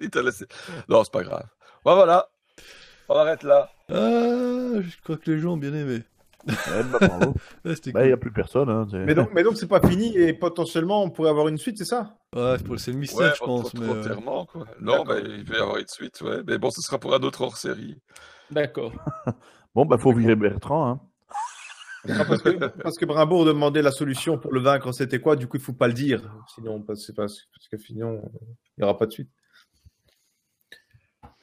Il 0.00 0.10
t'a 0.10 0.22
laissé. 0.22 0.44
Non, 0.88 1.04
c'est 1.04 1.12
pas 1.12 1.22
grave. 1.22 1.46
Bon, 1.84 1.94
voilà. 1.94 2.28
On 3.08 3.14
arrête 3.14 3.42
là. 3.44 3.70
Ah, 3.90 3.94
je 4.80 5.00
crois 5.02 5.16
que 5.16 5.30
les 5.30 5.38
gens 5.38 5.52
ont 5.52 5.56
bien 5.56 5.72
aimé. 5.72 6.02
Bah, 6.46 6.54
bravo. 7.00 7.34
Ouais, 7.64 7.74
c'était 7.76 7.92
Bah, 7.92 8.04
il 8.04 8.08
n'y 8.08 8.12
a 8.12 8.16
plus 8.16 8.32
personne. 8.32 8.68
Hein, 8.68 8.86
Mais 8.92 9.14
donc, 9.14 9.30
mais 9.32 9.42
donc 9.44 9.56
c'est 9.56 9.66
pas 9.68 9.80
fini 9.86 10.16
et 10.16 10.32
potentiellement 10.34 11.02
on 11.04 11.10
pourrait 11.10 11.30
avoir 11.30 11.48
une 11.48 11.58
suite, 11.58 11.78
c'est 11.78 11.84
ça? 11.84 12.16
Ouais, 12.34 12.56
c'est 12.58 12.64
pour- 12.64 12.78
c'est 12.78 12.92
le 12.92 12.98
mystère, 12.98 13.28
Ouais, 13.28 13.32
je 13.34 13.44
pense. 13.44 13.72
Mais, 13.74 13.88
euh, 13.88 14.14
quoi. 14.16 14.66
Non, 14.80 15.04
bah, 15.04 15.16
il 15.20 15.44
va 15.44 15.56
y 15.56 15.60
avoir 15.60 15.78
une 15.78 15.86
suite, 15.88 16.20
ouais. 16.22 16.42
Mais 16.46 16.58
bon, 16.58 16.70
ce 16.70 16.82
sera 16.82 16.98
pour 16.98 17.14
un 17.14 17.20
autre 17.20 17.40
hors-série. 17.42 17.98
D'accord. 18.50 18.92
Bon, 19.74 19.86
bah, 19.86 19.98
faut 19.98 20.12
virer 20.12 20.36
Bertrand. 20.36 20.88
Hein. 20.88 21.00
Ah, 22.08 22.24
parce, 22.24 22.42
que, 22.42 22.66
parce 22.82 22.96
demandait 22.96 23.82
la 23.82 23.90
solution 23.90 24.38
pour 24.38 24.52
le 24.52 24.60
vaincre, 24.60 24.92
c'était 24.92 25.20
quoi? 25.20 25.36
Du 25.36 25.46
coup, 25.46 25.56
il 25.56 25.62
faut 25.62 25.72
pas 25.72 25.88
le 25.88 25.94
dire. 25.94 26.22
Sinon, 26.54 26.84
c'est 26.94 27.14
pas, 27.14 27.24
parce 27.24 27.68
que 27.70 27.76
sinon, 27.76 28.22
il 28.76 28.80
n'y 28.80 28.84
aura 28.84 28.96
pas 28.96 29.06
de 29.06 29.12
suite. 29.12 29.30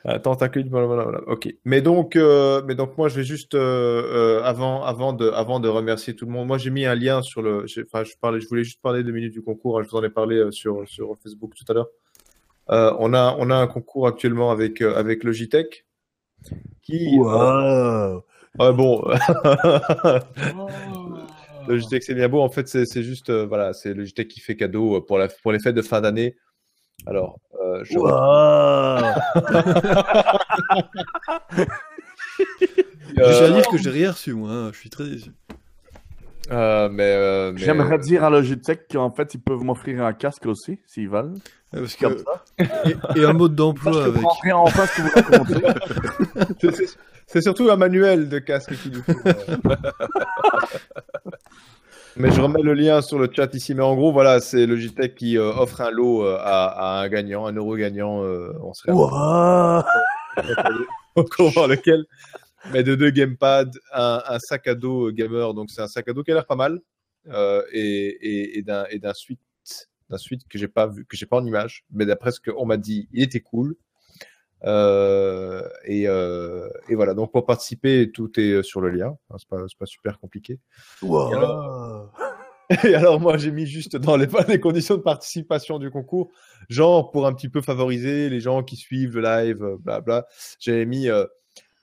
Attends, 0.08 0.36
t'accueilles, 0.36 0.70
voilà, 0.70 0.86
voilà. 0.86 1.22
Ok. 1.28 1.52
Mais 1.66 1.82
donc, 1.82 2.16
euh, 2.16 2.62
mais 2.68 2.76
donc, 2.76 2.96
moi, 2.96 3.10
je 3.10 3.16
vais 3.16 3.24
juste 3.24 3.56
euh, 3.56 4.40
euh, 4.40 4.44
avant, 4.44 5.14
de, 5.14 5.68
remercier 5.68 6.16
tout 6.16 6.26
le 6.26 6.32
monde. 6.32 6.48
Moi, 6.48 6.60
j'ai 6.60 6.70
mis 6.70 6.86
un 6.86 6.94
lien 6.94 7.24
sur 7.24 7.42
le. 7.42 7.66
je 7.66 7.82
parlais, 8.22 8.40
je 8.40 8.48
voulais 8.48 8.64
juste 8.64 8.82
parler 8.82 9.04
deux 9.04 9.12
minutes 9.12 9.34
du 9.34 9.42
concours. 9.42 9.80
hein, 9.80 9.84
je 9.84 9.90
vous 9.90 9.98
en 9.98 10.04
ai 10.04 10.12
parlé 10.12 10.52
sur 10.52 10.84
Facebook 11.24 11.54
tout 11.56 11.66
à 11.70 11.74
l'heure. 11.74 11.90
On 13.00 13.14
a, 13.14 13.56
un 13.56 13.68
concours 13.68 14.08
actuellement 14.08 14.52
avec 14.52 14.80
Logitech. 15.24 15.86
Qui. 16.82 17.18
Wow. 17.20 18.24
Ah 18.60 18.72
bon. 18.72 19.04
Logitech, 21.68 22.04
c'est 22.04 22.14
bien 22.14 22.30
beau. 22.30 22.42
En 22.42 22.50
fait, 22.50 22.68
c'est 22.68 23.04
juste, 23.04 23.30
euh, 23.30 23.46
voilà, 23.46 23.74
c'est 23.74 23.94
Logitech 23.94 24.28
qui 24.28 24.40
fait 24.40 24.56
cadeau 24.56 24.98
euh, 24.98 25.02
pour, 25.06 25.18
la, 25.18 25.28
pour 25.28 25.52
les 25.52 25.60
fêtes 25.60 25.76
de 25.76 25.82
fin 25.82 26.02
d'année. 26.02 26.36
Alors, 27.08 27.40
euh, 27.62 27.84
je 27.84 27.98
Wow. 27.98 28.10
Euh, 33.18 33.32
J'ai 33.32 33.46
à 33.46 33.50
dire 33.50 33.68
que 33.70 33.78
j'ai 33.78 33.90
rien 33.90 34.12
reçu, 34.12 34.34
moi. 34.34 34.52
hein, 34.52 34.72
Je 34.74 34.78
suis 34.80 34.90
très 34.90 35.06
déçu. 35.06 35.30
Euh, 36.52 36.90
mais, 36.92 37.04
euh, 37.04 37.52
mais- 37.54 37.60
J'aimerais 37.60 37.98
dire 38.00 38.24
à 38.24 38.30
Logitech 38.30 38.88
qu'en 38.92 39.12
fait, 39.12 39.34
ils 39.34 39.40
peuvent 39.42 39.64
m'offrir 39.64 40.04
un 40.06 40.14
casque 40.14 40.46
aussi, 40.46 40.80
s'ils 40.86 41.10
veulent. 41.10 41.34
Ouais, 41.74 41.80
parce 41.82 41.96
Comme 41.96 42.16
que, 42.16 42.20
ça. 42.22 42.44
et, 43.16 43.20
et 43.20 43.26
un 43.26 43.34
mode 43.34 43.56
d'emploi 43.56 43.92
je 43.92 44.00
avec. 44.00 44.22
rien 44.44 44.56
en 44.58 44.68
face 44.68 44.92
que 44.96 45.02
vous 45.02 45.10
racontez. 45.16 46.76
c'est- 47.28 47.42
surtout 47.42 47.70
un 47.70 47.76
manuel 47.78 48.30
de 48.30 48.40
casque 48.40 48.74
qu'il 48.82 48.94
nous 48.94 49.02
faut. 49.04 49.12
euh. 49.26 49.34
mais 52.18 52.32
je 52.32 52.40
remets 52.40 52.62
le 52.62 52.74
lien 52.74 53.02
sur 53.02 53.20
le 53.20 53.30
chat 53.36 53.54
ici. 53.56 53.74
Mais 53.76 53.84
en 53.84 53.96
gros, 53.96 54.12
voilà, 54.14 54.40
c'est 54.40 54.66
Logitech 54.66 55.16
qui 55.16 55.38
euh, 55.38 55.52
offre 55.52 55.82
un 55.82 55.92
lot 55.92 56.24
euh, 56.24 56.38
à, 56.40 56.68
à 57.00 57.02
un 57.04 57.10
gagnant, 57.10 57.46
un 57.46 57.54
euro 57.54 57.76
gagnant. 57.76 58.24
euh, 58.24 58.54
on 58.64 58.74
serait 58.74 58.94
Wow. 58.94 59.82
encore 61.16 61.50
voir 61.52 61.68
lequel. 61.68 62.06
Mais 62.74 62.84
de 62.84 62.96
deux 62.96 63.12
gamepads, 63.12 63.72
un, 63.94 64.22
un 64.26 64.40
sac 64.40 64.68
à 64.68 64.76
dos 64.76 65.12
gamer, 65.12 65.54
donc 65.54 65.70
c'est 65.70 65.82
un 65.82 65.88
sac 65.88 66.08
à 66.08 66.14
dos 66.14 66.24
qui 66.24 66.32
a 66.32 66.34
l'air 66.34 66.46
pas 66.46 66.56
mal, 66.56 66.80
euh, 67.28 67.64
et, 67.72 67.82
et, 67.82 68.58
et 68.58 68.62
d'un 68.62 68.86
et 68.90 69.00
d'un 69.00 69.14
suite, 69.14 69.40
d'un 70.10 70.18
suite 70.18 70.42
que 70.50 70.58
j'ai 70.58 70.68
pas 70.68 70.88
vu, 70.88 71.06
que 71.06 71.16
j'ai 71.16 71.26
pas 71.26 71.38
en 71.38 71.46
image, 71.46 71.86
mais 71.92 72.06
d'après 72.06 72.32
ce 72.32 72.40
qu'on 72.40 72.66
m'a 72.66 72.78
dit, 72.78 73.08
il 73.12 73.24
était 73.24 73.42
cool. 73.42 73.76
Euh, 74.64 75.68
et, 75.84 76.08
euh, 76.08 76.70
et 76.90 76.96
voilà, 76.96 77.14
donc 77.14 77.32
pour 77.32 77.46
participer, 77.46 78.12
tout 78.12 78.40
est 78.40 78.64
sur 78.64 78.82
le 78.82 78.90
lien. 78.90 79.16
Hein, 79.30 79.36
c'est 79.38 79.48
pas, 79.48 79.58
c'est 79.68 79.78
pas 79.78 79.86
super 79.86 80.20
compliqué. 80.20 80.60
Wow. 81.02 82.10
Et 82.84 82.96
alors, 82.96 83.20
moi, 83.20 83.38
j'ai 83.38 83.52
mis 83.52 83.66
juste 83.66 83.96
dans 83.96 84.18
les, 84.18 84.28
les 84.48 84.60
conditions 84.60 84.98
de 84.98 85.02
participation 85.02 85.78
du 85.80 85.92
concours, 85.92 86.32
genre 86.70 87.12
pour 87.12 87.28
un 87.28 87.34
petit 87.34 87.50
peu 87.50 87.62
favoriser 87.62 88.30
les 88.30 88.40
gens 88.40 88.64
qui 88.64 88.76
suivent 88.76 89.16
le 89.16 89.22
live, 89.22 89.64
euh, 89.64 89.78
blabla. 89.80 90.26
J'avais 90.60 90.86
mis 90.86 91.10
euh, 91.10 91.26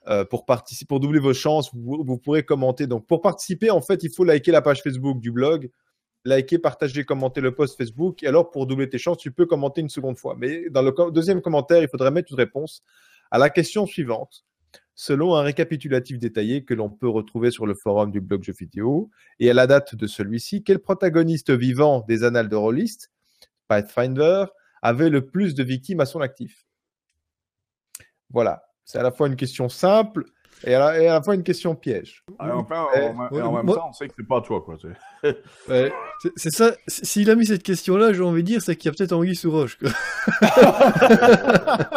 euh, 0.07 0.25
pour 0.25 0.45
participer, 0.45 0.87
pour 0.87 0.99
doubler 0.99 1.19
vos 1.19 1.33
chances, 1.33 1.69
vous, 1.73 2.17
pourrez 2.17 2.43
commenter. 2.43 2.87
Donc, 2.87 3.07
pour 3.07 3.21
participer, 3.21 3.71
en 3.71 3.81
fait, 3.81 4.03
il 4.03 4.11
faut 4.11 4.25
liker 4.25 4.51
la 4.51 4.61
page 4.61 4.81
Facebook 4.81 5.21
du 5.21 5.31
blog, 5.31 5.69
liker, 6.25 6.59
partager, 6.59 7.05
commenter 7.05 7.39
le 7.39 7.55
post 7.55 7.77
Facebook. 7.77 8.21
Et 8.21 8.27
alors, 8.27 8.51
pour 8.51 8.67
doubler 8.67 8.89
tes 8.89 8.97
chances, 8.97 9.17
tu 9.17 9.31
peux 9.31 9.45
commenter 9.45 9.81
une 9.81 9.89
seconde 9.89 10.17
fois. 10.17 10.35
Mais 10.37 10.69
dans 10.69 10.81
le 10.81 11.11
deuxième 11.11 11.41
commentaire, 11.41 11.81
il 11.81 11.87
faudrait 11.87 12.11
mettre 12.11 12.31
une 12.31 12.37
réponse 12.37 12.83
à 13.31 13.37
la 13.37 13.49
question 13.49 13.85
suivante. 13.85 14.45
Selon 14.95 15.35
un 15.35 15.41
récapitulatif 15.41 16.19
détaillé 16.19 16.65
que 16.65 16.73
l'on 16.73 16.89
peut 16.89 17.09
retrouver 17.09 17.49
sur 17.49 17.65
le 17.65 17.73
forum 17.73 18.11
du 18.11 18.21
blog 18.21 18.43
jeux 18.43 18.53
vidéo, 18.53 19.09
et 19.39 19.49
à 19.49 19.53
la 19.53 19.67
date 19.67 19.95
de 19.95 20.05
celui-ci, 20.05 20.63
quel 20.63 20.79
protagoniste 20.79 21.49
vivant 21.49 22.01
des 22.07 22.23
annales 22.23 22.49
de 22.49 22.55
Rollist, 22.55 23.09
Pathfinder, 23.67 24.45
avait 24.81 25.09
le 25.09 25.25
plus 25.25 25.55
de 25.55 25.63
victimes 25.63 26.01
à 26.01 26.05
son 26.05 26.19
actif? 26.19 26.67
Voilà, 28.29 28.63
c'est 28.85 28.99
à 28.99 29.03
la 29.03 29.11
fois 29.11 29.27
une 29.27 29.35
question 29.35 29.69
simple 29.69 30.25
et 30.65 30.75
à 30.75 30.79
la, 30.79 30.99
et 31.01 31.07
à 31.09 31.13
la 31.15 31.21
fois 31.21 31.35
une 31.35 31.43
question 31.43 31.75
piège. 31.75 32.23
Ah, 32.39 32.55
enfin, 32.55 32.83
en, 32.83 32.97
ouais, 33.33 33.39
et 33.39 33.41
en 33.41 33.51
même 33.51 33.65
moi- 33.65 33.75
temps, 33.75 33.87
on 33.89 33.93
sait 33.93 34.07
que 34.07 34.13
c'est 34.17 34.25
pas 34.27 34.39
toi, 34.41 34.61
quoi. 34.61 34.77
c'est- 36.37 36.49
ça. 36.51 36.71
S'il 36.87 37.29
a 37.29 37.35
mis 37.35 37.45
cette 37.45 37.63
question-là, 37.63 38.13
j'ai 38.13 38.21
envie 38.23 38.43
de 38.43 38.47
dire, 38.47 38.61
c'est 38.61 38.75
qu'il 38.77 38.89
y 38.89 38.93
a 38.93 38.95
peut-être 38.97 39.11
Anguille 39.11 39.35
sous 39.35 39.51
roche. 39.51 39.77
quoi. 39.77 39.89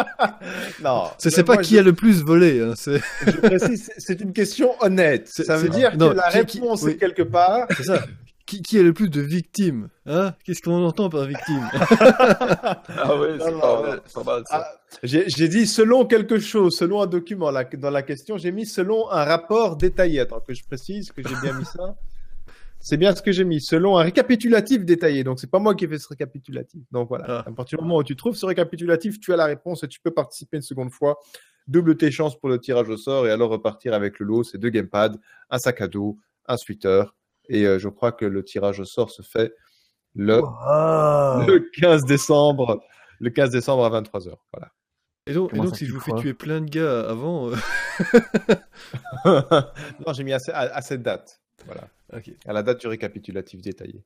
non, 0.83 1.05
C'est 1.19 1.31
c'est 1.31 1.45
pas 1.45 1.59
qui 1.59 1.75
je, 1.75 1.81
a 1.81 1.83
le 1.83 1.93
plus 1.93 2.23
volé. 2.23 2.61
hein, 2.61 2.73
c'est 2.77 3.01
je 3.27 3.31
précise, 3.41 3.91
c'est- 3.99 4.21
une 4.21 4.33
question 4.33 4.73
honnête. 4.81 5.29
Ça 5.29 5.57
veut 5.57 5.69
dire 5.69 5.97
non, 5.97 6.11
que 6.11 6.15
la 6.17 6.45
qui- 6.45 6.59
réponse 6.61 6.83
oui. 6.83 6.93
est 6.93 6.97
quelque 6.97 7.23
part. 7.23 7.67
c'est 7.77 7.85
ça. 7.85 8.03
Qui, 8.47 8.63
qui 8.63 8.79
a 8.79 8.83
le 8.83 8.93
plus 8.93 9.11
de 9.11 9.21
victimes 9.21 9.89
hein? 10.07 10.33
Qu'est-ce 10.45 10.63
qu'on 10.63 10.85
entend 10.85 11.11
par 11.11 11.25
victime? 11.25 11.69
Ah 12.89 13.17
oui, 13.21 13.29
c'est 13.41 13.53
pas, 13.61 13.97
pas 14.15 14.23
mal 14.25 14.43
ça. 14.47 14.65
Ah, 14.65 14.81
J'ai 15.03 15.29
j'ai 15.29 15.49
dit 15.49 15.67
selon 15.67 16.07
quelque 16.07 16.39
chose, 16.39 16.77
selon 16.77 17.03
un 17.03 17.07
document. 17.07 17.51
La- 17.51 17.65
dans 17.65 17.91
la 17.91 18.03
question, 18.03 18.39
j'ai 18.39 18.53
mis 18.53 18.65
selon 18.67 19.11
un 19.11 19.25
rapport 19.25 19.77
détaillé. 19.77 20.21
Attends 20.21 20.41
que 20.41 20.55
je 20.55 20.65
précise 20.65 21.11
que 21.13 21.23
j'ai 21.27 21.35
bien 21.43 21.53
mis 21.59 21.65
ça. 21.65 21.97
C'est 22.79 22.97
bien 22.97 23.15
ce 23.17 23.23
que 23.23 23.33
j'ai 23.33 23.45
mis, 23.45 23.61
selon 23.61 23.99
un 23.99 24.03
récapitulatif 24.05 24.85
détaillé. 24.85 25.25
Donc, 25.25 25.41
c'est 25.41 25.51
pas 25.51 25.59
moi 25.59 25.75
qui 25.75 25.87
ai 25.87 25.89
fait 25.89 25.99
ce 25.99 26.07
récapitulatif. 26.09 26.83
Donc, 26.93 27.09
voilà. 27.09 27.25
Ah. 27.29 27.45
À 27.49 27.51
partir 27.51 27.79
du 27.79 27.85
moment 27.85 27.97
où 27.99 28.05
tu 28.05 28.15
trouves 28.15 28.37
ce 28.37 28.47
récapitulatif, 28.47 29.19
tu 29.19 29.33
as 29.33 29.37
la 29.37 29.47
réponse 29.47 29.83
et 29.83 29.89
tu 29.89 29.99
peux 29.99 30.13
participer 30.13 30.59
une 30.59 30.63
seconde 30.63 30.93
fois. 30.93 31.19
Double 31.67 31.97
tes 31.97 32.13
chances 32.13 32.39
pour 32.39 32.49
le 32.49 32.61
tirage 32.61 32.89
au 32.89 32.97
sort 32.97 33.27
et 33.27 33.31
alors 33.33 33.51
repartir 33.51 33.93
avec 33.93 34.21
le 34.21 34.27
lot. 34.27 34.45
C'est 34.45 34.59
deux 34.59 34.69
gamepads, 34.71 35.17
un 35.51 35.59
sac 35.59 35.81
à 35.81 35.89
dos, 35.89 36.17
un 36.47 36.57
sweater. 36.57 37.13
Et 37.49 37.65
euh, 37.67 37.79
je 37.79 37.89
crois 37.89 38.13
que 38.13 38.25
le 38.25 38.43
tirage 38.45 38.81
au 38.81 38.85
sort 38.85 39.11
se 39.11 39.23
fait 39.23 39.53
le, 40.15 40.37
le 41.47 41.59
15 41.81 42.05
décembre. 42.05 42.83
Le 43.21 43.31
15 43.31 43.51
décembre 43.51 43.85
à 43.85 44.01
23h. 44.03 44.35
Voilà. 44.53 44.73
Et 45.29 45.33
donc, 45.35 45.53
et 45.55 45.77
si 45.77 45.87
je 45.87 45.93
vous 45.93 46.01
fais 46.01 46.13
tuer 46.15 46.35
plein 46.35 46.61
de 46.61 46.69
gars 46.71 47.01
avant, 47.09 47.51
euh, 47.51 47.57
non, 50.07 50.13
j'ai 50.13 50.25
mis 50.25 50.33
à, 50.33 50.39
à- 50.53 50.77
à 50.77 50.83
cette 50.83 51.03
date. 51.03 51.41
Voilà. 51.67 51.89
ok. 52.15 52.31
À 52.47 52.53
la 52.53 52.63
date 52.63 52.81
du 52.81 52.87
récapitulatif 52.87 53.61
détaillé. 53.61 54.05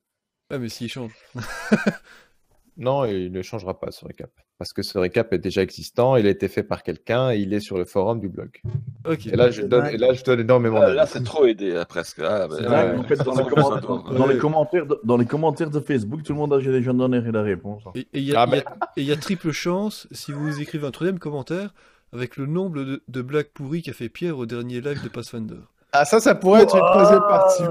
Ah 0.49 0.57
mais 0.57 0.69
s'il 0.69 0.89
change. 0.89 1.13
Non, 2.77 3.05
il 3.05 3.31
ne 3.31 3.41
changera 3.41 3.79
pas 3.79 3.91
ce 3.91 4.05
récap. 4.05 4.31
Parce 4.57 4.73
que 4.73 4.81
ce 4.83 4.97
récap 4.97 5.33
est 5.33 5.39
déjà 5.39 5.61
existant, 5.63 6.15
il 6.15 6.25
a 6.27 6.29
été 6.29 6.47
fait 6.47 6.63
par 6.63 6.83
quelqu'un 6.83 7.31
et 7.31 7.37
il 7.39 7.53
est 7.53 7.59
sur 7.59 7.77
le 7.77 7.85
forum 7.85 8.19
du 8.19 8.29
blog. 8.29 8.61
Ok. 9.09 9.25
Et 9.27 9.35
là, 9.35 9.49
je 9.51 9.63
donne, 9.63 9.87
et 9.87 9.97
là, 9.97 10.13
je 10.13 10.23
donne 10.23 10.39
énormément 10.39 10.79
Là, 10.79 10.93
là, 10.93 11.05
c'est 11.07 11.23
trop 11.23 11.45
aidé, 11.45 11.81
presque. 11.89 12.19
Ah, 12.23 12.47
en 12.47 13.03
fait, 13.03 13.15
dans, 13.23 13.33
les 13.35 13.43
commentaires, 13.45 13.81
doit- 13.81 14.03
dans 14.15 14.27
les 14.27 14.33
Ouais. 14.35 14.39
commentaires 14.39 14.85
de, 14.85 14.99
dans 15.03 15.17
les 15.17 15.25
commentaires 15.25 15.69
de 15.71 15.79
Facebook, 15.79 16.23
tout 16.23 16.33
le 16.33 16.39
monde 16.39 16.53
a 16.53 16.59
déjà 16.59 16.93
donné 16.93 17.21
la 17.21 17.41
réponse. 17.41 17.83
Et 17.95 18.07
il 18.13 18.23
y, 18.23 18.35
a- 18.35 18.41
Ah, 18.49 18.91
y 18.97 19.11
y 19.11 19.17
triple 19.17 19.51
chance 19.51 20.07
si 20.11 20.31
vous 20.31 20.61
écrivez 20.61 20.85
un 20.87 20.91
troisième 20.91 21.19
commentaire 21.19 21.73
avec 22.13 22.37
le 22.37 22.45
nombre 22.45 22.83
de, 22.83 23.03
de 23.07 23.21
blagues 23.21 23.49
pourries 23.53 23.81
qu'a 23.81 23.93
fait 23.93 24.09
Pierre 24.09 24.37
au 24.37 24.45
dernier 24.45 24.79
live 24.81 25.03
de 25.03 25.09
Pathfinder. 25.09 25.61
Ah, 25.93 26.05
ça, 26.05 26.21
ça 26.21 26.35
pourrait 26.35 26.63
être 26.63 26.75
une 26.75 26.81
troisième 26.81 27.19
partie. 27.19 27.63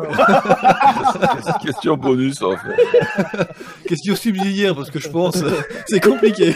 C'est 1.43 1.51
une 1.51 1.59
question 1.67 1.97
bonus, 1.97 2.43
en 2.43 2.55
fait. 2.57 2.77
Question 3.89 4.15
subsidiaire 4.15 4.75
parce 4.75 4.91
que 4.91 4.99
je 4.99 5.09
pense 5.09 5.43
c'est 5.87 6.01
compliqué. 6.01 6.55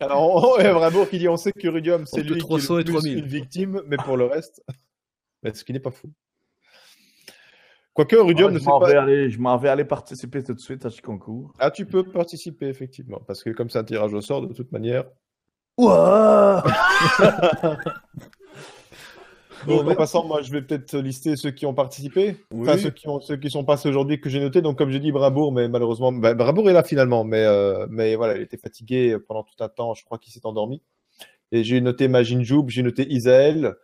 Alors, 0.00 0.56
on, 0.58 0.72
Bravo 0.74 1.06
qui 1.06 1.18
dit 1.18 1.28
on 1.28 1.36
sait 1.36 1.52
que 1.52 1.68
Rudium, 1.68 2.04
c'est 2.04 2.22
lui 2.22 2.38
300 2.38 2.66
qui 2.66 2.72
est 2.72 2.76
le 2.78 2.84
plus 2.84 2.92
3000. 2.94 3.18
une 3.18 3.26
victime, 3.26 3.82
mais 3.86 3.96
pour 3.96 4.16
le 4.16 4.24
reste, 4.24 4.62
mais 5.42 5.54
ce 5.54 5.62
qui 5.62 5.72
n'est 5.72 5.78
pas 5.80 5.92
fou. 5.92 6.10
Quoique 7.94 8.16
Rudium 8.16 8.48
Ah, 8.50 8.54
ne 8.54 8.58
vais 8.58 8.64
pas. 8.64 9.02
aller, 9.02 9.30
je 9.30 9.38
m'en 9.38 9.56
vais 9.56 9.68
aller 9.68 9.84
participer 9.84 10.42
tout 10.42 10.54
de 10.54 10.60
suite 10.60 10.84
à 10.84 10.90
ce 10.90 11.00
concours. 11.00 11.52
Ah, 11.58 11.70
tu 11.70 11.86
peux 11.86 12.02
participer, 12.02 12.66
effectivement, 12.66 13.20
parce 13.26 13.44
que 13.44 13.50
comme 13.50 13.70
c'est 13.70 13.78
un 13.78 13.84
tirage 13.84 14.14
au 14.14 14.20
sort, 14.20 14.46
de 14.46 14.52
toute 14.52 14.72
manière. 14.72 15.04
Ouah 15.78 16.64
Bon, 19.66 19.86
en 19.86 19.94
passant, 19.94 20.26
moi, 20.26 20.42
je 20.42 20.50
vais 20.50 20.62
peut-être 20.62 20.96
lister 20.96 21.36
ceux 21.36 21.50
qui 21.50 21.66
ont 21.66 21.74
participé. 21.74 22.36
Oui. 22.52 22.62
Enfin, 22.62 22.78
ceux 22.78 22.90
qui, 22.90 23.08
ont, 23.08 23.20
ceux 23.20 23.36
qui 23.36 23.50
sont 23.50 23.64
passés 23.64 23.88
aujourd'hui 23.88 24.20
que 24.20 24.28
j'ai 24.30 24.40
notés. 24.40 24.62
Donc, 24.62 24.78
comme 24.78 24.90
j'ai 24.90 25.00
dit, 25.00 25.12
Brabourg, 25.12 25.52
mais 25.52 25.68
malheureusement, 25.68 26.12
Brabourg 26.12 26.70
est 26.70 26.72
là 26.72 26.82
finalement. 26.82 27.24
Mais, 27.24 27.44
euh, 27.44 27.86
mais 27.90 28.14
voilà, 28.16 28.36
il 28.36 28.42
était 28.42 28.56
fatigué 28.56 29.16
pendant 29.28 29.42
tout 29.42 29.62
un 29.62 29.68
temps. 29.68 29.94
Je 29.94 30.04
crois 30.04 30.18
qu'il 30.18 30.32
s'est 30.32 30.46
endormi. 30.46 30.82
Et 31.52 31.64
j'ai 31.64 31.80
noté 31.80 32.08
Magin 32.08 32.42
Joub, 32.42 32.68
j'ai 32.68 32.82
noté 32.82 33.10
Isaël, 33.12 33.74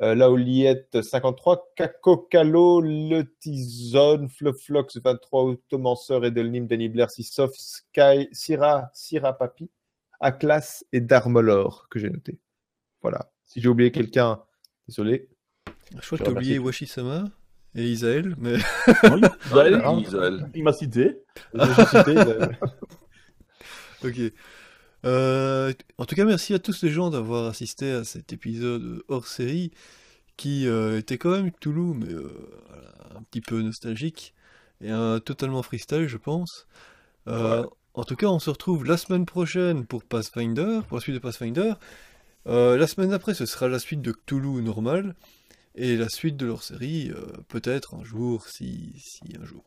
euh, 0.00 0.14
Laoliette 0.14 1.02
53, 1.02 1.72
Kakokalo, 1.74 2.80
Le 2.80 3.22
Tizone, 3.40 4.28
Floflox 4.28 4.98
23, 5.02 5.42
Automanceur, 5.42 6.24
Edelnim, 6.24 6.66
Denis 6.66 6.88
Blair, 6.88 7.10
Sissof, 7.10 7.52
Sky, 7.56 8.28
Syrah, 8.30 8.90
Syrah 8.94 9.32
Papi, 9.32 9.70
Aklas 10.20 10.84
et 10.92 11.00
Darmolor 11.00 11.88
que 11.90 11.98
j'ai 11.98 12.10
noté. 12.10 12.38
Voilà. 13.02 13.30
Si 13.44 13.60
j'ai 13.60 13.68
oublié 13.68 13.90
quelqu'un, 13.90 14.40
désolé. 14.88 15.28
Je 16.00 16.06
crois 16.06 16.18
que 16.18 16.24
t'as 16.24 16.30
oublié. 16.30 16.58
Washi-sama 16.58 17.24
et 17.74 17.84
Isaël, 17.90 18.34
mais 18.38 18.54
Oui, 19.04 19.20
Isaël, 19.46 19.82
Ah, 19.84 19.92
Isaël. 20.00 20.50
il 20.54 20.62
m'a 20.64 20.72
cité. 20.72 21.18
J'ai 21.54 21.84
cité, 21.84 22.12
Isaël. 22.12 22.58
ok. 24.04 24.20
Euh, 25.04 25.72
en 25.98 26.04
tout 26.04 26.14
cas, 26.16 26.24
merci 26.24 26.54
à 26.54 26.58
tous 26.58 26.82
les 26.82 26.90
gens 26.90 27.10
d'avoir 27.10 27.46
assisté 27.46 27.90
à 27.92 28.04
cet 28.04 28.32
épisode 28.32 29.02
hors 29.08 29.26
série 29.26 29.70
qui 30.36 30.66
euh, 30.66 30.98
était 30.98 31.18
quand 31.18 31.30
même 31.30 31.50
Toulouse, 31.52 31.96
mais 31.98 32.12
euh, 32.12 32.30
voilà, 32.68 32.88
un 33.18 33.22
petit 33.22 33.40
peu 33.40 33.60
nostalgique 33.62 34.34
et 34.80 34.90
un 34.90 35.20
totalement 35.20 35.62
freestyle, 35.62 36.08
je 36.08 36.16
pense. 36.16 36.66
Euh, 37.28 37.64
En 37.94 38.04
tout 38.04 38.16
cas, 38.16 38.26
on 38.26 38.38
se 38.38 38.50
retrouve 38.50 38.84
la 38.84 38.96
semaine 38.98 39.24
prochaine 39.26 39.86
pour 39.86 40.04
Pathfinder, 40.04 40.80
pour 40.88 40.98
la 40.98 41.00
suite 41.00 41.14
de 41.14 41.20
Pathfinder. 41.20 41.72
Euh, 42.46 42.76
la 42.76 42.86
semaine 42.86 43.12
après, 43.12 43.34
ce 43.34 43.44
sera 43.46 43.68
la 43.68 43.78
suite 43.78 44.00
de 44.02 44.12
Cthulhu 44.12 44.62
normal 44.62 45.14
et 45.74 45.96
la 45.96 46.08
suite 46.08 46.36
de 46.36 46.46
leur 46.46 46.62
série, 46.62 47.10
euh, 47.10 47.26
peut-être 47.48 47.94
un 47.94 48.04
jour, 48.04 48.46
si, 48.48 48.92
si 48.98 49.22
un 49.40 49.44
jour. 49.44 49.64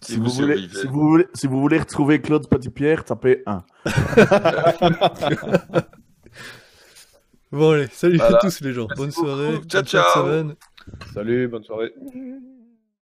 Si 0.00 0.12
Si 0.14 0.18
vous 0.18 0.30
voulez, 0.30 0.68
si, 0.68 0.86
vous 0.88 1.00
voulez, 1.08 1.26
si 1.32 1.46
vous 1.46 1.60
voulez 1.60 1.78
retrouver 1.78 2.20
Claude 2.20 2.48
Petit-Pierre, 2.48 3.04
tapez 3.04 3.42
1. 3.46 3.64
Bon 7.52 7.72
allez, 7.72 7.86
salut 7.92 8.16
Voilà. 8.16 8.38
à 8.38 8.40
tous 8.40 8.60
les 8.62 8.72
gens, 8.72 8.86
bonne 8.96 9.10
beaucoup. 9.10 9.26
soirée, 9.26 9.60
Ciao, 9.68 9.82
bonne 9.82 9.86
ciao. 9.86 10.04
semaine. 10.24 10.54
Salut, 11.12 11.48
bonne 11.48 11.64
soirée. 11.64 11.92